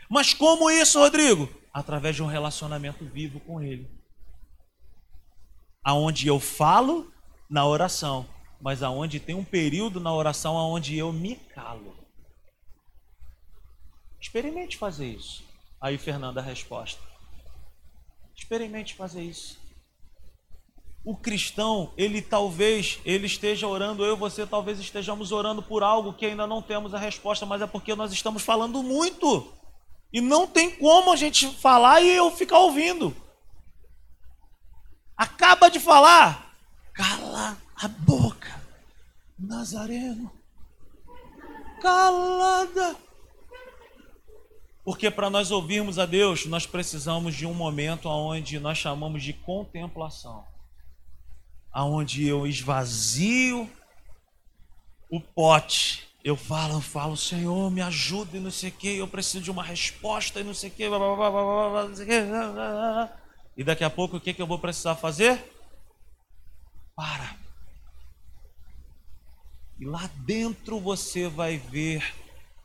Mas 0.09 0.33
como 0.33 0.69
isso, 0.69 0.99
Rodrigo? 0.99 1.49
Através 1.77 2.15
de 2.15 2.23
um 2.23 2.25
relacionamento 2.25 3.05
vivo 3.05 3.39
com 3.39 3.61
Ele. 3.61 3.87
Aonde 5.83 6.27
eu 6.27 6.39
falo 6.39 7.13
na 7.47 7.67
oração, 7.67 8.27
mas 8.59 8.81
aonde 8.81 9.19
tem 9.19 9.35
um 9.35 9.43
período 9.43 9.99
na 9.99 10.11
oração 10.11 10.57
aonde 10.57 10.97
eu 10.97 11.13
me 11.13 11.35
calo. 11.35 11.95
Experimente 14.19 14.75
fazer 14.75 15.05
isso. 15.05 15.43
Aí, 15.79 15.99
Fernanda, 15.99 16.39
a 16.41 16.43
resposta. 16.43 16.99
Experimente 18.35 18.95
fazer 18.95 19.21
isso. 19.21 19.59
O 21.05 21.15
cristão, 21.15 21.93
ele 21.95 22.23
talvez, 22.23 22.99
ele 23.05 23.27
esteja 23.27 23.67
orando, 23.67 24.03
eu 24.03 24.15
e 24.15 24.17
você 24.17 24.47
talvez 24.47 24.79
estejamos 24.79 25.31
orando 25.31 25.61
por 25.61 25.83
algo 25.83 26.11
que 26.11 26.25
ainda 26.25 26.47
não 26.47 26.59
temos 26.59 26.95
a 26.95 26.97
resposta, 26.97 27.45
mas 27.45 27.61
é 27.61 27.67
porque 27.67 27.93
nós 27.93 28.11
estamos 28.11 28.41
falando 28.41 28.81
muito. 28.81 29.55
E 30.11 30.21
não 30.21 30.47
tem 30.47 30.71
como 30.71 31.11
a 31.11 31.15
gente 31.15 31.47
falar 31.55 32.01
e 32.01 32.09
eu 32.09 32.31
ficar 32.31 32.59
ouvindo. 32.59 33.15
Acaba 35.15 35.69
de 35.69 35.79
falar, 35.79 36.53
cala 36.93 37.57
a 37.75 37.87
boca, 37.87 38.61
Nazareno. 39.37 40.31
Calada. 41.81 42.95
Porque 44.83 45.11
para 45.11 45.29
nós 45.29 45.51
ouvirmos 45.51 45.99
a 45.99 46.05
Deus, 46.05 46.45
nós 46.45 46.65
precisamos 46.65 47.35
de 47.35 47.45
um 47.45 47.53
momento 47.53 48.07
onde 48.07 48.57
nós 48.57 48.77
chamamos 48.77 49.21
de 49.21 49.33
contemplação. 49.33 50.45
Aonde 51.71 52.25
eu 52.25 52.47
esvazio 52.47 53.69
o 55.09 55.19
pote. 55.19 56.06
Eu 56.27 56.35
falo, 56.35 56.73
eu 56.73 56.81
falo, 56.81 57.15
Senhor, 57.15 57.71
me 57.71 57.81
ajuda 57.81 58.35
e 58.35 58.39
não 58.41 58.51
sei 58.51 58.69
o 58.69 58.73
que, 58.73 58.97
eu 58.97 59.07
preciso 59.07 59.45
de 59.45 59.49
uma 59.49 59.63
resposta 59.63 60.41
e 60.41 60.43
não 60.43 60.53
sei 60.53 60.69
o 60.69 60.73
que. 60.73 60.83
E 63.55 63.63
daqui 63.63 63.81
a 63.85 63.89
pouco 63.89 64.17
o 64.17 64.19
que, 64.19 64.33
que 64.33 64.41
eu 64.41 64.45
vou 64.45 64.59
precisar 64.59 64.95
fazer? 64.95 65.41
Para. 66.93 67.33
E 69.79 69.85
lá 69.85 70.05
dentro 70.25 70.81
você 70.81 71.29
vai 71.29 71.57
ver, 71.57 72.13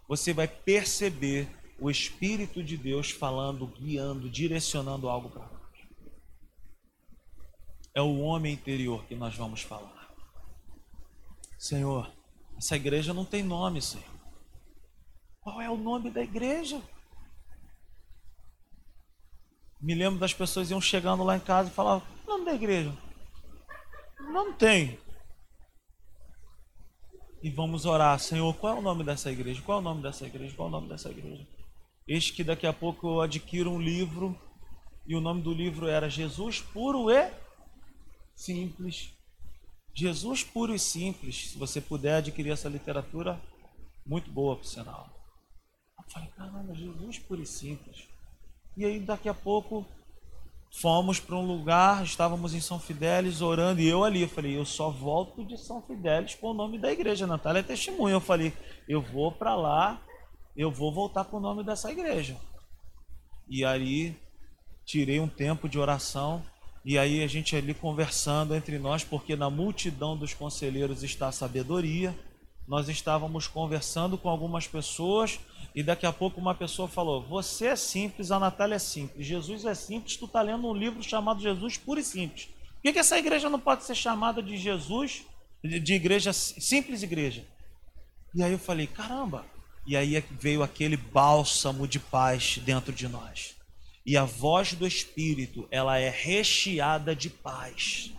você 0.09 0.33
vai 0.33 0.49
perceber 0.49 1.49
o 1.79 1.89
Espírito 1.89 2.65
de 2.65 2.77
Deus 2.77 3.13
falando, 3.13 3.69
guiando, 3.69 4.29
direcionando 4.29 5.09
algo 5.09 5.31
para 5.31 5.47
nós. 5.47 5.87
É 7.95 8.03
o 8.03 8.19
homem 8.23 8.55
interior 8.55 9.05
que 9.05 9.15
nós 9.15 9.37
vamos 9.37 9.63
falar. 9.63 10.13
Senhor, 11.57 12.13
essa 12.63 12.77
igreja 12.77 13.13
não 13.13 13.25
tem 13.25 13.43
nome, 13.43 13.83
Senhor. 13.83 14.07
Qual 15.41 15.61
é 15.61 15.69
o 15.69 15.77
nome 15.77 16.13
da 16.13 16.23
igreja? 16.23 16.81
Me 19.81 19.97
lembro 19.97 20.21
das 20.21 20.33
pessoas 20.33 20.71
iam 20.71 20.81
chegando 20.81 21.25
lá 21.25 21.37
em 21.37 21.41
casa 21.41 21.69
e 21.69 21.73
falavam: 21.73 22.07
o 22.25 22.31
nome 22.31 22.45
da 22.45 22.55
igreja? 22.55 22.97
Não 24.21 24.53
tem. 24.53 24.97
E 27.43 27.51
vamos 27.51 27.85
orar, 27.85 28.17
Senhor, 28.21 28.55
qual 28.55 28.77
é 28.77 28.79
o 28.79 28.83
nome 28.83 29.03
dessa 29.03 29.33
igreja? 29.33 29.61
Qual 29.61 29.79
é 29.79 29.81
o 29.81 29.85
nome 29.85 30.01
dessa 30.01 30.25
igreja? 30.25 30.55
Qual 30.55 30.69
é 30.69 30.71
o 30.71 30.73
nome 30.73 30.89
dessa 30.89 31.11
igreja? 31.11 31.45
Eis 32.07 32.31
que 32.31 32.45
daqui 32.45 32.69
a 32.69 32.73
pouco 32.73 33.09
eu 33.09 33.21
adquiro 33.23 33.73
um 33.73 33.83
livro 33.83 34.41
e 35.05 35.17
o 35.17 35.21
nome 35.21 35.43
do 35.43 35.53
livro 35.53 35.89
era 35.89 36.09
Jesus 36.09 36.61
Puro 36.61 37.11
e 37.11 37.29
Simples. 38.37 39.13
Jesus 39.95 40.43
Puro 40.43 40.75
e 40.75 40.79
Simples. 40.79 41.51
Se 41.51 41.59
você 41.59 41.81
puder 41.81 42.17
adquirir 42.17 42.51
essa 42.51 42.69
literatura, 42.69 43.41
muito 44.07 44.31
boa, 44.31 44.57
por 44.57 44.65
sinal. 44.65 45.09
Eu 45.99 46.05
falei, 46.09 46.29
caramba, 46.31 46.75
Jesus 46.75 47.19
Puro 47.19 47.43
e 47.43 47.47
Simples. 47.47 48.09
E 48.77 48.85
aí 48.85 48.99
daqui 48.99 49.29
a 49.29 49.35
pouco 49.35 49.87
fomos 50.81 51.21
para 51.21 51.37
um 51.37 51.47
lugar, 51.47 52.03
estávamos 52.03 52.55
em 52.55 52.61
São 52.61 52.79
Fidélis 52.79 53.43
orando 53.43 53.83
e 53.83 53.89
eu 53.89 54.03
ali, 54.03 54.23
eu 54.23 54.29
falei, 54.29 54.57
eu 54.57 54.65
só 54.65 54.91
volto 54.91 55.45
de 55.45 55.59
São 55.59 55.83
Fidélis 55.83 56.35
com 56.35 56.49
o 56.49 56.55
nome 56.55 56.79
da 56.79 56.91
igreja, 56.91 57.27
Natália 57.27 57.61
é 57.61 57.63
testemunha. 57.63 58.15
Eu 58.15 58.21
falei, 58.21 58.53
eu 58.89 59.03
vou 59.03 59.31
para 59.31 59.55
lá 59.55 60.03
eu 60.57 60.71
vou 60.71 60.93
voltar 60.93 61.25
com 61.25 61.39
o 61.39 61.41
nome 61.41 61.65
dessa 61.65 61.91
igreja. 61.91 62.37
E 63.49 63.65
aí 63.65 64.17
tirei 64.85 65.21
um 65.21 65.29
tempo 65.29 65.69
de 65.69 65.79
oração 65.79 66.45
e 66.85 66.99
aí 66.99 67.23
a 67.23 67.27
gente 67.29 67.55
ali 67.55 67.75
conversando 67.75 68.55
entre 68.55 68.79
nós, 68.79 69.05
porque 69.05 69.37
na 69.37 69.49
multidão 69.49 70.17
dos 70.17 70.35
conselheiros 70.35 71.03
está 71.05 71.29
a 71.29 71.33
sabedoria. 71.33 72.17
Nós 72.67 72.89
estávamos 72.89 73.47
conversando 73.47 74.19
com 74.19 74.29
algumas 74.29 74.67
pessoas 74.67 75.39
e 75.75 75.83
daqui 75.83 76.07
a 76.07 76.13
pouco 76.13 76.41
uma 76.41 76.55
pessoa 76.55 76.89
falou: 76.89 77.23
Você 77.29 77.67
é 77.67 77.77
simples, 77.77 78.31
a 78.31 78.39
Natália 78.39 78.77
é 78.77 78.79
simples, 78.81 79.27
Jesus 79.27 79.65
é 79.65 79.75
simples, 79.75 80.17
tu 80.17 80.27
está 80.27 80.43
lendo 80.43 80.69
um 80.69 80.75
livro 80.75 81.03
chamado 81.03 81.41
Jesus 81.41 81.77
Puro 81.77 82.01
e 82.01 82.05
Simples. 82.05 82.47
Por 82.47 82.83
que, 82.83 82.93
que 82.95 82.99
essa 82.99 83.19
igreja 83.19 83.49
não 83.49 83.61
pode 83.61 83.85
ser 83.85 83.95
chamada 83.95 84.43
de 84.43 84.57
Jesus, 84.57 85.25
de 85.63 85.95
igreja, 85.95 86.33
simples 86.33 87.03
igreja? 87.03 87.45
E 88.35 88.43
aí 88.43 88.53
eu 88.53 88.59
falei: 88.59 88.89
Caramba, 88.89 89.45
E 89.87 89.97
aí 89.97 90.23
veio 90.33 90.63
aquele 90.65 90.97
bálsamo 90.97 91.87
de 91.87 92.01
paz 92.01 92.59
dentro 92.59 92.93
de 92.93 93.07
nós. 93.07 93.57
E 94.05 94.17
a 94.17 94.25
voz 94.25 94.75
do 94.75 94.87
Espírito, 94.87 95.67
ela 95.71 95.99
é 95.99 96.09
recheada 96.09 97.15
de 97.15 97.31
paz. 97.31 98.13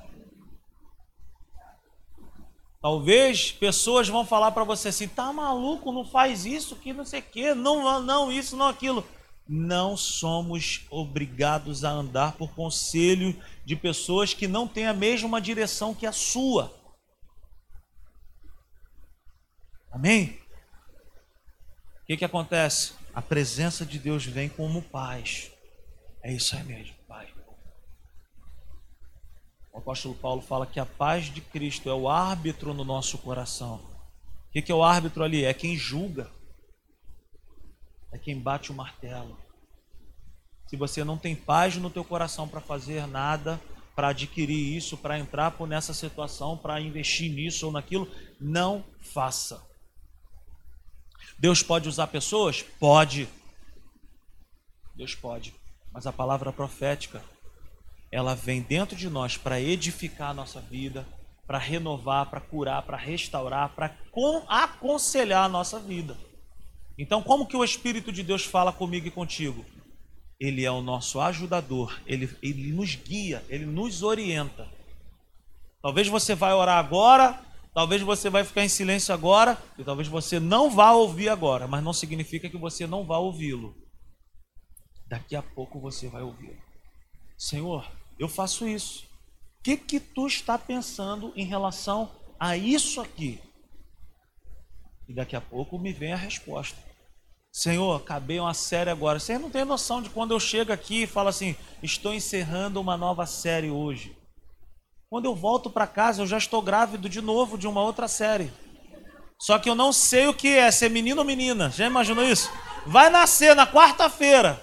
Talvez 2.83 3.49
pessoas 3.49 4.09
vão 4.09 4.25
falar 4.25 4.51
para 4.51 4.65
você 4.65 4.89
assim: 4.89 5.07
tá 5.07 5.31
maluco, 5.31 5.93
não 5.93 6.03
faz 6.03 6.45
isso, 6.45 6.75
que 6.75 6.91
não 6.91 7.05
sei 7.05 7.21
o 7.21 7.23
quê, 7.23 7.53
não, 7.53 8.01
não, 8.01 8.29
isso, 8.29 8.57
não 8.57 8.67
aquilo. 8.67 9.07
Não 9.47 9.95
somos 9.95 10.85
obrigados 10.89 11.85
a 11.85 11.91
andar 11.91 12.33
por 12.33 12.53
conselho 12.53 13.41
de 13.63 13.77
pessoas 13.77 14.33
que 14.33 14.49
não 14.49 14.67
têm 14.67 14.85
a 14.85 14.93
mesma 14.93 15.39
direção 15.39 15.95
que 15.95 16.05
a 16.05 16.11
sua. 16.11 16.73
Amém? 19.89 20.37
O 22.01 22.05
que, 22.05 22.17
que 22.17 22.25
acontece? 22.25 22.95
A 23.15 23.21
presença 23.21 23.85
de 23.85 23.97
Deus 23.97 24.25
vem 24.25 24.49
como 24.49 24.81
paz. 24.81 25.52
É 26.23 26.31
isso 26.31 26.55
aí 26.55 26.63
mesmo, 26.63 26.95
Pai. 27.05 27.27
O 29.73 29.79
apóstolo 29.79 30.15
Paulo 30.15 30.41
fala 30.41 30.65
que 30.65 30.79
a 30.79 30.85
paz 30.85 31.25
de 31.25 31.41
Cristo 31.41 31.89
é 31.89 31.93
o 31.93 32.07
árbitro 32.07 32.73
no 32.73 32.85
nosso 32.85 33.17
coração. 33.17 33.75
O 34.47 34.51
que, 34.53 34.71
é 34.71 34.75
o 34.75 34.83
árbitro 34.83 35.23
ali? 35.23 35.43
É 35.43 35.53
quem 35.53 35.75
julga. 35.75 36.31
É 38.11 38.17
quem 38.17 38.39
bate 38.39 38.71
o 38.71 38.75
martelo. 38.75 39.37
Se 40.67 40.77
você 40.77 41.03
não 41.03 41.17
tem 41.17 41.35
paz 41.35 41.75
no 41.75 41.89
teu 41.89 42.05
coração 42.05 42.47
para 42.47 42.61
fazer 42.61 43.05
nada, 43.07 43.59
para 43.95 44.09
adquirir 44.09 44.77
isso, 44.77 44.95
para 44.95 45.19
entrar 45.19 45.51
por 45.51 45.67
nessa 45.67 45.93
situação, 45.93 46.55
para 46.55 46.79
investir 46.79 47.31
nisso 47.31 47.65
ou 47.65 47.71
naquilo, 47.71 48.09
não 48.39 48.85
faça. 48.99 49.61
Deus 51.37 51.63
pode 51.63 51.89
usar 51.89 52.07
pessoas? 52.07 52.61
Pode. 52.61 53.27
Deus 54.95 55.15
pode. 55.15 55.62
Mas 55.93 56.07
a 56.07 56.11
palavra 56.11 56.51
profética, 56.51 57.23
ela 58.11 58.35
vem 58.35 58.61
dentro 58.61 58.95
de 58.95 59.09
nós 59.09 59.37
para 59.37 59.61
edificar 59.61 60.31
a 60.31 60.33
nossa 60.33 60.59
vida, 60.59 61.05
para 61.45 61.57
renovar, 61.57 62.29
para 62.29 62.41
curar, 62.41 62.81
para 62.83 62.97
restaurar, 62.97 63.69
para 63.69 63.95
aconselhar 64.47 65.45
a 65.45 65.49
nossa 65.49 65.79
vida. 65.79 66.17
Então, 66.97 67.21
como 67.21 67.45
que 67.45 67.57
o 67.57 67.63
Espírito 67.63 68.11
de 68.11 68.23
Deus 68.23 68.43
fala 68.45 68.71
comigo 68.71 69.07
e 69.07 69.11
contigo? 69.11 69.65
Ele 70.39 70.65
é 70.65 70.71
o 70.71 70.81
nosso 70.81 71.21
ajudador, 71.21 71.99
ele, 72.05 72.29
ele 72.41 72.71
nos 72.71 72.95
guia, 72.95 73.43
ele 73.47 73.65
nos 73.65 74.03
orienta. 74.03 74.67
Talvez 75.81 76.07
você 76.07 76.33
vai 76.33 76.53
orar 76.53 76.77
agora, 76.77 77.39
Talvez 77.73 78.03
você 78.03 78.29
vai 78.29 78.43
ficar 78.43 78.63
em 78.63 78.69
silêncio 78.69 79.13
agora 79.13 79.57
e 79.79 79.83
talvez 79.83 80.07
você 80.07 80.39
não 80.39 80.69
vá 80.69 80.91
ouvir 80.91 81.27
agora, 81.27 81.67
mas 81.67 81.83
não 81.83 81.91
significa 81.91 82.47
que 82.47 82.57
você 82.57 82.85
não 82.85 83.03
vá 83.03 83.17
ouvi-lo. 83.17 83.75
Daqui 85.07 85.35
a 85.35 85.41
pouco 85.41 85.79
você 85.79 86.07
vai 86.07 86.21
ouvi-lo. 86.21 86.61
Senhor, 87.37 87.89
eu 88.17 88.27
faço 88.27 88.67
isso. 88.67 89.03
O 89.59 89.63
que 89.63 89.77
que 89.77 89.99
tu 89.99 90.27
está 90.27 90.57
pensando 90.57 91.31
em 91.35 91.45
relação 91.45 92.11
a 92.39 92.57
isso 92.57 93.01
aqui? 93.01 93.39
E 95.07 95.13
daqui 95.13 95.35
a 95.35 95.41
pouco 95.41 95.77
me 95.77 95.91
vem 95.91 96.13
a 96.13 96.17
resposta. 96.17 96.77
Senhor, 97.51 97.95
acabei 97.95 98.39
uma 98.39 98.53
série 98.53 98.89
agora. 98.89 99.19
Você 99.19 99.37
não 99.37 99.49
tem 99.49 99.63
noção 99.63 100.01
de 100.01 100.09
quando 100.09 100.31
eu 100.31 100.39
chego 100.39 100.73
aqui 100.73 101.03
e 101.03 101.07
falo 101.07 101.29
assim: 101.29 101.55
estou 101.83 102.13
encerrando 102.13 102.81
uma 102.81 102.97
nova 102.97 103.25
série 103.25 103.69
hoje. 103.69 104.17
Quando 105.09 105.25
eu 105.25 105.35
volto 105.35 105.69
para 105.69 105.85
casa, 105.85 106.23
eu 106.23 106.27
já 106.27 106.39
estou 106.39 106.61
grávido 106.61 107.07
de 107.07 107.21
novo 107.21 107.55
de 107.55 107.67
uma 107.67 107.81
outra 107.81 108.07
série. 108.07 108.51
Só 109.39 109.59
que 109.59 109.69
eu 109.69 109.75
não 109.75 109.93
sei 109.93 110.25
o 110.25 110.33
que 110.33 110.47
é 110.47 110.71
ser 110.71 110.89
menino 110.89 111.19
ou 111.19 111.27
menina. 111.27 111.69
Já 111.69 111.85
imaginou 111.85 112.25
isso? 112.25 112.49
Vai 112.87 113.11
nascer 113.11 113.55
na 113.55 113.67
quarta-feira. 113.67 114.59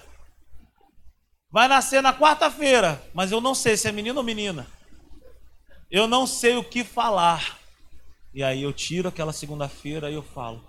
Vai 1.51 1.67
nascer 1.67 2.01
na 2.01 2.13
quarta-feira, 2.13 3.03
mas 3.13 3.31
eu 3.31 3.41
não 3.41 3.53
sei 3.53 3.75
se 3.75 3.87
é 3.87 3.91
menino 3.91 4.19
ou 4.19 4.23
menina. 4.23 4.65
Eu 5.89 6.07
não 6.07 6.25
sei 6.25 6.55
o 6.55 6.63
que 6.63 6.83
falar. 6.83 7.59
E 8.33 8.41
aí 8.41 8.63
eu 8.63 8.71
tiro 8.71 9.09
aquela 9.09 9.33
segunda-feira 9.33 10.09
e 10.09 10.13
eu 10.13 10.23
falo: 10.23 10.63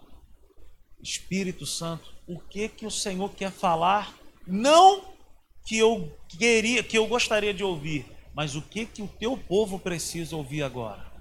Espírito 1.01 1.65
Santo, 1.65 2.13
o 2.27 2.41
que 2.41 2.69
que 2.69 2.85
o 2.85 2.91
Senhor 2.91 3.33
quer 3.33 3.53
falar? 3.53 4.13
Não 4.45 5.15
que 5.65 5.79
eu 5.79 6.19
queria, 6.29 6.83
que 6.83 6.99
eu 6.99 7.07
gostaria 7.07 7.55
de 7.55 7.63
ouvir, 7.63 8.05
mas 8.35 8.57
o 8.57 8.63
que 8.63 8.85
que 8.85 9.03
o 9.03 9.07
teu 9.07 9.37
povo 9.37 9.79
precisa 9.79 10.35
ouvir 10.35 10.65
agora? 10.65 11.13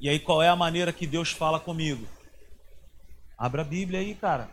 E 0.00 0.08
aí 0.08 0.20
qual 0.20 0.40
é 0.40 0.48
a 0.48 0.54
maneira 0.54 0.92
que 0.92 1.08
Deus 1.08 1.32
fala 1.32 1.58
comigo? 1.58 2.06
Abra 3.36 3.62
a 3.62 3.64
Bíblia 3.64 3.98
aí, 3.98 4.14
cara. 4.14 4.48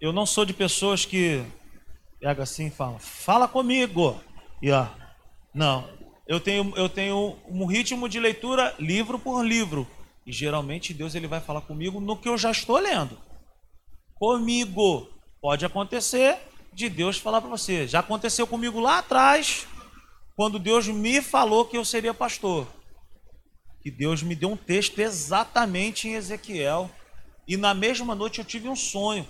Eu 0.00 0.12
não 0.12 0.24
sou 0.24 0.46
de 0.46 0.54
pessoas 0.54 1.04
que 1.04 1.44
pega 2.22 2.44
assim 2.44 2.68
e 2.68 2.70
fala: 2.70 2.98
"Fala 3.00 3.48
comigo". 3.48 4.18
E 4.62 4.70
ó, 4.70 4.86
não. 5.52 5.88
Eu 6.26 6.38
tenho 6.38 6.72
eu 6.76 6.88
tenho 6.88 7.36
um 7.48 7.66
ritmo 7.66 8.08
de 8.08 8.20
leitura 8.20 8.74
livro 8.78 9.18
por 9.18 9.44
livro. 9.44 9.86
E 10.24 10.32
geralmente 10.32 10.94
Deus 10.94 11.16
ele 11.16 11.26
vai 11.26 11.40
falar 11.40 11.62
comigo 11.62 12.00
no 12.00 12.16
que 12.16 12.28
eu 12.28 12.38
já 12.38 12.52
estou 12.52 12.78
lendo. 12.78 13.18
Comigo. 14.14 15.08
Pode 15.40 15.66
acontecer 15.66 16.38
de 16.72 16.88
Deus 16.88 17.18
falar 17.18 17.40
para 17.40 17.50
você. 17.50 17.88
Já 17.88 17.98
aconteceu 17.98 18.46
comigo 18.46 18.78
lá 18.78 18.98
atrás, 18.98 19.66
quando 20.36 20.60
Deus 20.60 20.86
me 20.86 21.20
falou 21.20 21.64
que 21.64 21.76
eu 21.76 21.84
seria 21.84 22.14
pastor. 22.14 22.68
Que 23.82 23.90
Deus 23.90 24.22
me 24.22 24.36
deu 24.36 24.50
um 24.50 24.56
texto 24.56 25.00
exatamente 25.00 26.06
em 26.06 26.14
Ezequiel. 26.14 26.88
E 27.48 27.56
na 27.56 27.74
mesma 27.74 28.14
noite 28.14 28.38
eu 28.38 28.44
tive 28.44 28.68
um 28.68 28.76
sonho. 28.76 29.26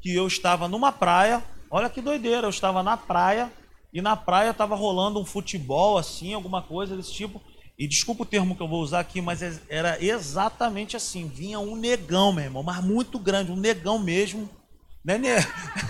Que 0.00 0.14
eu 0.14 0.26
estava 0.26 0.68
numa 0.68 0.92
praia. 0.92 1.42
Olha 1.70 1.90
que 1.90 2.00
doideira, 2.00 2.46
eu 2.46 2.50
estava 2.50 2.82
na 2.82 2.96
praia. 2.96 3.52
E 3.92 4.00
na 4.02 4.16
praia 4.16 4.50
estava 4.50 4.74
rolando 4.74 5.20
um 5.20 5.24
futebol 5.24 5.98
assim, 5.98 6.34
alguma 6.34 6.62
coisa 6.62 6.96
desse 6.96 7.12
tipo. 7.12 7.40
E 7.78 7.86
desculpa 7.86 8.22
o 8.22 8.26
termo 8.26 8.56
que 8.56 8.62
eu 8.62 8.68
vou 8.68 8.82
usar 8.82 9.00
aqui, 9.00 9.20
mas 9.20 9.42
é, 9.42 9.58
era 9.68 10.02
exatamente 10.04 10.96
assim. 10.96 11.28
Vinha 11.28 11.58
um 11.60 11.76
negão, 11.76 12.32
meu 12.32 12.44
irmão, 12.44 12.62
mas 12.62 12.82
muito 12.84 13.18
grande, 13.18 13.52
um 13.52 13.56
negão 13.56 13.98
mesmo 13.98 14.48
né, 15.16 15.38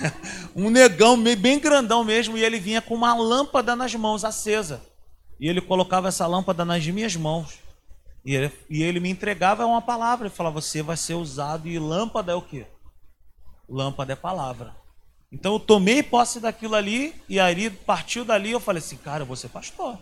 um 0.54 0.70
negão 0.70 1.20
bem 1.36 1.58
grandão 1.58 2.04
mesmo, 2.04 2.36
e 2.36 2.44
ele 2.44 2.60
vinha 2.60 2.80
com 2.80 2.94
uma 2.94 3.14
lâmpada 3.14 3.74
nas 3.74 3.94
mãos 3.94 4.24
acesa. 4.24 4.82
E 5.40 5.48
ele 5.48 5.60
colocava 5.60 6.08
essa 6.08 6.26
lâmpada 6.26 6.64
nas 6.64 6.86
minhas 6.86 7.16
mãos. 7.16 7.58
E 8.24 8.34
ele, 8.34 8.52
e 8.68 8.82
ele 8.82 9.00
me 9.00 9.08
entregava 9.08 9.64
uma 9.66 9.80
palavra. 9.80 10.26
Ele 10.26 10.34
falava: 10.34 10.60
Você 10.60 10.82
vai 10.82 10.96
ser 10.96 11.14
usado. 11.14 11.68
E 11.68 11.78
lâmpada 11.78 12.32
é 12.32 12.34
o 12.34 12.42
quê? 12.42 12.66
Lâmpada 13.68 14.12
é 14.12 14.16
palavra. 14.16 14.74
Então 15.30 15.54
eu 15.54 15.60
tomei 15.60 16.02
posse 16.02 16.40
daquilo 16.40 16.74
ali. 16.74 17.14
E 17.28 17.38
aí 17.38 17.70
partiu 17.70 18.24
dali. 18.24 18.50
Eu 18.50 18.60
falei 18.60 18.78
assim: 18.78 18.96
Cara, 18.96 19.22
eu 19.22 19.26
vou 19.26 19.36
ser 19.36 19.48
pastor. 19.48 19.98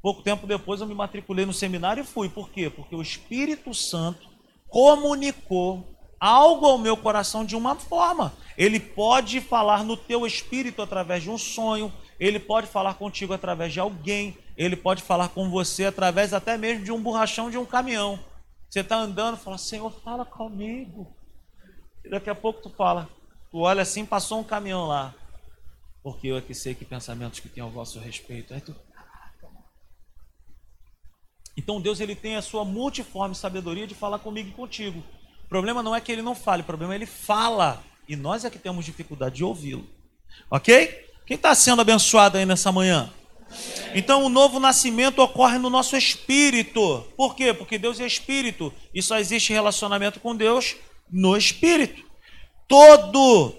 Pouco 0.00 0.22
tempo 0.22 0.46
depois 0.46 0.80
eu 0.80 0.86
me 0.86 0.94
matriculei 0.94 1.44
no 1.44 1.52
seminário 1.52 2.02
e 2.02 2.06
fui. 2.06 2.28
Por 2.28 2.50
quê? 2.50 2.70
Porque 2.70 2.94
o 2.94 3.02
Espírito 3.02 3.74
Santo 3.74 4.28
comunicou 4.68 5.96
algo 6.18 6.66
ao 6.66 6.78
meu 6.78 6.96
coração 6.96 7.44
de 7.44 7.56
uma 7.56 7.74
forma. 7.76 8.32
Ele 8.56 8.80
pode 8.80 9.40
falar 9.40 9.84
no 9.84 9.96
teu 9.96 10.26
espírito 10.26 10.80
através 10.80 11.22
de 11.22 11.30
um 11.30 11.36
sonho, 11.36 11.92
ele 12.18 12.38
pode 12.38 12.66
falar 12.66 12.94
contigo 12.94 13.34
através 13.34 13.72
de 13.72 13.80
alguém, 13.80 14.36
ele 14.56 14.76
pode 14.76 15.02
falar 15.02 15.28
com 15.28 15.50
você 15.50 15.84
através 15.84 16.32
até 16.32 16.56
mesmo 16.56 16.84
de 16.84 16.92
um 16.92 17.02
borrachão 17.02 17.50
de 17.50 17.58
um 17.58 17.66
caminhão. 17.66 18.18
Você 18.68 18.80
está 18.80 18.96
andando, 18.96 19.36
fala, 19.36 19.58
Senhor, 19.58 19.90
fala 20.02 20.24
comigo. 20.24 21.14
E 22.06 22.08
daqui 22.08 22.30
a 22.30 22.34
pouco 22.36 22.62
tu 22.62 22.70
fala, 22.70 23.08
tu 23.50 23.58
olha 23.58 23.82
assim, 23.82 24.06
passou 24.06 24.38
um 24.38 24.44
caminhão 24.44 24.86
lá. 24.86 25.12
Porque 26.04 26.28
eu 26.28 26.36
é 26.36 26.40
que 26.40 26.54
sei 26.54 26.72
que 26.72 26.84
pensamentos 26.84 27.40
que 27.40 27.48
tem 27.48 27.62
ao 27.62 27.68
vosso 27.68 27.98
respeito. 27.98 28.54
Aí 28.54 28.60
tu, 28.60 28.74
então 31.56 31.80
Deus 31.80 31.98
ele 31.98 32.14
tem 32.14 32.36
a 32.36 32.42
sua 32.42 32.64
multiforme 32.64 33.34
sabedoria 33.34 33.88
de 33.88 33.94
falar 33.94 34.20
comigo 34.20 34.50
e 34.50 34.52
contigo. 34.52 35.02
O 35.44 35.48
problema 35.48 35.82
não 35.82 35.96
é 35.96 36.00
que 36.00 36.12
ele 36.12 36.22
não 36.22 36.34
fale, 36.34 36.62
o 36.62 36.66
problema 36.66 36.94
é 36.94 36.98
que 36.98 37.04
ele 37.04 37.10
fala. 37.10 37.82
E 38.08 38.14
nós 38.14 38.44
é 38.44 38.50
que 38.50 38.58
temos 38.58 38.84
dificuldade 38.84 39.36
de 39.36 39.44
ouvi-lo. 39.44 39.84
Ok? 40.48 41.10
Quem 41.26 41.34
está 41.34 41.52
sendo 41.56 41.80
abençoado 41.80 42.38
aí 42.38 42.46
nessa 42.46 42.70
manhã? 42.70 43.12
Então 43.96 44.24
o 44.24 44.28
novo 44.28 44.60
nascimento 44.60 45.20
ocorre 45.20 45.58
no 45.58 45.70
nosso 45.70 45.96
espírito. 45.96 47.04
Por 47.16 47.34
quê? 47.34 47.52
Porque 47.52 47.78
Deus 47.78 47.98
é 47.98 48.06
espírito 48.06 48.72
e 48.94 49.02
só 49.02 49.18
existe 49.18 49.52
relacionamento 49.52 50.20
com 50.20 50.36
Deus 50.36 50.76
no 51.10 51.36
espírito. 51.36 52.04
Todo 52.68 53.54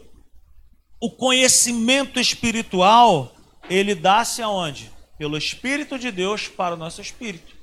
o 1.00 1.12
conhecimento 1.12 2.20
espiritual, 2.20 3.36
ele 3.70 3.96
dá-se 3.96 4.42
aonde? 4.42 4.92
Pelo 5.18 5.38
Espírito 5.38 5.98
de 5.98 6.12
Deus 6.12 6.48
para 6.48 6.76
o 6.76 6.78
nosso 6.78 7.02
espírito. 7.02 7.56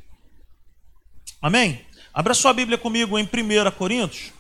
Amém? 1.41 1.85
Abra 2.13 2.35
sua 2.35 2.53
Bíblia 2.53 2.79
comigo 2.79 3.19
em 3.19 3.25
1 3.25 3.71
Coríntios, 3.77 4.33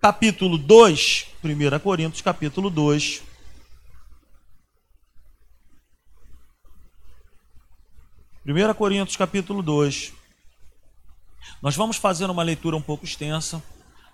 capítulo 0.00 0.56
2. 0.56 1.26
1 1.44 1.78
Coríntios, 1.80 2.22
capítulo 2.22 2.70
2. 2.70 3.22
Primeira 8.42 8.72
Coríntios 8.72 9.16
capítulo 9.16 9.62
2. 9.62 10.14
Nós 11.62 11.76
vamos 11.76 11.96
fazer 11.96 12.26
uma 12.30 12.42
leitura 12.42 12.76
um 12.76 12.82
pouco 12.82 13.04
extensa. 13.04 13.62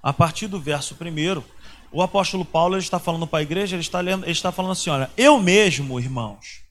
A 0.02 0.12
partir 0.12 0.46
do 0.46 0.60
verso 0.60 0.94
primeiro, 0.94 1.44
o 1.92 2.02
apóstolo 2.02 2.44
Paulo 2.44 2.74
ele 2.74 2.82
está 2.82 2.98
falando 2.98 3.26
para 3.26 3.40
a 3.40 3.42
igreja, 3.42 3.76
ele 3.76 3.82
está, 3.82 4.00
lendo, 4.00 4.24
ele 4.24 4.32
está 4.32 4.52
falando 4.52 4.72
assim: 4.72 4.90
olha, 4.90 5.10
eu 5.16 5.40
mesmo, 5.40 5.98
irmãos, 5.98 6.62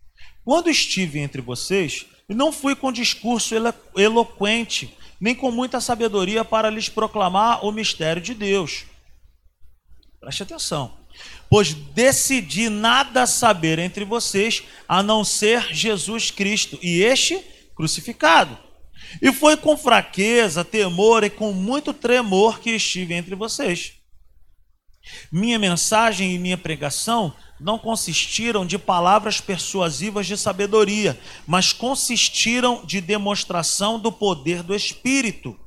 quando 0.44 0.70
estive 0.70 1.20
entre 1.20 1.42
vocês, 1.42 2.06
não 2.28 2.52
fui 2.52 2.76
com 2.76 2.92
discurso 2.92 3.56
eloquente, 3.96 4.96
nem 5.20 5.34
com 5.36 5.52
muita 5.52 5.80
sabedoria 5.80 6.44
para 6.44 6.70
lhes 6.70 6.90
proclamar 6.90 7.66
o 7.66 7.72
mistério 7.72 8.22
de 8.22 8.34
Deus. 8.34 8.86
Preste 10.20 10.44
atenção. 10.44 10.94
Pois 11.50 11.74
decidi 11.74 12.70
nada 12.70 13.26
saber 13.26 13.80
entre 13.80 14.04
vocês 14.04 14.64
a 14.88 15.02
não 15.02 15.24
ser 15.24 15.74
Jesus 15.74 16.32
Cristo 16.32 16.78
e 16.82 17.02
este 17.02 17.40
crucificado. 17.76 18.64
E 19.22 19.32
foi 19.32 19.57
com 19.57 19.78
fraqueza, 19.78 20.63
temor 20.63 21.24
e 21.24 21.30
com 21.30 21.51
muito 21.51 21.93
tremor 21.93 22.59
que 22.59 22.72
estive 22.72 23.13
entre 23.13 23.36
vocês. 23.36 23.93
Minha 25.32 25.59
mensagem 25.59 26.34
e 26.34 26.39
minha 26.39 26.57
pregação 26.57 27.34
não 27.59 27.78
consistiram 27.78 28.66
de 28.66 28.78
palavras 28.78 29.39
persuasivas 29.39 30.28
de 30.28 30.38
sabedoria, 30.38 31.20
mas 31.47 31.72
consistiram 31.72 32.84
de 32.86 32.99
demonstração 32.99 33.99
do 33.99 34.11
poder 34.11 34.61
do 34.61 34.76
Espírito, 34.76 35.57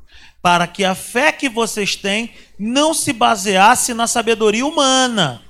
para 0.42 0.66
que 0.66 0.84
a 0.84 0.94
fé 0.94 1.32
que 1.32 1.48
vocês 1.48 1.96
têm 1.96 2.30
não 2.58 2.92
se 2.92 3.12
baseasse 3.12 3.94
na 3.94 4.06
sabedoria 4.06 4.66
humana, 4.66 5.42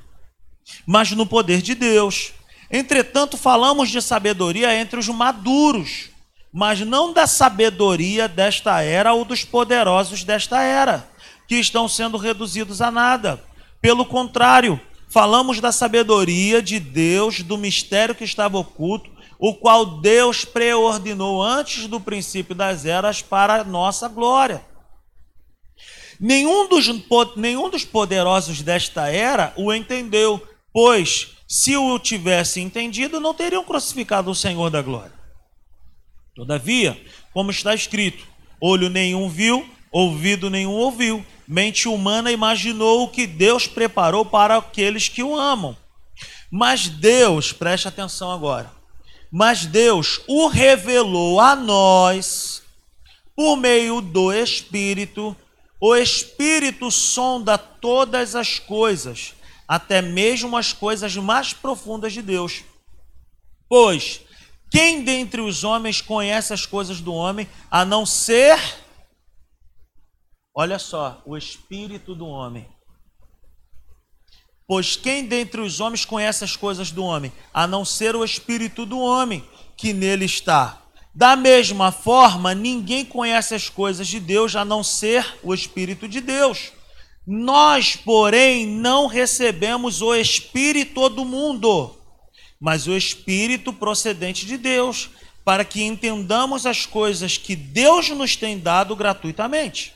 mas 0.87 1.11
no 1.11 1.27
poder 1.27 1.61
de 1.61 1.75
Deus. 1.75 2.33
Entretanto, 2.71 3.37
falamos 3.37 3.91
de 3.91 4.01
sabedoria 4.01 4.75
entre 4.75 5.01
os 5.01 5.09
maduros 5.09 6.11
mas 6.59 6.81
não 6.81 7.13
da 7.13 7.25
sabedoria 7.25 8.27
desta 8.27 8.83
era 8.83 9.13
ou 9.13 9.25
dos 9.25 9.45
poderosos 9.45 10.25
desta 10.25 10.61
era, 10.61 11.09
que 11.47 11.55
estão 11.55 11.87
sendo 11.87 12.19
reduzidos 12.19 12.83
a 12.83 12.91
nada. 12.91 13.41
Pelo 13.81 14.05
contrário, 14.05 14.81
falamos 15.09 15.61
da 15.61 15.71
sabedoria 15.71 16.61
de 16.61 16.81
Deus, 16.81 17.43
do 17.43 17.57
mistério 17.57 18.13
que 18.13 18.25
estava 18.25 18.59
oculto, 18.59 19.09
o 19.39 19.55
qual 19.55 20.01
Deus 20.01 20.45
preordinou 20.45 21.41
antes 21.41 21.87
do 21.87 22.01
princípio 22.01 22.57
das 22.57 22.85
eras 22.85 23.23
para 23.23 23.63
nossa 23.63 24.09
glória. 24.09 24.61
Nenhum 26.19 26.69
dos, 26.69 26.89
nenhum 27.37 27.71
dos 27.71 27.85
poderosos 27.85 28.63
desta 28.63 29.09
era 29.09 29.53
o 29.57 29.73
entendeu, 29.73 30.45
pois, 30.73 31.37
se 31.47 31.77
o 31.77 31.97
tivesse 32.01 32.61
entendido, 32.61 33.21
não 33.21 33.33
teriam 33.33 33.63
crucificado 33.63 34.29
o 34.29 34.35
Senhor 34.35 34.71
da 34.71 34.83
glória. 34.83 35.18
Todavia, 36.39 36.97
como 37.35 37.51
está 37.51 37.75
escrito, 37.75 38.25
olho 38.61 38.89
nenhum 38.89 39.29
viu, 39.29 39.69
ouvido 39.91 40.49
nenhum 40.49 40.71
ouviu, 40.71 41.27
mente 41.49 41.89
humana 41.89 42.31
imaginou 42.31 43.03
o 43.03 43.09
que 43.09 43.27
Deus 43.27 43.67
preparou 43.67 44.25
para 44.25 44.57
aqueles 44.57 45.09
que 45.09 45.21
o 45.21 45.35
amam. 45.35 45.77
Mas 46.49 46.89
Deus, 46.89 47.53
preste 47.53 47.89
atenção 47.89 48.31
agora, 48.31 48.71
mas 49.33 49.67
Deus 49.67 50.21
o 50.29 50.47
revelou 50.47 51.41
a 51.41 51.57
nós 51.57 52.63
por 53.35 53.57
meio 53.57 54.01
do 54.01 54.33
Espírito. 54.33 55.37
O 55.81 55.97
Espírito 55.97 56.89
sonda 56.89 57.59
todas 57.59 58.37
as 58.37 58.61
coisas, 58.61 59.35
até 59.67 60.01
mesmo 60.01 60.57
as 60.57 60.73
coisas 60.73 61.17
mais 61.17 61.53
profundas 61.53 62.13
de 62.13 62.23
Deus. 62.23 62.63
Pois 63.69 64.28
quem 64.71 65.03
dentre 65.03 65.41
os 65.41 65.65
homens 65.65 66.01
conhece 66.01 66.53
as 66.53 66.67
coisas 66.67 67.01
do 67.01 67.13
homem 67.13 67.49
a 67.71 67.85
não 67.85 68.05
ser, 68.05 68.59
olha 70.55 70.79
só, 70.79 71.23
o 71.25 71.37
espírito 71.37 72.15
do 72.15 72.27
homem? 72.27 72.69
Pois 74.67 74.97
quem 74.97 75.25
dentre 75.25 75.63
os 75.63 75.81
homens 75.81 76.05
conhece 76.05 76.45
as 76.45 76.55
coisas 76.55 76.91
do 76.91 77.03
homem 77.03 77.33
a 77.55 77.67
não 77.67 77.87
ser 77.87 78.15
o 78.15 78.23
espírito 78.23 78.85
do 78.85 78.99
homem 78.99 79.43
que 79.77 79.95
nele 79.95 80.27
está? 80.27 80.83
Da 81.15 81.35
mesma 81.35 81.91
forma, 81.91 82.55
ninguém 82.55 83.05
conhece 83.05 83.55
as 83.55 83.71
coisas 83.71 84.07
de 84.07 84.21
Deus 84.21 84.55
a 84.55 84.65
não 84.65 84.85
ser 84.85 85.39
o 85.43 85.55
espírito 85.55 86.07
de 86.07 86.21
Deus. 86.21 86.73
Nós, 87.27 87.97
porém, 87.97 88.67
não 88.67 89.07
recebemos 89.07 90.01
o 90.03 90.15
espírito 90.15 91.09
do 91.09 91.25
mundo 91.25 91.98
mas 92.61 92.87
o 92.87 92.97
Espírito 92.97 93.73
procedente 93.73 94.47
de 94.47 94.57
Deus, 94.57 95.11
para 95.45 95.65
que 95.65 95.83
entendamos 95.83 96.67
as 96.67 96.85
coisas 96.85 97.39
que 97.39 97.57
Deus 97.57 98.11
nos 98.11 98.37
tem 98.37 98.59
dado 98.59 98.95
gratuitamente. 98.95 99.95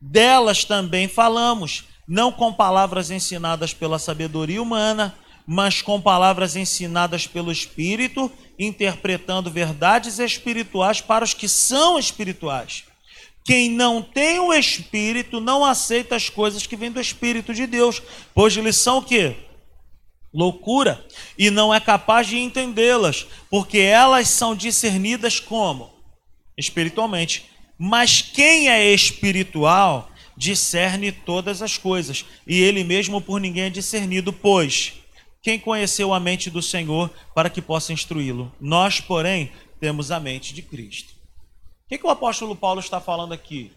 Delas 0.00 0.64
também 0.64 1.08
falamos, 1.08 1.84
não 2.06 2.32
com 2.32 2.52
palavras 2.52 3.10
ensinadas 3.10 3.72
pela 3.72 3.98
sabedoria 3.98 4.60
humana, 4.60 5.16
mas 5.46 5.80
com 5.80 6.00
palavras 6.00 6.56
ensinadas 6.56 7.26
pelo 7.26 7.50
Espírito, 7.50 8.30
interpretando 8.58 9.50
verdades 9.50 10.18
espirituais 10.18 11.00
para 11.00 11.24
os 11.24 11.34
que 11.34 11.48
são 11.48 11.98
espirituais. 11.98 12.84
Quem 13.44 13.70
não 13.70 14.02
tem 14.02 14.38
o 14.38 14.52
Espírito 14.52 15.40
não 15.40 15.64
aceita 15.64 16.14
as 16.14 16.28
coisas 16.28 16.66
que 16.66 16.76
vêm 16.76 16.92
do 16.92 17.00
Espírito 17.00 17.52
de 17.52 17.66
Deus, 17.66 18.00
pois 18.34 18.56
eles 18.56 18.76
são 18.76 18.98
o 18.98 19.02
quê? 19.02 19.36
Loucura 20.32 21.04
e 21.36 21.50
não 21.50 21.72
é 21.72 21.80
capaz 21.80 22.26
de 22.26 22.38
entendê-las, 22.38 23.26
porque 23.50 23.78
elas 23.78 24.28
são 24.28 24.54
discernidas 24.54 25.38
como? 25.38 25.90
Espiritualmente. 26.56 27.44
Mas 27.78 28.22
quem 28.22 28.68
é 28.68 28.92
espiritual 28.92 30.10
discerne 30.36 31.12
todas 31.12 31.62
as 31.62 31.76
coisas, 31.76 32.24
e 32.46 32.60
ele 32.60 32.82
mesmo 32.84 33.20
por 33.20 33.40
ninguém 33.40 33.64
é 33.64 33.70
discernido, 33.70 34.32
pois 34.32 34.94
quem 35.42 35.58
conheceu 35.58 36.14
a 36.14 36.20
mente 36.20 36.48
do 36.48 36.62
Senhor 36.62 37.10
para 37.34 37.50
que 37.50 37.60
possa 37.60 37.92
instruí-lo? 37.92 38.52
Nós, 38.60 39.00
porém, 39.00 39.50
temos 39.80 40.10
a 40.12 40.20
mente 40.20 40.54
de 40.54 40.62
Cristo. 40.62 41.12
O 41.84 41.88
que, 41.88 41.98
que 41.98 42.06
o 42.06 42.10
apóstolo 42.10 42.54
Paulo 42.54 42.80
está 42.80 43.00
falando 43.00 43.32
aqui? 43.32 43.72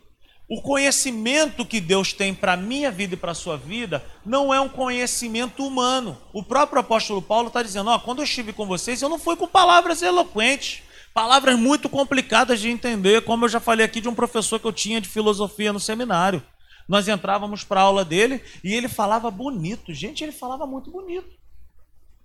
O 0.48 0.62
conhecimento 0.62 1.66
que 1.66 1.82
Deus 1.82 2.14
tem 2.14 2.34
para 2.34 2.54
a 2.54 2.58
minha 2.58 2.92
vida 2.92 3.16
e 3.16 3.18
para 3.18 3.32
a 3.32 3.36
sua 3.36 3.58
vida 3.58 4.06
não 4.24 4.54
é 4.54 4.62
um 4.62 4.70
conhecimento 4.70 5.66
humano. 5.66 6.18
O 6.32 6.44
próprio 6.44 6.82
apóstolo 6.82 7.20
Paulo 7.20 7.48
está 7.48 7.64
dizendo: 7.64 8.00
quando 8.02 8.20
eu 8.20 8.26
estive 8.26 8.54
com 8.54 8.68
vocês, 8.68 9.02
eu 9.02 9.10
não 9.10 9.18
fui 9.18 9.36
com 9.36 9.48
palavras 9.48 10.04
eloquentes, 10.04 10.84
palavras 11.16 11.58
muito 11.58 11.90
complicadas 11.90 12.60
de 12.60 12.70
entender, 12.70 13.24
como 13.24 13.46
eu 13.46 13.50
já 13.50 13.60
falei 13.60 13.84
aqui 13.84 14.00
de 14.00 14.08
um 14.08 14.14
professor 14.14 14.60
que 14.60 14.68
eu 14.68 14.74
tinha 14.74 15.02
de 15.02 15.10
filosofia 15.10 15.74
no 15.74 15.80
seminário. 15.80 16.44
Nós 16.88 17.08
entrávamos 17.08 17.64
para 17.64 17.82
a 17.82 17.84
aula 17.84 18.06
dele 18.06 18.40
e 18.64 18.72
ele 18.72 18.88
falava 18.88 19.32
bonito. 19.32 19.92
Gente, 19.92 20.24
ele 20.24 20.32
falava 20.32 20.68
muito 20.68 20.92
bonito. 20.92 21.28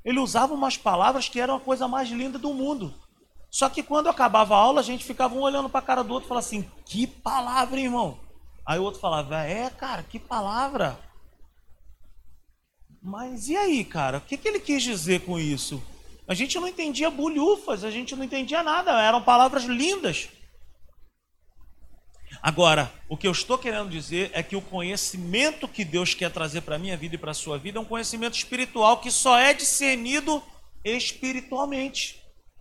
Ele 0.05 0.19
usava 0.19 0.53
umas 0.53 0.77
palavras 0.77 1.29
que 1.29 1.41
eram 1.41 1.57
a 1.57 1.61
coisa 1.61 1.89
mais 1.89 2.11
linda 2.11 2.39
do 2.39 2.53
mundo. 2.53 2.95
Só 3.51 3.69
que 3.69 3.83
quando 3.83 4.09
acabava 4.09 4.55
a 4.55 4.59
aula, 4.59 4.81
a 4.81 4.85
gente 4.85 5.05
ficava 5.05 5.35
um 5.35 5.41
olhando 5.41 5.69
para 5.69 5.81
a 5.81 5.83
cara 5.83 6.05
do 6.05 6.15
outro 6.15 6.27
e 6.27 6.29
falava 6.29 6.47
assim: 6.47 6.71
que 6.87 7.07
palavra, 7.07 7.81
irmão? 7.81 8.19
Aí 8.65 8.79
o 8.79 8.85
outro 8.85 9.01
falava: 9.01 9.43
é, 9.43 9.69
cara, 9.71 10.03
que 10.03 10.19
palavra. 10.19 10.99
Mas 13.03 13.49
e 13.49 13.57
aí, 13.57 13.85
cara? 13.85 14.19
O 14.19 14.21
que, 14.21 14.37
que 14.37 14.47
ele 14.47 14.61
quis 14.61 14.83
dizer 14.83 15.23
com 15.23 15.39
isso? 15.39 15.83
A 16.29 16.35
gente 16.35 16.61
não 16.61 16.69
entendia 16.69 17.11
bulhufas, 17.11 17.83
a 17.83 17.91
gente 17.91 18.15
não 18.15 18.23
entendia 18.23 18.63
nada, 18.63 19.03
eram 19.03 19.23
palavras 19.23 19.65
lindas. 19.65 20.29
Agora, 22.43 22.93
o 23.09 23.17
que 23.17 23.27
eu 23.27 23.33
estou 23.33 23.59
querendo 23.59 23.91
dizer 23.91 24.31
é 24.33 24.43
que 24.43 24.55
o 24.55 24.63
conhecimento 24.63 25.67
que 25.67 25.85
Deus 25.85 26.15
quer 26.15 26.31
trazer 26.31 26.61
para 26.61 26.77
a 26.77 26.79
minha 26.79 26.97
vida 26.97 27.17
e 27.17 27.19
para 27.19 27.33
a 27.33 27.35
sua 27.35 27.59
vida 27.59 27.79
é 27.79 27.83
um 27.83 27.87
conhecimento 27.87 28.35
espiritual 28.35 29.01
que 29.01 29.11
só 29.11 29.37
é 29.39 29.53
discernido 29.53 30.43
espiritualmente. 30.85 32.20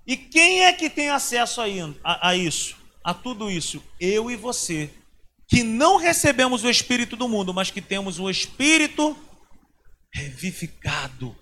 E 0.10 0.18
quem 0.18 0.64
é 0.64 0.74
que 0.74 0.90
tem 0.90 1.12
acesso 1.12 1.62
a, 2.04 2.36
isso? 2.36 2.76
A 3.04 3.14
tudo 3.14 3.48
isso? 3.48 3.80
Eu 4.00 4.32
e 4.32 4.36
você. 4.36 4.90
Que 5.48 5.62
não 5.62 5.98
recebemos 5.98 6.64
o 6.64 6.70
Espírito 6.70 7.16
do 7.16 7.30
mundo, 7.30 7.54
mas 7.54 7.70
que 7.70 7.80
temos 7.80 8.18
o 8.18 8.28
Espírito 8.28 9.16
revivificado, 10.12 11.36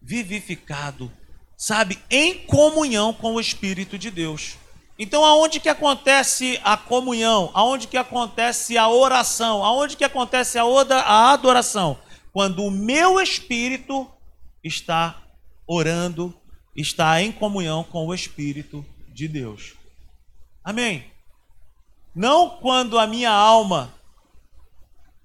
vivificado, 0.00 1.10
sabe, 1.56 1.98
em 2.08 2.46
comunhão 2.46 3.12
com 3.12 3.34
o 3.34 3.40
Espírito 3.40 3.98
de 3.98 4.08
Deus. 4.08 4.54
Então, 4.96 5.24
aonde 5.24 5.58
que 5.58 5.68
acontece 5.68 6.60
a 6.62 6.76
comunhão? 6.76 7.50
Aonde 7.54 7.88
que 7.88 7.96
acontece 7.96 8.78
a 8.78 8.88
oração? 8.88 9.64
Aonde 9.64 9.96
que 9.96 10.04
acontece 10.04 10.60
a 10.60 11.32
adoração? 11.32 11.98
Quando 12.32 12.62
o 12.62 12.70
meu 12.70 13.20
espírito 13.20 14.08
está 14.62 15.20
orando 15.66 16.32
está 16.74 17.20
em 17.22 17.30
comunhão 17.30 17.84
com 17.84 18.06
o 18.06 18.14
Espírito 18.14 18.84
de 19.08 19.28
Deus. 19.28 19.74
Amém? 20.64 21.04
Não 22.14 22.50
quando 22.50 22.98
a 22.98 23.06
minha 23.06 23.30
alma, 23.30 23.92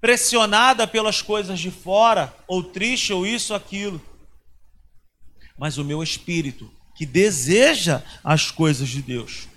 pressionada 0.00 0.86
pelas 0.86 1.22
coisas 1.22 1.58
de 1.58 1.70
fora, 1.70 2.34
ou 2.46 2.62
triste, 2.62 3.12
ou 3.12 3.26
isso, 3.26 3.54
aquilo, 3.54 4.00
mas 5.58 5.76
o 5.76 5.84
meu 5.84 6.02
espírito, 6.02 6.70
que 6.96 7.04
deseja 7.04 8.02
as 8.22 8.50
coisas 8.50 8.88
de 8.88 9.02
Deus. 9.02 9.48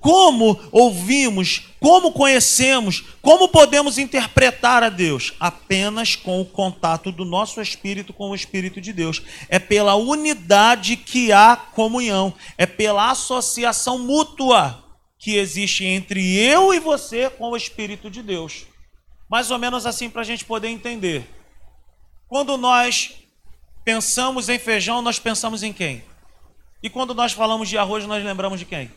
Como 0.00 0.58
ouvimos, 0.72 1.68
como 1.78 2.10
conhecemos, 2.10 3.04
como 3.20 3.48
podemos 3.48 3.98
interpretar 3.98 4.82
a 4.82 4.88
Deus? 4.88 5.34
Apenas 5.38 6.16
com 6.16 6.40
o 6.40 6.44
contato 6.46 7.12
do 7.12 7.24
nosso 7.24 7.60
espírito 7.60 8.12
com 8.14 8.30
o 8.30 8.34
Espírito 8.34 8.80
de 8.80 8.94
Deus. 8.94 9.22
É 9.48 9.58
pela 9.58 9.94
unidade 9.96 10.96
que 10.96 11.30
há 11.32 11.54
comunhão, 11.54 12.32
é 12.56 12.64
pela 12.64 13.10
associação 13.10 13.98
mútua 13.98 14.82
que 15.18 15.36
existe 15.36 15.84
entre 15.84 16.34
eu 16.34 16.72
e 16.72 16.80
você 16.80 17.28
com 17.28 17.50
o 17.50 17.56
Espírito 17.56 18.10
de 18.10 18.22
Deus. 18.22 18.64
Mais 19.28 19.50
ou 19.50 19.58
menos 19.58 19.84
assim 19.84 20.08
para 20.08 20.22
a 20.22 20.24
gente 20.24 20.46
poder 20.46 20.68
entender. 20.68 21.28
Quando 22.26 22.56
nós 22.56 23.12
pensamos 23.84 24.48
em 24.48 24.58
feijão, 24.58 25.02
nós 25.02 25.18
pensamos 25.18 25.62
em 25.62 25.74
quem? 25.74 26.02
E 26.82 26.88
quando 26.88 27.14
nós 27.14 27.32
falamos 27.32 27.68
de 27.68 27.76
arroz, 27.76 28.06
nós 28.06 28.24
lembramos 28.24 28.58
de 28.58 28.64
quem? 28.64 28.90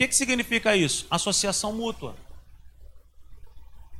Que, 0.00 0.08
que 0.08 0.16
significa 0.16 0.74
isso? 0.74 1.06
Associação 1.10 1.74
mútua. 1.74 2.16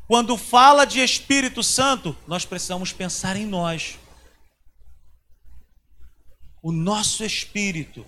Quando 0.07 0.35
fala 0.39 0.87
de 0.87 0.99
Espírito 0.99 1.63
Santo, 1.63 2.17
nós 2.27 2.47
precisamos 2.47 2.91
pensar 2.91 3.37
em 3.37 3.45
nós. 3.45 3.99
O 6.63 6.73
nosso 6.73 7.23
espírito. 7.23 8.07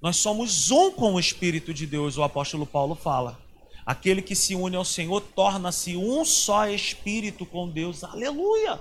Nós 0.00 0.18
somos 0.18 0.70
um 0.70 0.92
com 0.92 1.14
o 1.14 1.20
Espírito 1.20 1.74
de 1.74 1.84
Deus, 1.84 2.16
o 2.16 2.22
apóstolo 2.22 2.64
Paulo 2.64 2.94
fala. 2.94 3.36
Aquele 3.84 4.22
que 4.22 4.36
se 4.36 4.54
une 4.54 4.76
ao 4.76 4.84
Senhor 4.84 5.20
torna-se 5.20 5.96
um 5.96 6.24
só 6.24 6.68
espírito 6.68 7.44
com 7.44 7.68
Deus. 7.68 8.04
Aleluia! 8.04 8.80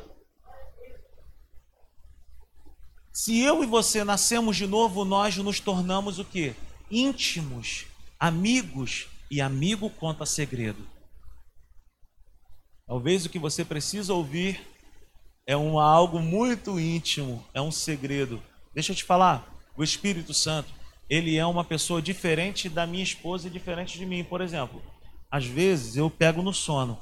Se 3.12 3.40
eu 3.40 3.64
e 3.64 3.66
você 3.66 4.04
nascemos 4.04 4.56
de 4.56 4.68
novo, 4.68 5.04
nós 5.04 5.36
nos 5.38 5.60
tornamos 5.60 6.20
o 6.20 6.26
que? 6.26 6.54
Íntimos 6.92 7.88
amigos 8.20 9.08
e 9.30 9.42
amigo 9.42 9.90
conta 9.90 10.26
segredo. 10.26 10.88
Talvez 12.88 13.26
o 13.26 13.30
que 13.30 13.40
você 13.40 13.66
precisa 13.66 14.14
ouvir 14.14 14.62
é 15.48 15.58
um 15.58 15.80
algo 15.80 16.20
muito 16.20 16.80
íntimo, 16.80 17.44
é 17.54 17.62
um 17.62 17.72
segredo. 17.72 18.42
Deixa 18.74 18.92
eu 18.92 18.96
te 18.96 19.04
falar, 19.04 19.48
o 19.76 19.84
Espírito 19.84 20.34
Santo, 20.34 20.72
ele 21.10 21.38
é 21.38 21.46
uma 21.46 21.64
pessoa 21.64 22.02
diferente 22.02 22.70
da 22.70 22.86
minha 22.86 23.04
esposa 23.04 23.48
e 23.48 23.52
diferente 23.52 23.98
de 23.98 24.06
mim, 24.06 24.24
por 24.24 24.42
exemplo. 24.42 24.82
Às 25.30 25.46
vezes 25.46 25.96
eu 25.96 26.10
pego 26.10 26.42
no 26.42 26.54
sono. 26.54 27.00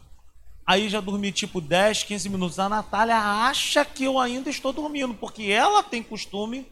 Aí 0.66 0.88
já 0.88 1.01
dormi 1.01 1.32
tipo 1.32 1.59
10, 1.59 2.03
15 2.03 2.30
minutos. 2.30 2.59
A 2.59 2.70
Natália 2.70 3.18
acha 3.18 3.84
que 3.84 4.05
eu 4.05 4.18
ainda 4.18 4.49
estou 4.49 4.72
dormindo, 4.72 5.14
porque 5.14 5.43
ela 5.43 5.84
tem 5.84 6.01
costume 6.01 6.66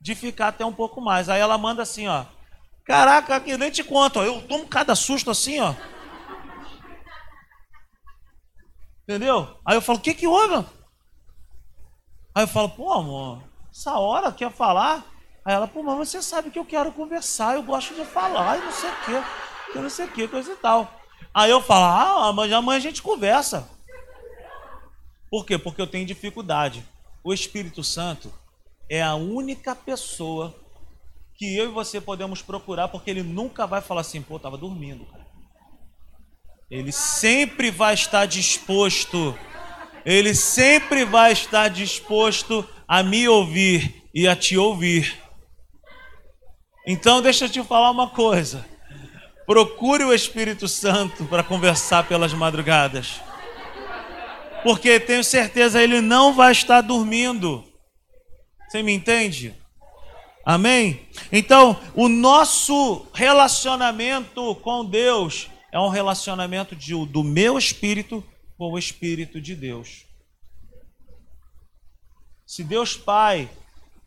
de 0.00 0.14
ficar 0.14 0.48
até 0.48 0.64
um 0.64 0.72
pouco 0.72 1.00
mais. 1.00 1.28
Aí 1.28 1.40
ela 1.40 1.56
manda 1.56 1.82
assim, 1.82 2.06
ó. 2.06 2.24
Caraca, 2.88 3.36
aqui 3.36 3.54
nem 3.58 3.70
te 3.70 3.84
conto, 3.84 4.18
ó, 4.18 4.24
eu 4.24 4.40
tomo 4.48 4.66
cada 4.66 4.94
susto 4.94 5.30
assim, 5.30 5.60
ó. 5.60 5.74
Entendeu? 9.02 9.58
Aí 9.62 9.76
eu 9.76 9.82
falo, 9.82 9.98
o 9.98 10.00
que 10.00 10.14
que 10.14 10.26
houve? 10.26 10.66
Aí 12.34 12.44
eu 12.44 12.48
falo, 12.48 12.70
pô, 12.70 12.90
amor, 12.90 13.42
essa 13.70 13.98
hora 13.98 14.32
quer 14.32 14.50
falar? 14.50 15.04
Aí 15.44 15.54
ela, 15.54 15.68
pô, 15.68 15.82
mas 15.82 15.98
você 15.98 16.22
sabe 16.22 16.50
que 16.50 16.58
eu 16.58 16.64
quero 16.64 16.90
conversar, 16.90 17.56
eu 17.56 17.62
gosto 17.62 17.94
de 17.94 18.06
falar, 18.06 18.56
e 18.56 18.64
não 18.64 18.72
sei 18.72 18.88
o 18.88 19.04
quê, 19.04 19.22
que 19.70 19.78
não 19.78 19.90
sei 19.90 20.06
o 20.06 20.10
quê, 20.10 20.26
coisa 20.26 20.50
e 20.50 20.56
tal. 20.56 20.90
Aí 21.34 21.50
eu 21.50 21.60
falo, 21.60 21.84
ah, 21.84 22.32
mas 22.32 22.50
amanhã 22.50 22.78
a 22.78 22.80
gente 22.80 23.02
conversa. 23.02 23.68
Por 25.30 25.44
quê? 25.44 25.58
Porque 25.58 25.82
eu 25.82 25.86
tenho 25.86 26.06
dificuldade. 26.06 26.82
O 27.22 27.34
Espírito 27.34 27.84
Santo 27.84 28.32
é 28.88 29.02
a 29.02 29.14
única 29.14 29.74
pessoa 29.74 30.54
que 31.38 31.56
eu 31.56 31.66
e 31.66 31.72
você 31.72 32.00
podemos 32.00 32.42
procurar, 32.42 32.88
porque 32.88 33.08
ele 33.08 33.22
nunca 33.22 33.64
vai 33.64 33.80
falar 33.80 34.00
assim, 34.00 34.20
pô, 34.20 34.36
estava 34.36 34.58
dormindo. 34.58 35.06
Ele 36.68 36.90
sempre 36.90 37.70
vai 37.70 37.94
estar 37.94 38.26
disposto, 38.26 39.38
ele 40.04 40.34
sempre 40.34 41.04
vai 41.04 41.32
estar 41.32 41.68
disposto 41.68 42.68
a 42.88 43.04
me 43.04 43.28
ouvir 43.28 44.04
e 44.12 44.26
a 44.26 44.34
te 44.34 44.58
ouvir. 44.58 45.16
Então, 46.84 47.22
deixa 47.22 47.44
eu 47.44 47.48
te 47.48 47.62
falar 47.62 47.92
uma 47.92 48.10
coisa. 48.10 48.66
Procure 49.46 50.02
o 50.02 50.12
Espírito 50.12 50.66
Santo 50.66 51.24
para 51.26 51.44
conversar 51.44 52.08
pelas 52.08 52.32
madrugadas. 52.34 53.20
Porque 54.64 54.98
tenho 54.98 55.22
certeza 55.22 55.80
ele 55.80 56.00
não 56.00 56.34
vai 56.34 56.50
estar 56.50 56.80
dormindo. 56.80 57.64
Você 58.68 58.82
me 58.82 58.92
entende? 58.92 59.54
Amém? 60.48 61.06
Então, 61.30 61.78
o 61.94 62.08
nosso 62.08 63.06
relacionamento 63.12 64.54
com 64.62 64.82
Deus 64.82 65.46
é 65.70 65.78
um 65.78 65.90
relacionamento 65.90 66.74
de, 66.74 66.94
do 67.04 67.22
meu 67.22 67.58
espírito 67.58 68.24
com 68.56 68.72
o 68.72 68.78
espírito 68.78 69.42
de 69.42 69.54
Deus. 69.54 70.06
Se 72.46 72.64
Deus 72.64 72.96
Pai 72.96 73.50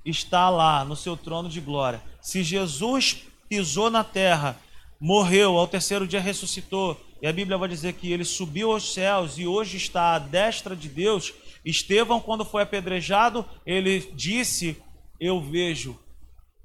está 0.04 0.50
lá 0.50 0.84
no 0.84 0.96
seu 0.96 1.16
trono 1.16 1.48
de 1.48 1.62
glória, 1.62 2.02
se 2.20 2.42
Jesus 2.42 3.18
pisou 3.48 3.92
na 3.92 4.04
terra, 4.04 4.60
morreu, 5.00 5.60
ao 5.60 5.68
terceiro 5.68 6.08
dia 6.08 6.20
ressuscitou, 6.20 7.00
e 7.22 7.28
a 7.28 7.32
Bíblia 7.32 7.56
vai 7.56 7.70
dizer 7.70 7.94
que 7.94 8.12
ele 8.12 8.26
subiu 8.26 8.72
aos 8.72 8.96
céus 8.96 9.38
e 9.38 9.46
hoje 9.46 9.78
está 9.78 10.16
à 10.16 10.18
destra 10.18 10.76
de 10.76 10.90
Deus. 10.90 11.36
Estevão, 11.64 12.20
quando 12.20 12.44
foi 12.44 12.64
apedrejado, 12.64 13.46
ele 13.64 14.12
disse: 14.16 14.76
Eu 15.20 15.40
vejo 15.40 16.00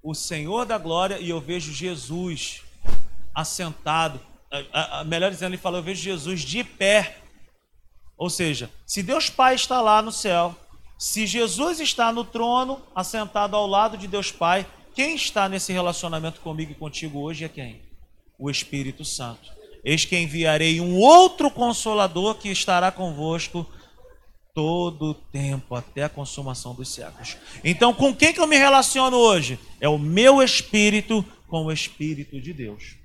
o 0.03 0.15
Senhor 0.15 0.65
da 0.65 0.79
glória 0.79 1.19
e 1.19 1.31
eu 1.31 1.41
vejo 1.41 1.73
Jesus 1.73 2.63
assentado. 3.35 4.21
Melhor 5.07 5.31
dizendo, 5.31 5.51
ele 5.53 5.63
falou: 5.63 5.81
Eu 5.81 5.85
vejo 5.85 6.03
Jesus 6.03 6.41
de 6.43 6.63
pé. 6.65 7.19
Ou 8.17 8.31
seja, 8.31 8.71
se 8.87 9.03
Deus 9.03 9.29
Pai 9.29 9.55
está 9.55 9.81
lá 9.81 10.01
no 10.01 10.11
céu, 10.11 10.57
se 10.99 11.27
Jesus 11.27 11.81
está 11.81 12.11
no 12.11 12.25
trono, 12.25 12.81
assentado 12.95 13.55
ao 13.55 13.67
lado 13.67 13.99
de 13.99 14.07
Deus 14.07 14.33
Pai, 14.33 14.67
quem 14.95 15.15
está 15.15 15.49
nesse 15.49 15.73
relacionamento 15.73 16.41
comigo 16.41 16.73
e 16.73 16.75
contigo 16.75 17.21
hoje 17.21 17.45
é 17.45 17.49
quem? 17.49 17.83
O 18.39 18.51
Espírito 18.51 19.05
Santo. 19.05 19.53
Eis 19.85 20.07
que 20.07 20.19
enviarei 20.19 20.81
um 20.81 20.97
outro 20.97 21.51
consolador 21.51 22.37
que 22.37 22.49
estará 22.49 22.91
convosco 22.91 23.67
todo 24.57 25.11
o 25.11 25.15
tempo, 25.15 25.75
até 25.75 26.05
a 26.05 26.09
consumação 26.09 26.75
dos 26.75 26.89
séculos. 26.89 27.37
Então, 27.63 27.93
com 27.93 28.17
quem 28.17 28.33
que 28.33 28.41
eu 28.41 28.47
me 28.47 28.57
relaciono 28.57 29.15
hoje? 29.15 29.59
É 29.79 29.87
o 29.87 29.99
meu 29.99 30.43
espírito 30.43 31.23
com 31.47 31.67
o 31.67 31.73
Espírito 31.73 32.41
de 32.41 32.55
Deus. 32.55 32.97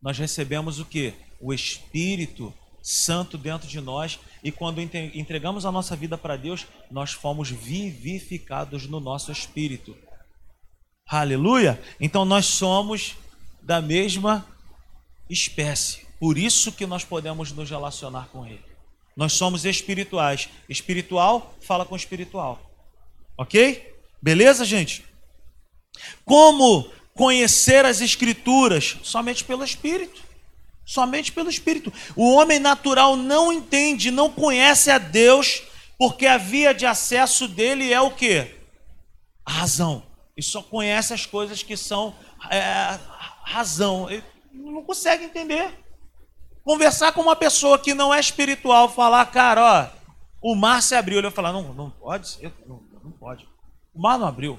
Nós 0.00 0.16
recebemos 0.16 0.78
o 0.78 0.84
que? 0.84 1.14
O 1.40 1.52
Espírito 1.52 2.54
Santo 2.80 3.36
dentro 3.36 3.66
de 3.66 3.80
nós, 3.80 4.20
e 4.44 4.52
quando 4.52 4.80
entregamos 4.80 5.66
a 5.66 5.72
nossa 5.72 5.96
vida 5.96 6.16
para 6.16 6.36
Deus, 6.36 6.64
nós 6.88 7.10
fomos 7.10 7.50
vivificados 7.50 8.86
no 8.86 9.00
nosso 9.00 9.32
espírito. 9.32 9.96
Aleluia! 11.08 11.82
Então 12.00 12.24
nós 12.24 12.46
somos 12.46 13.16
da 13.60 13.82
mesma 13.82 14.46
espécie. 15.28 16.06
Por 16.20 16.38
isso 16.38 16.70
que 16.70 16.86
nós 16.86 17.04
podemos 17.04 17.50
nos 17.50 17.68
relacionar 17.68 18.28
com 18.28 18.46
Ele. 18.46 18.62
Nós 19.16 19.32
somos 19.32 19.64
espirituais. 19.64 20.50
Espiritual 20.68 21.54
fala 21.62 21.86
com 21.86 21.96
espiritual. 21.96 22.60
Ok? 23.38 23.94
Beleza, 24.20 24.64
gente? 24.64 25.04
Como 26.24 26.90
conhecer 27.14 27.86
as 27.86 28.02
Escrituras? 28.02 28.98
Somente 29.02 29.42
pelo 29.42 29.64
Espírito. 29.64 30.22
Somente 30.84 31.32
pelo 31.32 31.48
Espírito. 31.48 31.92
O 32.14 32.34
homem 32.34 32.58
natural 32.58 33.16
não 33.16 33.52
entende, 33.52 34.10
não 34.10 34.30
conhece 34.30 34.90
a 34.90 34.98
Deus, 34.98 35.62
porque 35.98 36.26
a 36.26 36.36
via 36.36 36.74
de 36.74 36.84
acesso 36.84 37.48
dele 37.48 37.92
é 37.92 38.00
o 38.00 38.10
que? 38.10 38.54
A 39.44 39.50
razão. 39.52 40.02
E 40.36 40.42
só 40.42 40.62
conhece 40.62 41.14
as 41.14 41.24
coisas 41.24 41.62
que 41.62 41.76
são 41.76 42.14
é, 42.50 42.98
razão. 43.42 44.10
Ele 44.10 44.22
não 44.52 44.82
consegue 44.82 45.24
entender. 45.24 45.85
Conversar 46.66 47.12
com 47.12 47.20
uma 47.20 47.36
pessoa 47.36 47.78
que 47.78 47.94
não 47.94 48.12
é 48.12 48.18
espiritual, 48.18 48.88
falar, 48.88 49.24
cara, 49.26 49.62
ó, 49.62 49.96
o 50.42 50.56
mar 50.56 50.82
se 50.82 50.96
abriu. 50.96 51.18
Ele 51.18 51.28
vai 51.28 51.30
falar, 51.30 51.52
não, 51.52 51.72
não 51.72 51.90
pode 51.90 52.40
não, 52.66 52.82
não 53.04 53.12
pode. 53.12 53.46
O 53.94 54.02
mar 54.02 54.18
não 54.18 54.26
abriu. 54.26 54.58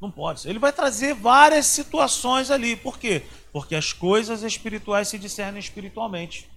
Não 0.00 0.10
pode. 0.10 0.48
Ele 0.48 0.58
vai 0.58 0.72
trazer 0.72 1.12
várias 1.12 1.66
situações 1.66 2.50
ali. 2.50 2.74
Por 2.74 2.98
quê? 2.98 3.22
Porque 3.52 3.74
as 3.74 3.92
coisas 3.92 4.42
espirituais 4.42 5.08
se 5.08 5.18
discernem 5.18 5.60
espiritualmente. 5.60 6.48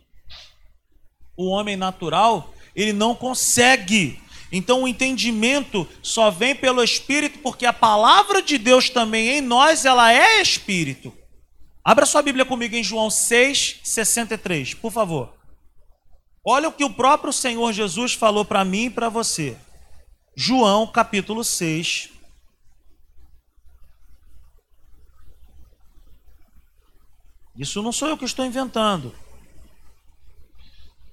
O 1.35 1.49
homem 1.49 1.75
natural, 1.75 2.53
ele 2.73 2.93
não 2.93 3.13
consegue. 3.13 4.23
Então 4.49 4.83
o 4.83 4.87
entendimento 4.87 5.85
só 6.01 6.31
vem 6.31 6.55
pelo 6.55 6.81
Espírito, 6.81 7.39
porque 7.39 7.65
a 7.65 7.73
palavra 7.73 8.41
de 8.41 8.57
Deus 8.57 8.89
também 8.89 9.27
em 9.27 9.41
nós, 9.41 9.83
ela 9.83 10.13
é 10.13 10.41
Espírito. 10.41 11.13
Abra 11.89 12.05
sua 12.05 12.21
Bíblia 12.21 12.45
comigo 12.45 12.75
em 12.75 12.83
João 12.83 13.09
6, 13.09 13.79
63, 13.83 14.75
por 14.75 14.91
favor. 14.91 15.33
Olha 16.45 16.69
o 16.69 16.71
que 16.71 16.83
o 16.83 16.93
próprio 16.93 17.33
Senhor 17.33 17.73
Jesus 17.73 18.13
falou 18.13 18.45
para 18.45 18.63
mim 18.63 18.85
e 18.85 18.89
para 18.91 19.09
você. 19.09 19.57
João 20.35 20.85
capítulo 20.85 21.43
6. 21.43 22.11
Isso 27.57 27.81
não 27.81 27.91
sou 27.91 28.09
eu 28.09 28.17
que 28.19 28.25
estou 28.25 28.45
inventando. 28.45 29.15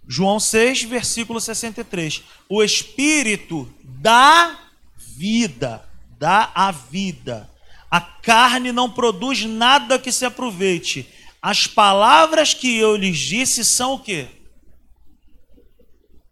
João 0.06 0.38
6, 0.38 0.82
versículo 0.82 1.40
63. 1.40 2.22
O 2.50 2.62
Espírito 2.62 3.66
dá 3.82 4.68
vida, 4.98 5.88
dá 6.18 6.52
a 6.54 6.70
vida. 6.70 7.55
A 7.96 8.00
carne 8.02 8.72
não 8.72 8.90
produz 8.90 9.46
nada 9.46 9.98
que 9.98 10.12
se 10.12 10.26
aproveite. 10.26 11.08
As 11.40 11.66
palavras 11.66 12.52
que 12.52 12.76
eu 12.76 12.94
lhes 12.94 13.16
disse 13.16 13.64
são 13.64 13.94
o 13.94 13.98
quê? 13.98 14.28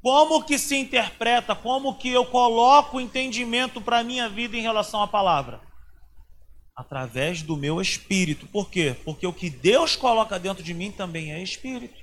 Como 0.03 0.45
que 0.45 0.59
se 0.59 0.77
interpreta, 0.77 1.55
como 1.55 1.97
que 1.97 2.11
eu 2.11 2.27
coloco 2.27 2.99
o 2.99 3.01
entendimento 3.01 3.81
para 3.81 4.01
a 4.01 4.05
minha 4.05 4.29
vida 4.29 4.59
em 4.59 4.61
relação 4.61 5.03
à 5.03 5.09
palavra? 5.09 5.63
Através 6.77 7.41
do 7.41 7.57
meu 7.57 7.81
espírito. 7.81 8.47
Por 8.47 8.69
quê? 8.69 8.95
Porque 9.03 9.27
o 9.27 9.33
que 9.33 9.49
Deus 9.49 9.97
coloca 9.97 10.39
dentro 10.39 10.63
de 10.63 10.75
mim 10.75 10.91
também 10.91 11.33
é 11.33 11.43
espírito. 11.43 11.99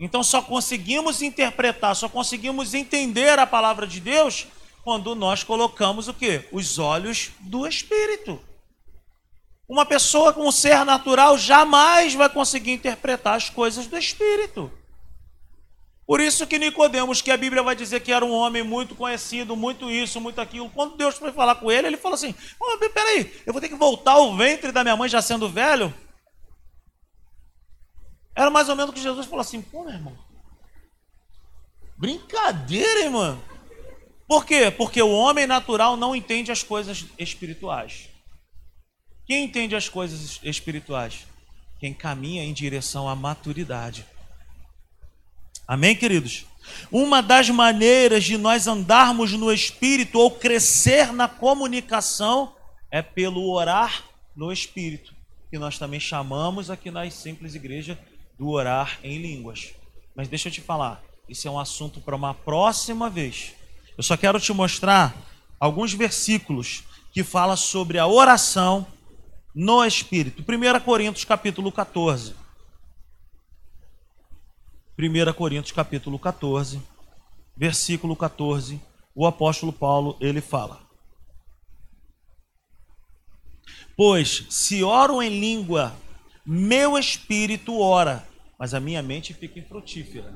Então 0.00 0.24
só 0.24 0.42
conseguimos 0.42 1.22
interpretar, 1.22 1.94
só 1.94 2.08
conseguimos 2.08 2.74
entender 2.74 3.38
a 3.38 3.46
palavra 3.46 3.86
de 3.86 4.00
Deus 4.00 4.48
quando 4.82 5.14
nós 5.14 5.42
colocamos 5.42 6.08
o 6.08 6.14
quê? 6.14 6.48
Os 6.52 6.78
olhos 6.78 7.30
do 7.40 7.66
espírito. 7.66 8.40
Uma 9.68 9.86
pessoa 9.86 10.32
com 10.32 10.46
um 10.46 10.52
ser 10.52 10.84
natural 10.84 11.38
jamais 11.38 12.14
vai 12.14 12.28
conseguir 12.28 12.72
interpretar 12.72 13.36
as 13.36 13.48
coisas 13.48 13.86
do 13.86 13.96
espírito. 13.96 14.70
Por 16.04 16.20
isso 16.20 16.46
que 16.46 16.58
Nicodemos, 16.58 17.22
que 17.22 17.30
a 17.30 17.36
Bíblia 17.36 17.62
vai 17.62 17.76
dizer 17.76 18.00
que 18.00 18.12
era 18.12 18.24
um 18.24 18.32
homem 18.32 18.62
muito 18.62 18.94
conhecido, 18.94 19.56
muito 19.56 19.90
isso, 19.90 20.20
muito 20.20 20.40
aquilo, 20.40 20.68
quando 20.68 20.96
Deus 20.96 21.16
foi 21.16 21.32
falar 21.32 21.54
com 21.54 21.70
ele, 21.70 21.86
ele 21.86 21.96
falou 21.96 22.16
assim: 22.16 22.34
oh, 22.60 22.76
peraí, 22.90 23.32
eu 23.46 23.52
vou 23.52 23.62
ter 23.62 23.68
que 23.68 23.76
voltar 23.76 24.12
ao 24.12 24.36
ventre 24.36 24.72
da 24.72 24.82
minha 24.82 24.96
mãe 24.96 25.08
já 25.08 25.22
sendo 25.22 25.48
velho? 25.48 25.94
Era 28.34 28.50
mais 28.50 28.68
ou 28.68 28.76
menos 28.76 28.90
o 28.90 28.92
que 28.92 29.00
Jesus 29.00 29.26
falou 29.26 29.40
assim: 29.40 29.62
pô, 29.62 29.84
meu 29.84 29.94
irmão, 29.94 30.18
brincadeira, 31.96 33.04
hein, 33.04 33.10
mano? 33.10 33.51
Por 34.32 34.46
quê? 34.46 34.70
Porque 34.70 35.02
o 35.02 35.12
homem 35.12 35.46
natural 35.46 35.94
não 35.94 36.16
entende 36.16 36.50
as 36.50 36.62
coisas 36.62 37.04
espirituais. 37.18 38.08
Quem 39.26 39.44
entende 39.44 39.76
as 39.76 39.90
coisas 39.90 40.40
espirituais? 40.42 41.26
Quem 41.78 41.92
caminha 41.92 42.42
em 42.42 42.54
direção 42.54 43.06
à 43.06 43.14
maturidade. 43.14 44.06
Amém, 45.68 45.94
queridos? 45.94 46.46
Uma 46.90 47.20
das 47.20 47.50
maneiras 47.50 48.24
de 48.24 48.38
nós 48.38 48.66
andarmos 48.66 49.32
no 49.32 49.52
Espírito 49.52 50.18
ou 50.18 50.30
crescer 50.30 51.12
na 51.12 51.28
comunicação 51.28 52.56
é 52.90 53.02
pelo 53.02 53.52
orar 53.52 54.02
no 54.34 54.50
Espírito, 54.50 55.14
que 55.50 55.58
nós 55.58 55.78
também 55.78 56.00
chamamos 56.00 56.70
aqui 56.70 56.90
nas 56.90 57.12
simples 57.12 57.54
igrejas 57.54 57.98
do 58.38 58.48
orar 58.48 58.98
em 59.04 59.18
línguas. 59.18 59.74
Mas 60.16 60.26
deixa 60.26 60.48
eu 60.48 60.52
te 60.52 60.62
falar, 60.62 61.04
isso 61.28 61.46
é 61.46 61.50
um 61.50 61.58
assunto 61.58 62.00
para 62.00 62.16
uma 62.16 62.32
próxima 62.32 63.10
vez. 63.10 63.60
Eu 63.96 64.02
só 64.02 64.16
quero 64.16 64.40
te 64.40 64.52
mostrar 64.52 65.14
alguns 65.60 65.92
versículos 65.92 66.84
que 67.12 67.22
fala 67.22 67.56
sobre 67.56 67.98
a 67.98 68.06
oração 68.06 68.86
no 69.54 69.84
Espírito. 69.84 70.42
1 70.42 70.80
Coríntios 70.80 71.24
capítulo 71.24 71.70
14. 71.70 72.34
1 74.98 75.32
Coríntios 75.34 75.72
capítulo 75.72 76.18
14, 76.18 76.80
versículo 77.56 78.14
14, 78.14 78.80
o 79.14 79.26
apóstolo 79.26 79.72
Paulo, 79.72 80.16
ele 80.20 80.40
fala: 80.40 80.80
Pois 83.96 84.46
se 84.48 84.82
oro 84.82 85.22
em 85.22 85.40
língua, 85.40 85.94
meu 86.44 86.98
espírito 86.98 87.78
ora, 87.78 88.26
mas 88.58 88.74
a 88.74 88.80
minha 88.80 89.02
mente 89.02 89.34
fica 89.34 89.58
infrutífera. 89.58 90.34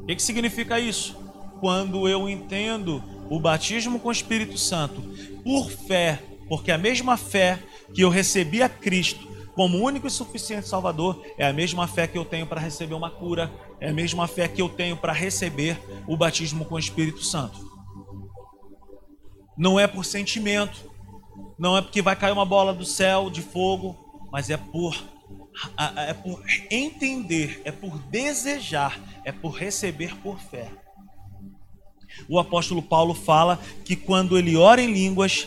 O 0.00 0.06
que, 0.06 0.16
que 0.16 0.22
significa 0.22 0.80
isso? 0.80 1.27
Quando 1.60 2.08
eu 2.08 2.28
entendo 2.28 3.02
o 3.28 3.38
batismo 3.40 3.98
com 3.98 4.08
o 4.08 4.12
Espírito 4.12 4.56
Santo 4.56 5.02
por 5.42 5.70
fé, 5.70 6.22
porque 6.48 6.70
a 6.70 6.78
mesma 6.78 7.16
fé 7.16 7.58
que 7.94 8.02
eu 8.02 8.08
recebi 8.08 8.62
a 8.62 8.68
Cristo 8.68 9.28
como 9.54 9.78
único 9.78 10.06
e 10.06 10.10
suficiente 10.10 10.68
Salvador, 10.68 11.20
é 11.36 11.44
a 11.44 11.52
mesma 11.52 11.88
fé 11.88 12.06
que 12.06 12.16
eu 12.16 12.24
tenho 12.24 12.46
para 12.46 12.60
receber 12.60 12.94
uma 12.94 13.10
cura, 13.10 13.50
é 13.80 13.88
a 13.88 13.92
mesma 13.92 14.28
fé 14.28 14.46
que 14.46 14.62
eu 14.62 14.68
tenho 14.68 14.96
para 14.96 15.12
receber 15.12 15.76
o 16.06 16.16
batismo 16.16 16.64
com 16.64 16.76
o 16.76 16.78
Espírito 16.78 17.24
Santo. 17.24 17.68
Não 19.56 19.80
é 19.80 19.88
por 19.88 20.04
sentimento, 20.04 20.88
não 21.58 21.76
é 21.76 21.82
porque 21.82 22.00
vai 22.00 22.14
cair 22.14 22.30
uma 22.30 22.44
bola 22.44 22.72
do 22.72 22.84
céu 22.84 23.28
de 23.28 23.42
fogo, 23.42 24.28
mas 24.30 24.48
é 24.48 24.56
por 24.56 24.94
é 26.06 26.14
por 26.14 26.40
entender, 26.70 27.60
é 27.64 27.72
por 27.72 27.98
desejar, 27.98 28.96
é 29.24 29.32
por 29.32 29.50
receber 29.50 30.14
por 30.18 30.38
fé. 30.38 30.70
O 32.28 32.38
apóstolo 32.38 32.82
Paulo 32.82 33.14
fala 33.14 33.60
que 33.84 33.94
quando 33.94 34.38
ele 34.38 34.56
ora 34.56 34.80
em 34.80 34.92
línguas, 34.92 35.46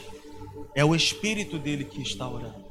é 0.76 0.86
o 0.86 0.96
espírito 0.96 1.58
dele 1.58 1.84
que 1.84 2.02
está 2.02 2.28
orando 2.28 2.62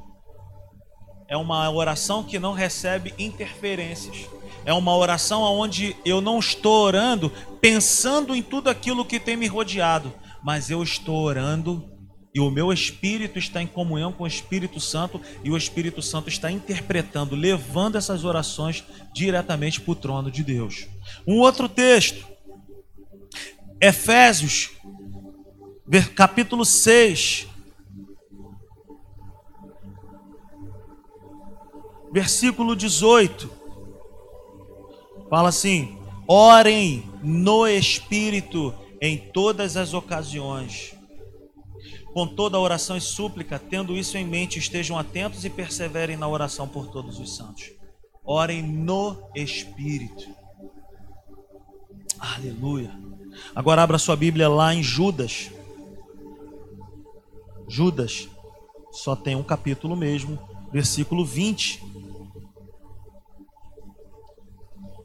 é 1.31 1.37
uma 1.37 1.71
oração 1.71 2.25
que 2.25 2.37
não 2.37 2.51
recebe 2.51 3.13
interferências. 3.17 4.27
É 4.65 4.73
uma 4.73 4.93
oração 4.93 5.43
onde 5.43 5.95
eu 6.03 6.19
não 6.19 6.37
estou 6.37 6.83
orando 6.83 7.31
pensando 7.61 8.35
em 8.35 8.43
tudo 8.43 8.69
aquilo 8.69 9.05
que 9.05 9.17
tem 9.17 9.37
me 9.37 9.47
rodeado, 9.47 10.13
mas 10.43 10.69
eu 10.69 10.83
estou 10.83 11.23
orando 11.23 11.89
e 12.35 12.41
o 12.41 12.51
meu 12.51 12.73
espírito 12.73 13.39
está 13.39 13.61
em 13.61 13.67
comunhão 13.67 14.11
com 14.11 14.25
o 14.25 14.27
Espírito 14.27 14.79
Santo 14.81 15.21
e 15.41 15.49
o 15.49 15.55
Espírito 15.55 16.01
Santo 16.01 16.27
está 16.27 16.51
interpretando, 16.51 17.33
levando 17.33 17.97
essas 17.97 18.25
orações 18.25 18.83
diretamente 19.13 19.79
para 19.79 19.91
o 19.91 19.95
trono 19.95 20.29
de 20.29 20.43
Deus. 20.43 20.87
Um 21.25 21.39
outro 21.39 21.69
texto, 21.69 22.25
Efésios, 23.81 24.69
capítulo 26.15 26.63
6, 26.63 27.47
versículo 32.13 32.75
18. 32.75 33.49
Fala 35.31 35.49
assim: 35.49 35.97
orem 36.27 37.09
no 37.23 37.67
Espírito 37.67 38.71
em 39.01 39.17
todas 39.17 39.75
as 39.75 39.95
ocasiões. 39.95 40.93
Com 42.13 42.27
toda 42.27 42.59
oração 42.59 42.97
e 42.97 43.01
súplica, 43.01 43.57
tendo 43.57 43.97
isso 43.97 44.15
em 44.15 44.25
mente, 44.25 44.59
estejam 44.59 44.99
atentos 44.99 45.43
e 45.43 45.49
perseverem 45.49 46.17
na 46.17 46.27
oração 46.27 46.67
por 46.67 46.87
todos 46.91 47.19
os 47.19 47.35
santos. 47.35 47.71
Orem 48.23 48.61
no 48.61 49.17
Espírito. 49.33 50.27
Aleluia. 52.19 52.91
Agora 53.55 53.83
abra 53.83 53.97
sua 53.97 54.15
Bíblia 54.15 54.49
lá 54.49 54.73
em 54.73 54.83
Judas. 54.83 55.51
Judas 57.67 58.27
só 58.91 59.15
tem 59.15 59.35
um 59.35 59.43
capítulo 59.43 59.95
mesmo, 59.95 60.37
versículo 60.71 61.25
20. 61.25 61.83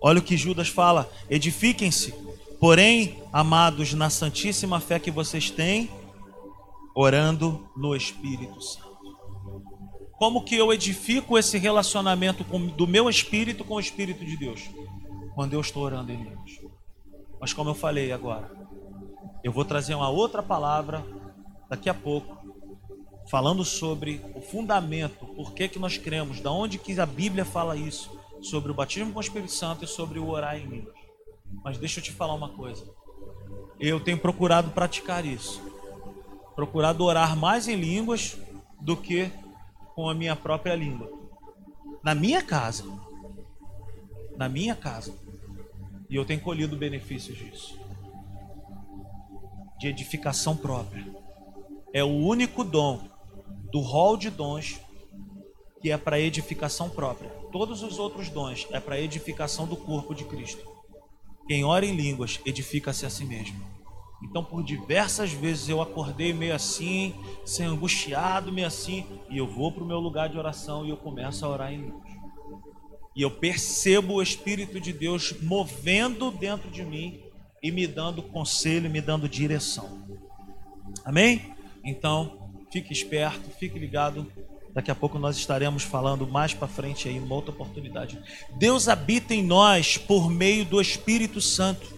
Olha 0.01 0.19
o 0.19 0.23
que 0.23 0.37
Judas 0.37 0.69
fala: 0.69 1.11
edifiquem-se, 1.31 2.13
porém, 2.61 3.23
amados, 3.33 3.93
na 3.95 4.11
santíssima 4.11 4.81
fé 4.81 4.99
que 4.99 5.11
vocês 5.11 5.51
têm, 5.51 5.91
orando 6.95 7.69
no 7.77 7.95
Espírito 7.95 8.61
Santo. 8.61 8.87
Como 10.19 10.43
que 10.43 10.57
eu 10.57 10.73
edifico 10.73 11.37
esse 11.39 11.59
relacionamento 11.59 12.43
com, 12.45 12.67
do 12.67 12.87
meu 12.87 13.09
espírito 13.11 13.65
com 13.65 13.75
o 13.75 13.81
Espírito 13.81 14.25
de 14.25 14.37
Deus? 14.37 14.63
Quando 15.35 15.53
eu 15.53 15.61
estou 15.61 15.83
orando 15.83 16.11
em 16.11 16.25
Deus. 16.25 16.66
Mas 17.47 17.53
como 17.53 17.71
eu 17.71 17.77
falei 17.77 18.11
agora, 18.11 18.51
eu 19.45 19.53
vou 19.53 19.65
trazer 19.65 19.95
uma 19.95 20.09
outra 20.09 20.43
palavra 20.43 21.07
daqui 21.71 21.89
a 21.89 21.95
pouco, 21.95 22.37
falando 23.31 23.65
sobre 23.65 24.21
o 24.35 24.41
fundamento, 24.41 25.25
por 25.27 25.53
que, 25.53 25.69
que 25.69 25.79
nós 25.79 25.97
cremos, 25.97 26.41
da 26.41 26.51
onde 26.51 26.77
que 26.77 26.99
a 26.99 27.07
Bíblia 27.07 27.45
fala 27.45 27.77
isso 27.77 28.11
sobre 28.43 28.73
o 28.73 28.75
batismo 28.75 29.13
com 29.13 29.21
o 29.21 29.23
Espírito 29.23 29.53
Santo 29.53 29.85
e 29.85 29.87
sobre 29.87 30.19
o 30.19 30.29
orar 30.29 30.57
em 30.57 30.67
línguas. 30.67 30.97
Mas 31.63 31.79
deixa 31.79 32.01
eu 32.01 32.03
te 32.03 32.11
falar 32.11 32.35
uma 32.35 32.49
coisa. 32.49 32.85
Eu 33.79 34.01
tenho 34.01 34.19
procurado 34.19 34.73
praticar 34.73 35.25
isso. 35.25 35.63
Procurado 36.57 37.05
orar 37.05 37.37
mais 37.37 37.69
em 37.69 37.77
línguas 37.77 38.37
do 38.81 38.97
que 38.97 39.31
com 39.95 40.09
a 40.09 40.15
minha 40.15 40.35
própria 40.35 40.75
língua. 40.75 41.09
Na 42.03 42.13
minha 42.13 42.43
casa. 42.43 42.83
Na 44.37 44.49
minha 44.49 44.75
casa. 44.75 45.15
E 46.09 46.17
eu 46.17 46.25
tenho 46.25 46.41
colhido 46.41 46.77
benefícios 46.77 47.37
disso. 47.37 47.79
De 49.79 49.89
edificação 49.89 50.57
própria. 50.57 51.05
É 51.93 52.05
o 52.05 52.09
único 52.09 52.63
dom 52.63 53.01
do 53.73 53.81
rol 53.81 54.17
de 54.17 54.31
dons 54.31 54.81
que 55.81 55.91
é 55.91 55.97
para 55.97 56.19
edificação 56.19 56.89
própria. 56.89 57.29
Todos 57.53 57.83
os 57.83 57.99
outros 57.99 58.29
dons 58.29 58.67
é 58.71 58.81
para 58.81 59.01
edificação 59.01 59.67
do 59.67 59.77
corpo 59.77 60.15
de 60.15 60.25
Cristo. 60.25 60.67
Quem 61.47 61.65
ora 61.65 61.87
em 61.87 61.95
línguas 61.95 62.41
edifica-se 62.45 63.07
a 63.07 63.11
si 63.11 63.25
mesmo. 63.25 63.61
Então, 64.23 64.43
por 64.43 64.65
diversas 64.65 65.33
vezes 65.33 65.69
eu 65.69 65.81
acordei 65.81 66.33
meio 66.33 66.55
assim, 66.55 67.15
sem 67.45 67.67
angustiado, 67.67 68.51
meio 68.51 68.67
assim, 68.67 69.07
e 69.29 69.37
eu 69.39 69.47
vou 69.47 69.71
para 69.71 69.85
o 69.85 69.87
meu 69.87 70.01
lugar 70.01 70.29
de 70.29 70.39
oração 70.39 70.85
e 70.85 70.91
eu 70.91 70.97
começo 70.97 71.45
a 71.45 71.49
orar 71.49 71.73
em 71.73 71.83
línguas. 71.83 72.06
E 73.17 73.23
eu 73.23 73.31
percebo 73.31 74.15
o 74.15 74.23
Espírito 74.23 74.79
de 74.79 74.93
Deus 74.93 75.35
movendo 75.41 76.31
dentro 76.31 76.71
de 76.71 76.85
mim 76.85 77.23
e 77.63 77.71
me 77.71 77.87
dando 77.87 78.23
conselho, 78.23 78.91
me 78.91 79.01
dando 79.01 79.27
direção. 79.27 80.07
Amém? 81.03 81.55
Então, 81.83 82.53
fique 82.71 82.93
esperto, 82.93 83.49
fique 83.59 83.79
ligado. 83.79 84.31
Daqui 84.75 84.91
a 84.91 84.95
pouco 84.95 85.19
nós 85.19 85.39
estaremos 85.39 85.83
falando 85.83 86.27
mais 86.27 86.53
para 86.53 86.69
frente 86.69 87.09
aí, 87.09 87.19
numa 87.19 87.35
outra 87.35 87.53
oportunidade. 87.53 88.21
Deus 88.59 88.87
habita 88.87 89.35
em 89.35 89.43
nós 89.43 89.97
por 89.97 90.31
meio 90.31 90.67
do 90.67 90.79
Espírito 90.79 91.41
Santo. 91.41 91.97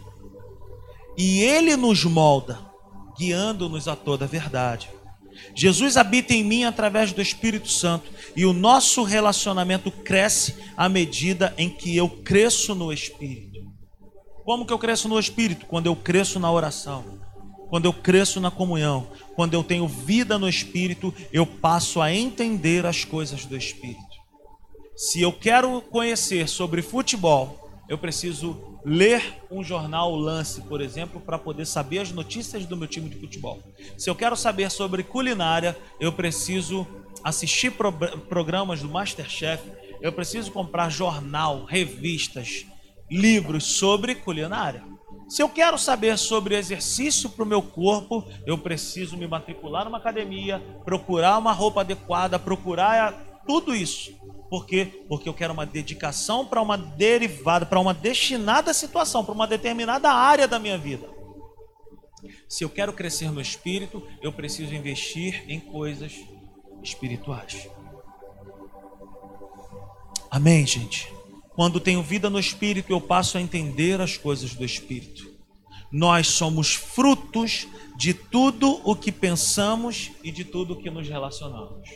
E 1.17 1.41
ele 1.41 1.77
nos 1.77 2.05
molda, 2.05 2.61
guiando-nos 3.19 3.89
a 3.89 3.97
toda 3.97 4.25
a 4.25 4.29
verdade. 4.29 4.89
Jesus 5.55 5.97
habita 5.97 6.35
em 6.35 6.45
mim 6.45 6.65
através 6.65 7.13
do 7.13 7.23
Espírito 7.23 7.69
Santo 7.69 8.11
e 8.37 8.45
o 8.47 8.53
nosso 8.53 9.03
relacionamento 9.03 9.91
cresce 9.91 10.55
à 10.77 10.89
medida 10.89 11.55
em 11.59 11.69
que 11.69 11.97
eu 11.97 12.09
cresço 12.09 12.75
no 12.75 12.93
Espírito. 12.93 13.59
Como 14.45 14.65
que 14.65 14.73
eu 14.73 14.79
cresço 14.79 15.09
no 15.09 15.19
Espírito? 15.19 15.67
Quando 15.67 15.87
eu 15.87 15.97
cresço 15.97 16.39
na 16.39 16.51
oração, 16.51 17.21
quando 17.69 17.85
eu 17.85 17.93
cresço 17.93 18.41
na 18.41 18.51
comunhão, 18.51 19.09
quando 19.35 19.55
eu 19.55 19.63
tenho 19.63 19.87
vida 19.87 20.39
no 20.39 20.49
Espírito, 20.49 21.15
eu 21.33 21.45
passo 21.45 22.01
a 22.01 22.13
entender 22.13 22.87
as 22.87 23.05
coisas 23.05 23.45
do 23.45 23.57
Espírito. 23.57 24.09
Se 24.97 25.21
eu 25.21 25.33
quero 25.33 25.81
conhecer 25.83 26.49
sobre 26.49 26.83
futebol, 26.83 27.71
eu 27.89 27.99
preciso 27.99 28.68
ler 28.85 29.23
um 29.51 29.63
jornal 29.63 30.15
Lance, 30.15 30.63
por 30.63 30.81
exemplo, 30.81 31.21
para 31.21 31.39
poder 31.39 31.67
saber 31.67 32.01
as 32.01 32.13
notícias 32.13 32.67
do 32.67 32.77
meu 32.77 32.89
time 32.89 33.09
de 33.09 33.19
futebol. 33.19 33.63
Se 33.97 34.09
eu 34.09 34.15
quero 34.15 34.37
saber 34.37 34.71
sobre 34.71 35.03
culinária, 35.03 35.77
eu 36.01 36.13
preciso 36.13 36.87
assistir 37.23 37.73
pro 37.73 37.93
programas 37.93 38.81
do 38.81 38.89
Masterchef, 38.89 39.63
eu 40.01 40.13
preciso 40.13 40.53
comprar 40.53 40.91
jornal, 40.91 41.65
revistas, 41.65 42.67
livros 43.11 43.65
sobre 43.65 44.15
culinária. 44.15 44.85
Se 45.29 45.43
eu 45.43 45.49
quero 45.49 45.77
saber 45.77 46.17
sobre 46.17 46.57
exercício 46.57 47.29
para 47.29 47.45
o 47.45 47.47
meu 47.47 47.61
corpo, 47.61 48.25
eu 48.47 48.57
preciso 48.57 49.17
me 49.17 49.27
matricular 49.27 49.85
numa 49.85 49.99
academia, 49.99 50.59
procurar 50.85 51.37
uma 51.37 51.53
roupa 51.53 51.83
adequada, 51.83 52.39
procurar 52.39 53.43
tudo 53.47 53.75
isso. 53.75 54.11
Por 54.49 54.65
quê? 54.67 55.05
Porque 55.09 55.29
eu 55.29 55.35
quero 55.35 55.53
uma 55.53 55.67
dedicação 55.67 56.47
para 56.47 56.63
uma 56.63 56.77
derivada, 56.77 57.67
para 57.67 57.81
uma 57.81 57.93
destinada 57.93 58.73
situação, 58.73 59.25
para 59.25 59.35
uma 59.35 59.47
determinada 59.47 60.11
área 60.11 60.49
da 60.49 60.59
minha 60.59 60.79
vida. 60.79 61.09
Se 62.49 62.65
eu 62.65 62.71
quero 62.71 62.93
crescer 62.93 63.31
no 63.31 63.41
espírito, 63.41 64.03
eu 64.23 64.33
preciso 64.33 64.75
investir 64.75 65.45
em 65.49 65.61
coisas 65.61 66.13
espirituais. 66.83 67.69
Amém, 70.31 70.67
gente? 70.67 71.13
Quando 71.55 71.81
tenho 71.81 72.03
vida 72.03 72.31
no 72.31 72.39
espírito, 72.39 72.93
eu 72.93 73.01
passo 73.01 73.37
a 73.37 73.41
entender 73.41 74.01
as 74.01 74.17
coisas 74.17 74.55
do 74.55 74.65
espírito. 74.65 75.35
Nós 75.91 76.29
somos 76.29 76.75
frutos 76.75 77.67
de 77.97 78.15
tudo 78.15 78.81
o 78.85 78.95
que 78.95 79.11
pensamos 79.11 80.11
e 80.23 80.31
de 80.31 80.45
tudo 80.45 80.75
o 80.75 80.77
que 80.77 80.91
nos 80.91 81.09
relacionamos. 81.09 81.89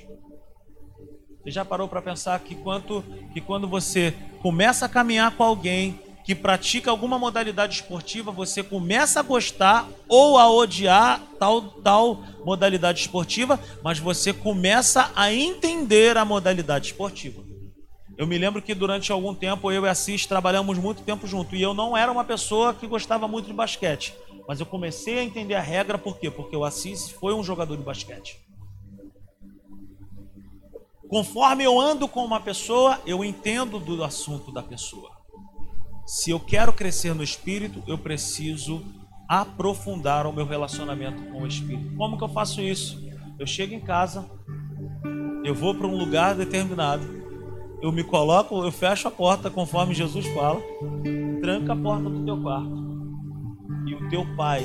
Você 1.43 1.51
já 1.51 1.65
parou 1.65 1.89
para 1.89 2.01
pensar 2.01 2.39
que, 2.41 2.55
quanto, 2.55 3.05
que 3.33 3.41
quando 3.41 3.67
você 3.67 4.15
começa 4.41 4.87
a 4.87 4.89
caminhar 4.89 5.33
com 5.33 5.43
alguém 5.43 5.99
que 6.25 6.37
pratica 6.37 6.89
alguma 6.89 7.19
modalidade 7.19 7.75
esportiva, 7.75 8.31
você 8.31 8.63
começa 8.63 9.19
a 9.19 9.25
gostar 9.25 9.89
ou 10.09 10.39
a 10.39 10.49
odiar 10.49 11.21
tal, 11.41 11.63
tal 11.63 12.23
modalidade 12.45 13.01
esportiva, 13.01 13.59
mas 13.83 13.99
você 13.99 14.33
começa 14.33 15.11
a 15.17 15.33
entender 15.33 16.17
a 16.17 16.25
modalidade 16.25 16.87
esportiva. 16.87 17.43
Eu 18.17 18.27
me 18.27 18.39
lembro 18.39 18.63
que 18.63 18.73
durante 18.73 19.11
algum 19.11 19.35
tempo 19.35 19.73
eu 19.73 19.85
e 19.85 19.89
a 19.89 19.95
Cis 19.97 20.27
trabalhamos 20.27 20.79
muito 20.79 21.03
tempo 21.03 21.27
junto 21.27 21.57
e 21.57 21.63
eu 21.63 21.75
não 21.75 21.97
era 21.97 22.13
uma 22.13 22.23
pessoa 22.23 22.73
que 22.73 22.87
gostava 22.87 23.27
muito 23.27 23.47
de 23.47 23.53
basquete, 23.53 24.15
mas 24.47 24.61
eu 24.61 24.67
comecei 24.67 25.19
a 25.19 25.25
entender 25.25 25.55
a 25.55 25.61
regra 25.61 25.99
por 25.99 26.19
quê? 26.19 26.31
Porque 26.31 26.57
o 26.57 26.65
Assis 26.65 27.11
foi 27.11 27.35
um 27.35 27.43
jogador 27.43 27.77
de 27.77 27.83
basquete. 27.83 28.39
Conforme 31.13 31.63
eu 31.63 31.79
ando 31.79 32.09
com 32.09 32.25
uma 32.25 32.41
pessoa, 32.41 32.99
eu 33.05 33.23
entendo 33.23 33.79
do 33.79 34.03
assunto 34.03 34.51
da 34.51 34.63
pessoa. 34.63 35.11
Se 36.07 36.31
eu 36.31 36.41
quero 36.41 36.73
crescer 36.73 37.15
no 37.15 37.23
espírito, 37.23 37.83
eu 37.87 37.99
preciso 37.99 38.83
aprofundar 39.29 40.27
o 40.27 40.33
meu 40.33 40.47
relacionamento 40.47 41.23
com 41.25 41.43
o 41.43 41.47
espírito. 41.47 41.95
Como 41.97 42.17
que 42.17 42.25
eu 42.25 42.31
faço 42.31 42.63
isso? 42.63 43.07
Eu 43.39 43.47
chego 43.47 43.75
em 43.75 43.81
casa, 43.81 44.25
eu 45.45 45.55
vou 45.55 45.75
para 45.75 45.87
um 45.87 45.99
lugar 45.99 46.35
determinado, 46.35 47.07
eu 47.83 47.93
me 47.93 48.03
coloco, 48.03 48.65
eu 48.65 48.73
fecho 48.73 49.07
a 49.07 49.11
porta 49.11 49.51
conforme 49.51 49.93
Jesus 49.95 50.27
fala, 50.29 50.63
tranca 51.43 51.75
a 51.75 51.77
porta 51.77 52.09
do 52.09 52.25
teu 52.25 52.41
quarto. 52.41 52.73
E 53.87 53.95
o 53.95 54.09
teu 54.09 54.25
pai, 54.35 54.65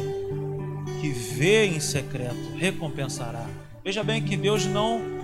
que 1.01 1.09
vê 1.09 1.65
em 1.65 1.81
secreto, 1.81 2.55
recompensará. 2.55 3.45
Veja 3.83 4.01
bem 4.01 4.23
que 4.23 4.37
Deus 4.37 4.65
não 4.65 5.16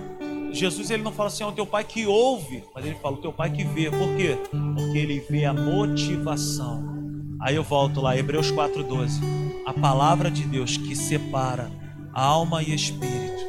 Jesus 0.54 0.92
ele 0.92 1.02
não 1.02 1.12
fala 1.12 1.28
assim, 1.28 1.44
é 1.44 1.48
o 1.48 1.52
teu 1.52 1.66
pai 1.66 1.84
que 1.84 2.06
ouve, 2.06 2.64
mas 2.76 2.86
ele 2.86 2.96
fala 2.96 3.16
o 3.16 3.22
teu 3.22 3.34
pai 3.34 3.52
que 3.52 3.64
vê. 3.64 3.90
Por 3.90 4.16
quê? 4.16 4.38
Porque 4.76 4.98
ele 4.98 5.20
vê 5.28 5.46
a 5.46 5.54
motivação. 5.54 6.94
Aí 7.42 7.56
eu 7.56 7.64
volto 7.64 8.00
lá, 8.00 8.16
Hebreus 8.16 8.52
4:12. 8.52 9.20
A 9.66 9.74
palavra 9.74 10.30
de 10.30 10.44
Deus 10.44 10.78
que 10.78 10.96
separa 10.96 11.72
alma 12.14 12.62
e 12.62 12.74
espírito. 12.74 13.44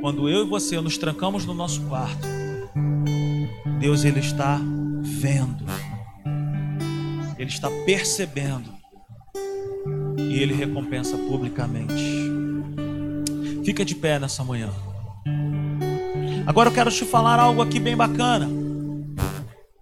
Quando 0.00 0.28
eu 0.28 0.44
e 0.44 0.48
você 0.48 0.80
nos 0.80 0.98
trancamos 0.98 1.46
no 1.46 1.54
nosso 1.54 1.82
quarto, 1.82 2.26
Deus 3.78 4.04
ele 4.04 4.20
está 4.20 4.60
vendo. 5.02 5.64
Ele 7.38 7.48
está 7.48 7.70
percebendo. 7.86 8.70
E 10.18 10.42
ele 10.42 10.52
recompensa 10.52 11.16
publicamente. 11.16 12.04
Fica 13.64 13.84
de 13.84 13.94
pé 13.94 14.18
nessa 14.18 14.42
manhã. 14.42 14.70
Agora 16.48 16.70
eu 16.70 16.72
quero 16.72 16.90
te 16.90 17.04
falar 17.04 17.38
algo 17.38 17.60
aqui 17.60 17.78
bem 17.78 17.94
bacana. 17.94 18.48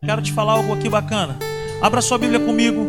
Quero 0.05 0.21
te 0.21 0.33
falar 0.33 0.55
algo 0.55 0.73
aqui 0.73 0.89
bacana. 0.89 1.39
Abra 1.81 2.03
sua 2.03 2.19
Bíblia 2.19 2.41
comigo. 2.41 2.85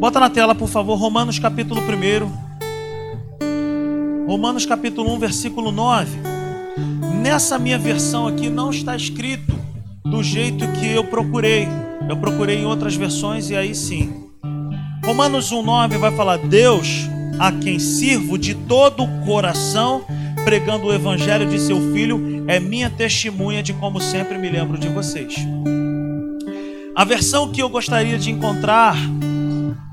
Bota 0.00 0.18
na 0.18 0.30
tela, 0.30 0.54
por 0.54 0.66
favor, 0.66 0.94
Romanos 0.94 1.38
capítulo 1.38 1.82
1. 1.82 4.26
Romanos 4.26 4.64
capítulo 4.64 5.12
1, 5.12 5.18
versículo 5.18 5.70
9. 5.70 6.18
Nessa 7.20 7.58
minha 7.58 7.78
versão 7.78 8.26
aqui 8.26 8.48
não 8.48 8.70
está 8.70 8.96
escrito 8.96 9.54
do 10.06 10.22
jeito 10.22 10.66
que 10.80 10.90
eu 10.90 11.04
procurei. 11.04 11.68
Eu 12.08 12.16
procurei 12.16 12.60
em 12.60 12.64
outras 12.64 12.96
versões 12.96 13.50
e 13.50 13.56
aí 13.56 13.74
sim. 13.74 14.30
Romanos 15.04 15.52
1,9 15.52 15.98
vai 15.98 16.16
falar: 16.16 16.38
Deus, 16.38 17.06
a 17.38 17.52
quem 17.52 17.78
sirvo 17.78 18.38
de 18.38 18.54
todo 18.54 19.04
o 19.04 19.26
coração 19.26 20.02
pregando 20.46 20.86
o 20.86 20.94
evangelho 20.94 21.46
de 21.46 21.60
seu 21.60 21.92
filho 21.92 22.37
é 22.48 22.58
minha 22.58 22.88
testemunha 22.88 23.62
de 23.62 23.74
como 23.74 24.00
sempre 24.00 24.38
me 24.38 24.48
lembro 24.48 24.78
de 24.78 24.88
vocês. 24.88 25.34
A 26.96 27.04
versão 27.04 27.52
que 27.52 27.62
eu 27.62 27.68
gostaria 27.68 28.18
de 28.18 28.30
encontrar, 28.30 28.96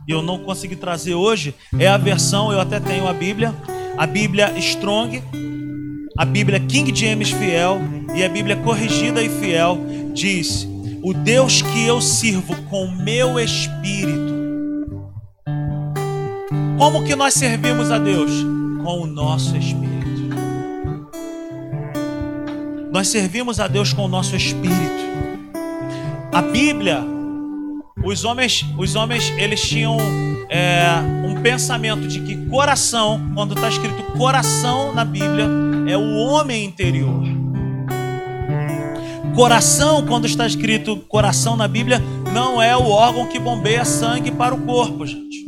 e 0.07 0.11
eu 0.11 0.21
não 0.21 0.39
consegui 0.39 0.77
trazer 0.77 1.13
hoje, 1.13 1.53
é 1.77 1.87
a 1.87 1.97
versão, 1.97 2.53
eu 2.53 2.59
até 2.61 2.79
tenho 2.79 3.07
a 3.07 3.13
Bíblia, 3.13 3.53
a 3.97 4.07
Bíblia 4.07 4.57
Strong, 4.57 5.21
a 6.17 6.23
Bíblia 6.23 6.61
King 6.61 6.95
James 6.95 7.29
Fiel 7.29 7.81
e 8.15 8.23
a 8.23 8.29
Bíblia 8.29 8.55
Corrigida 8.55 9.21
e 9.21 9.29
Fiel 9.29 9.77
diz: 10.13 10.65
O 11.03 11.13
Deus 11.13 11.61
que 11.61 11.85
eu 11.85 11.99
sirvo 11.99 12.55
com 12.69 12.87
meu 12.87 13.37
espírito. 13.37 14.33
Como 16.77 17.03
que 17.03 17.15
nós 17.15 17.33
servimos 17.33 17.91
a 17.91 17.99
Deus? 17.99 18.31
Com 18.81 19.01
o 19.01 19.07
nosso 19.07 19.57
espírito. 19.57 19.94
Nós 22.95 23.09
servimos 23.09 23.59
a 23.59 23.67
Deus 23.67 23.91
com 23.91 24.05
o 24.05 24.07
nosso 24.07 24.37
espírito. 24.37 25.03
A 26.31 26.41
Bíblia, 26.41 27.03
os 28.01 28.23
homens, 28.23 28.65
os 28.77 28.95
homens, 28.95 29.33
eles 29.35 29.59
tinham 29.59 29.97
é, 30.49 30.85
um 31.27 31.41
pensamento 31.41 32.07
de 32.07 32.21
que 32.21 32.47
coração, 32.47 33.33
quando 33.35 33.53
está 33.53 33.67
escrito 33.67 34.01
coração 34.17 34.93
na 34.93 35.03
Bíblia, 35.03 35.45
é 35.89 35.97
o 35.97 36.15
homem 36.15 36.63
interior. 36.63 37.21
Coração, 39.35 40.05
quando 40.05 40.25
está 40.25 40.47
escrito 40.47 40.95
coração 40.95 41.57
na 41.57 41.67
Bíblia, 41.67 42.01
não 42.33 42.61
é 42.61 42.77
o 42.77 42.87
órgão 42.87 43.27
que 43.27 43.37
bombeia 43.37 43.83
sangue 43.83 44.31
para 44.31 44.55
o 44.55 44.61
corpo, 44.61 45.05
gente. 45.05 45.43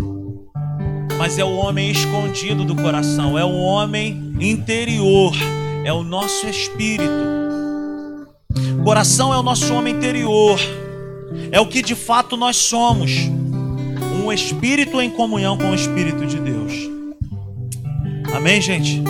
Mas 1.17 1.39
é 1.39 1.45
o 1.45 1.55
homem 1.55 1.91
escondido 1.91 2.65
do 2.65 2.75
coração, 2.75 3.39
é 3.39 3.45
o 3.45 3.55
homem 3.55 4.35
interior, 4.37 5.33
é 5.85 5.93
o 5.93 6.03
nosso 6.03 6.45
espírito. 6.45 7.36
Coração 8.83 9.33
é 9.33 9.37
o 9.37 9.43
nosso 9.43 9.73
homem 9.73 9.95
interior, 9.95 10.59
é 11.51 11.59
o 11.59 11.67
que 11.67 11.81
de 11.81 11.95
fato 11.95 12.37
nós 12.37 12.55
somos. 12.55 13.11
Um 14.23 14.31
espírito 14.31 15.01
em 15.01 15.09
comunhão 15.09 15.57
com 15.57 15.71
o 15.71 15.75
Espírito 15.75 16.25
de 16.25 16.37
Deus. 16.37 16.73
Amém, 18.35 18.61
gente? 18.61 19.01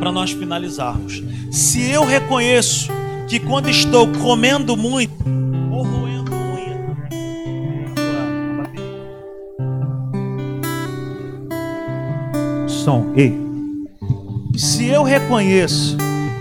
Para 0.00 0.10
nós 0.10 0.32
finalizarmos. 0.32 1.22
Se 1.50 1.90
eu 1.90 2.04
reconheço 2.04 2.90
que 3.28 3.38
quando 3.38 3.68
estou 3.68 4.08
comendo 4.14 4.76
muito 4.76 5.14
ou 5.70 5.82
roendo. 5.84 6.28
Som, 12.66 13.12
ei. 13.14 13.34
Se 14.56 14.86
eu 14.86 15.02
reconheço 15.02 15.96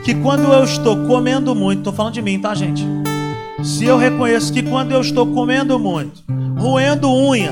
que 0.07 0.15
quando 0.15 0.53
eu 0.53 0.63
estou 0.63 1.05
comendo 1.05 1.53
muito, 1.53 1.79
estou 1.79 1.91
falando 1.91 2.13
de 2.13 2.21
mim, 2.21 2.39
tá, 2.39 2.55
gente? 2.55 2.81
Se 3.61 3.83
eu 3.83 3.97
reconheço 3.97 4.53
que 4.53 4.63
quando 4.63 4.93
eu 4.93 5.01
estou 5.01 5.27
comendo 5.33 5.77
muito, 5.77 6.23
roendo 6.57 7.13
unha, 7.13 7.51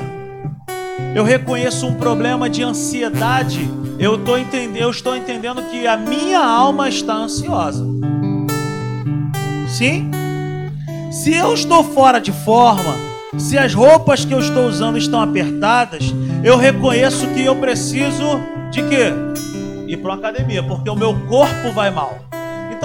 eu 1.13 1.25
reconheço 1.25 1.85
um 1.85 1.95
problema 1.95 2.49
de 2.49 2.63
ansiedade, 2.63 3.69
eu, 3.99 4.17
tô 4.23 4.37
entendendo, 4.37 4.77
eu 4.77 4.89
estou 4.89 5.17
entendendo 5.17 5.63
que 5.63 5.85
a 5.85 5.97
minha 5.97 6.39
alma 6.39 6.87
está 6.87 7.15
ansiosa. 7.15 7.85
Sim? 9.67 10.09
Se 11.11 11.33
eu 11.33 11.53
estou 11.53 11.83
fora 11.83 12.21
de 12.21 12.31
forma, 12.31 12.95
se 13.37 13.57
as 13.57 13.73
roupas 13.73 14.23
que 14.23 14.33
eu 14.33 14.39
estou 14.39 14.65
usando 14.65 14.97
estão 14.97 15.19
apertadas, 15.19 16.05
eu 16.41 16.55
reconheço 16.55 17.27
que 17.33 17.43
eu 17.43 17.57
preciso 17.57 18.39
de 18.71 18.81
quê? 18.83 19.11
Ir 19.89 19.97
para 19.97 20.11
uma 20.11 20.17
academia, 20.19 20.63
porque 20.63 20.89
o 20.89 20.95
meu 20.95 21.13
corpo 21.27 21.73
vai 21.73 21.91
mal. 21.91 22.24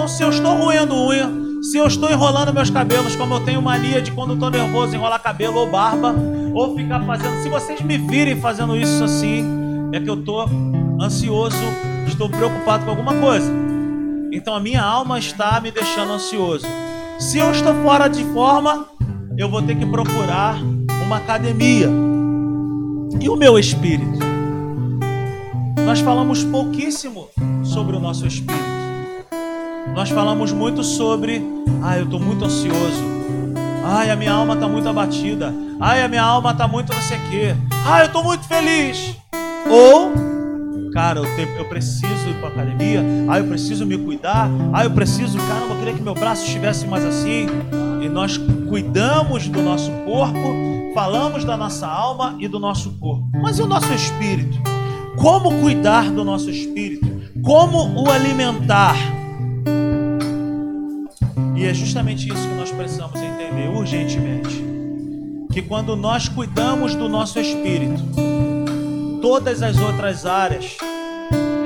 Então, 0.01 0.09
se 0.09 0.23
eu 0.23 0.31
estou 0.31 0.57
roendo 0.57 0.95
unha, 0.95 1.31
se 1.61 1.77
eu 1.77 1.87
estou 1.87 2.11
enrolando 2.11 2.55
meus 2.55 2.71
cabelos, 2.71 3.15
como 3.17 3.35
eu 3.35 3.45
tenho 3.45 3.61
mania 3.61 4.01
de 4.01 4.11
quando 4.11 4.33
estou 4.33 4.49
nervoso 4.49 4.97
enrolar 4.97 5.23
cabelo 5.23 5.59
ou 5.59 5.71
barba, 5.71 6.15
ou 6.55 6.75
ficar 6.75 7.05
fazendo. 7.05 7.43
Se 7.43 7.51
vocês 7.51 7.83
me 7.83 7.99
virem 7.99 8.41
fazendo 8.41 8.75
isso 8.75 9.05
assim, 9.05 9.45
é 9.93 10.01
que 10.01 10.09
eu 10.09 10.19
estou 10.19 10.49
ansioso, 10.99 11.59
estou 12.07 12.31
preocupado 12.31 12.87
com 12.87 12.93
alguma 12.93 13.13
coisa. 13.13 13.53
Então 14.33 14.55
a 14.55 14.59
minha 14.59 14.83
alma 14.83 15.19
está 15.19 15.61
me 15.61 15.71
deixando 15.71 16.13
ansioso. 16.13 16.67
Se 17.19 17.37
eu 17.37 17.51
estou 17.51 17.75
fora 17.83 18.09
de 18.09 18.25
forma, 18.33 18.87
eu 19.37 19.51
vou 19.51 19.61
ter 19.61 19.77
que 19.77 19.85
procurar 19.85 20.57
uma 21.05 21.19
academia. 21.19 21.91
E 23.21 23.29
o 23.29 23.37
meu 23.37 23.59
espírito? 23.59 24.19
Nós 25.85 26.01
falamos 26.01 26.43
pouquíssimo 26.43 27.29
sobre 27.63 27.95
o 27.95 28.01
nosso 28.01 28.27
espírito. 28.27 28.80
Nós 29.95 30.09
falamos 30.11 30.53
muito 30.53 30.83
sobre, 30.83 31.43
ah, 31.83 31.99
eu 31.99 32.05
estou 32.05 32.21
muito 32.21 32.45
ansioso. 32.45 33.21
Ai, 33.85 34.11
a 34.11 34.17
minha 34.17 34.33
alma 34.33 34.55
está 34.55 34.69
muito 34.69 34.89
abatida. 34.89 35.53
Ai, 35.81 36.03
a 36.03 36.09
minha 36.09 36.23
alma 36.23 36.53
está 36.53 36.69
muito 36.69 36.93
não 36.93 37.03
sei 37.03 37.19
o 37.19 37.31
quê. 37.31 37.57
Ai, 37.85 38.03
eu 38.03 38.07
estou 38.07 38.23
muito 38.23 38.47
feliz. 38.47 39.17
Ou, 39.69 40.13
cara, 40.93 41.19
eu, 41.19 41.25
te, 41.35 41.43
eu 41.59 41.65
preciso 41.65 42.29
ir 42.29 42.35
para 42.35 42.49
academia. 42.49 43.03
Ai, 43.29 43.41
eu 43.41 43.47
preciso 43.47 43.85
me 43.85 43.99
cuidar. 43.99 44.49
Ai, 44.73 44.87
eu 44.87 44.91
preciso, 44.91 45.39
caramba, 45.39 45.75
eu 45.75 45.79
queria 45.79 45.95
que 45.95 46.03
meu 46.03 46.15
braço 46.15 46.45
estivesse 46.45 46.87
mais 46.87 47.05
assim. 47.05 47.47
E 48.01 48.09
nós 48.09 48.39
cuidamos 48.69 49.49
do 49.49 49.61
nosso 49.61 49.91
corpo, 50.05 50.93
falamos 50.95 51.45
da 51.45 51.57
nossa 51.57 51.87
alma 51.87 52.37
e 52.39 52.47
do 52.47 52.59
nosso 52.59 52.93
corpo. 52.93 53.29
Mas 53.43 53.59
e 53.59 53.63
o 53.63 53.67
nosso 53.67 53.93
espírito? 53.93 54.57
Como 55.17 55.61
cuidar 55.61 56.11
do 56.11 56.25
nosso 56.25 56.49
espírito? 56.49 57.07
Como 57.43 58.03
o 58.03 58.11
alimentar? 58.11 58.97
E 61.61 61.67
é 61.67 61.75
justamente 61.75 62.27
isso 62.27 62.49
que 62.49 62.55
nós 62.55 62.73
precisamos 62.73 63.21
entender 63.21 63.69
urgentemente. 63.69 64.65
Que 65.53 65.61
quando 65.61 65.95
nós 65.95 66.27
cuidamos 66.27 66.95
do 66.95 67.07
nosso 67.07 67.39
espírito, 67.39 68.03
todas 69.21 69.63
as 69.63 69.77
outras 69.77 70.25
áreas 70.25 70.79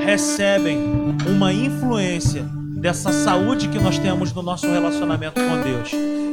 recebem 0.05 0.77
uma 1.25 1.53
influência 1.53 2.43
dessa 2.75 3.13
saúde 3.13 3.69
que 3.69 3.79
nós 3.79 3.97
temos 3.97 4.33
no 4.33 4.41
nosso 4.41 4.69
relacionamento 4.69 5.39
com 5.39 5.61
Deus. 5.61 5.91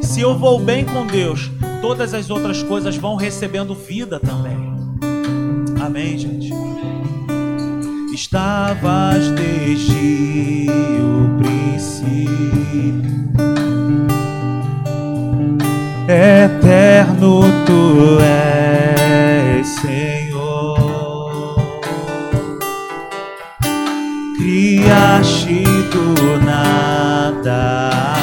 Se 0.08 0.20
eu 0.20 0.36
vou 0.36 0.58
bem 0.58 0.84
com 0.84 1.06
Deus, 1.06 1.48
todas 1.80 2.12
as 2.14 2.30
outras 2.30 2.64
coisas 2.64 2.96
vão 2.96 3.14
recebendo 3.14 3.76
vida 3.76 4.18
também. 4.18 4.58
Amém, 5.80 6.18
gente? 6.18 6.52
Estavas 8.14 9.30
desde 9.30 11.00
o 11.00 11.38
princípio 11.38 13.32
eterno 16.06 17.40
tu 17.64 18.18
és, 18.20 19.66
Senhor. 19.80 21.56
Criaste 24.36 25.64
do 25.90 26.38
nada 26.44 28.21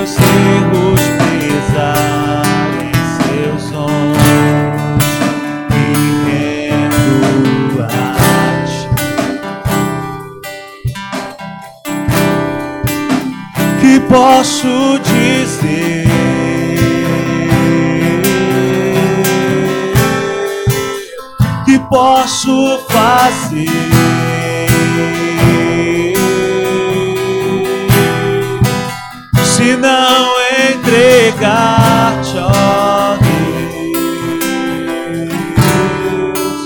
meus 0.00 0.16
erros 0.16 1.00
pesaram 1.18 2.80
em 2.80 2.92
seus 3.20 3.64
ombros, 3.74 5.04
me 5.68 5.84
rendo 6.24 7.82
a. 7.82 7.86
Que 13.80 14.00
posso 14.08 14.74
dizer? 15.00 16.08
que 21.66 21.78
posso 21.90 22.78
fazer? 22.88 23.89
Se 29.70 29.76
não 29.76 30.34
entregar-te, 30.68 32.36
ó 32.38 33.16
Deus, 36.02 36.60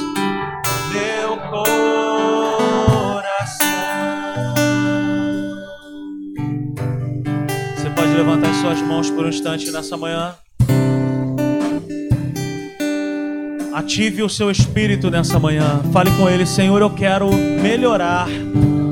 meu 0.91 1.37
coração. 1.51 1.75
Você 7.77 7.91
pode 7.91 8.15
levantar 8.15 8.49
as 8.49 8.57
suas 8.57 8.81
mãos 8.81 9.11
por 9.11 9.27
um 9.27 9.29
instante 9.29 9.71
nessa 9.71 9.99
manhã? 9.99 10.35
Ative 13.75 14.23
o 14.23 14.31
seu 14.31 14.51
espírito 14.51 15.11
nessa 15.11 15.39
manhã. 15.39 15.83
Fale 15.93 16.11
com 16.13 16.27
ele, 16.27 16.47
Senhor, 16.47 16.81
eu 16.81 16.89
quero 16.89 17.31
melhorar 17.31 18.27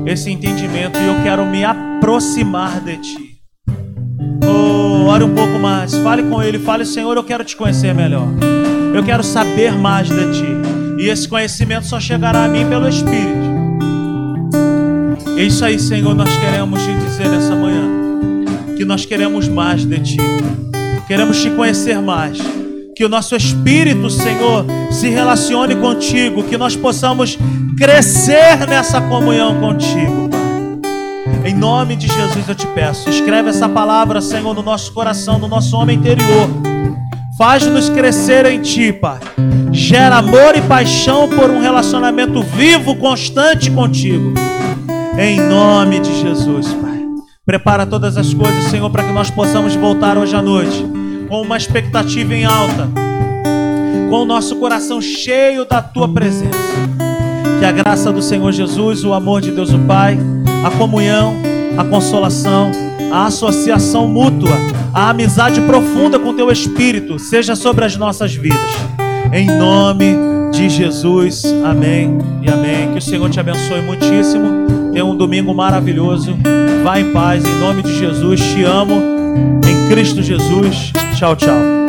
esse 0.05 0.29
entendimento 0.29 0.99
e 0.99 1.07
eu 1.07 1.23
quero 1.23 1.47
me 1.47 1.65
aproximar 1.65 2.79
de 2.79 2.97
ti. 2.97 3.32
Ore 5.13 5.25
um 5.25 5.35
pouco 5.35 5.59
mais. 5.59 5.93
Fale 5.93 6.23
com 6.23 6.41
ele, 6.41 6.57
fale, 6.57 6.83
Senhor, 6.83 7.15
eu 7.15 7.23
quero 7.23 7.43
te 7.43 7.55
conhecer 7.55 7.93
melhor. 7.93 8.27
Eu 8.95 9.03
quero 9.03 9.23
saber 9.23 9.71
mais 9.73 10.09
de 10.09 10.31
ti. 10.31 10.47
E 10.97 11.07
esse 11.07 11.27
conhecimento 11.27 11.85
só 11.85 11.99
chegará 11.99 12.45
a 12.45 12.47
mim 12.47 12.67
pelo 12.67 12.89
Espírito. 12.89 13.43
É 15.37 15.43
isso 15.43 15.63
aí, 15.63 15.77
Senhor, 15.77 16.15
nós 16.15 16.35
queremos 16.37 16.81
te 16.81 16.91
dizer 16.95 17.29
nessa 17.29 17.55
manhã. 17.55 17.87
Que 18.75 18.83
nós 18.83 19.05
queremos 19.05 19.47
mais 19.47 19.85
de 19.85 19.99
ti. 19.99 20.17
Queremos 21.07 21.39
te 21.39 21.51
conhecer 21.51 22.01
mais 22.01 22.39
que 22.95 23.05
o 23.05 23.09
nosso 23.09 23.35
espírito, 23.35 24.09
Senhor, 24.09 24.65
se 24.89 25.09
relacione 25.09 25.75
contigo, 25.75 26.41
que 26.41 26.57
nós 26.57 26.75
possamos 26.75 27.37
crescer 27.77 28.67
nessa 28.67 28.99
comunhão 28.99 29.59
contigo. 29.59 30.32
Em 31.45 31.53
nome 31.53 31.97
de 31.97 32.07
Jesus 32.07 32.47
eu 32.47 32.55
te 32.55 32.65
peço, 32.67 33.09
escreve 33.09 33.49
essa 33.49 33.67
palavra, 33.67 34.21
Senhor, 34.21 34.53
no 34.53 34.63
nosso 34.63 34.93
coração, 34.93 35.37
no 35.37 35.47
nosso 35.49 35.75
homem 35.75 35.97
interior. 35.97 36.49
Faz-nos 37.37 37.89
crescer 37.89 38.45
em 38.45 38.61
Ti, 38.61 38.93
Pai. 38.93 39.19
Gera 39.71 40.17
amor 40.17 40.55
e 40.55 40.61
paixão 40.61 41.27
por 41.27 41.49
um 41.49 41.59
relacionamento 41.59 42.41
vivo, 42.41 42.95
constante 42.95 43.69
contigo. 43.71 44.33
Em 45.17 45.41
nome 45.41 45.99
de 45.99 46.21
Jesus, 46.21 46.67
Pai. 46.73 47.03
Prepara 47.45 47.85
todas 47.85 48.15
as 48.17 48.33
coisas, 48.33 48.63
Senhor, 48.65 48.89
para 48.89 49.03
que 49.03 49.11
nós 49.11 49.29
possamos 49.29 49.75
voltar 49.75 50.17
hoje 50.17 50.33
à 50.33 50.41
noite 50.41 50.85
com 51.27 51.41
uma 51.41 51.57
expectativa 51.57 52.33
em 52.33 52.45
alta, 52.45 52.87
com 54.09 54.21
o 54.21 54.25
nosso 54.25 54.55
coração 54.57 55.01
cheio 55.01 55.65
da 55.65 55.81
tua 55.81 56.07
presença. 56.07 56.57
Que 57.59 57.65
a 57.65 57.71
graça 57.71 58.13
do 58.13 58.21
Senhor 58.21 58.51
Jesus, 58.53 59.03
o 59.03 59.11
amor 59.11 59.41
de 59.41 59.51
Deus 59.51 59.73
o 59.73 59.79
Pai, 59.79 60.17
a 60.63 60.71
comunhão, 60.71 61.35
a 61.77 61.83
consolação, 61.83 62.71
a 63.11 63.25
associação 63.25 64.07
mútua 64.07 64.57
a 64.93 65.09
amizade 65.09 65.59
profunda 65.61 66.19
com 66.19 66.35
teu 66.35 66.51
Espírito 66.51 67.17
seja 67.17 67.55
sobre 67.55 67.83
as 67.83 67.97
nossas 67.97 68.35
vidas. 68.35 68.59
Em 69.31 69.47
nome 69.47 70.15
de 70.51 70.69
Jesus, 70.69 71.43
amém 71.65 72.19
e 72.43 72.49
amém. 72.49 72.91
Que 72.91 72.99
o 72.99 73.01
Senhor 73.01 73.27
te 73.27 73.39
abençoe 73.39 73.81
muitíssimo. 73.81 74.91
Tenha 74.93 75.03
um 75.03 75.15
domingo 75.15 75.51
maravilhoso. 75.51 76.37
Vá 76.83 76.99
em 76.99 77.11
paz, 77.11 77.43
em 77.43 77.59
nome 77.59 77.81
de 77.81 77.97
Jesus. 77.97 78.39
Te 78.39 78.63
amo. 78.63 79.01
Em 79.67 79.89
Cristo 79.89 80.21
Jesus. 80.21 80.93
Tchau, 81.15 81.35
tchau. 81.35 81.82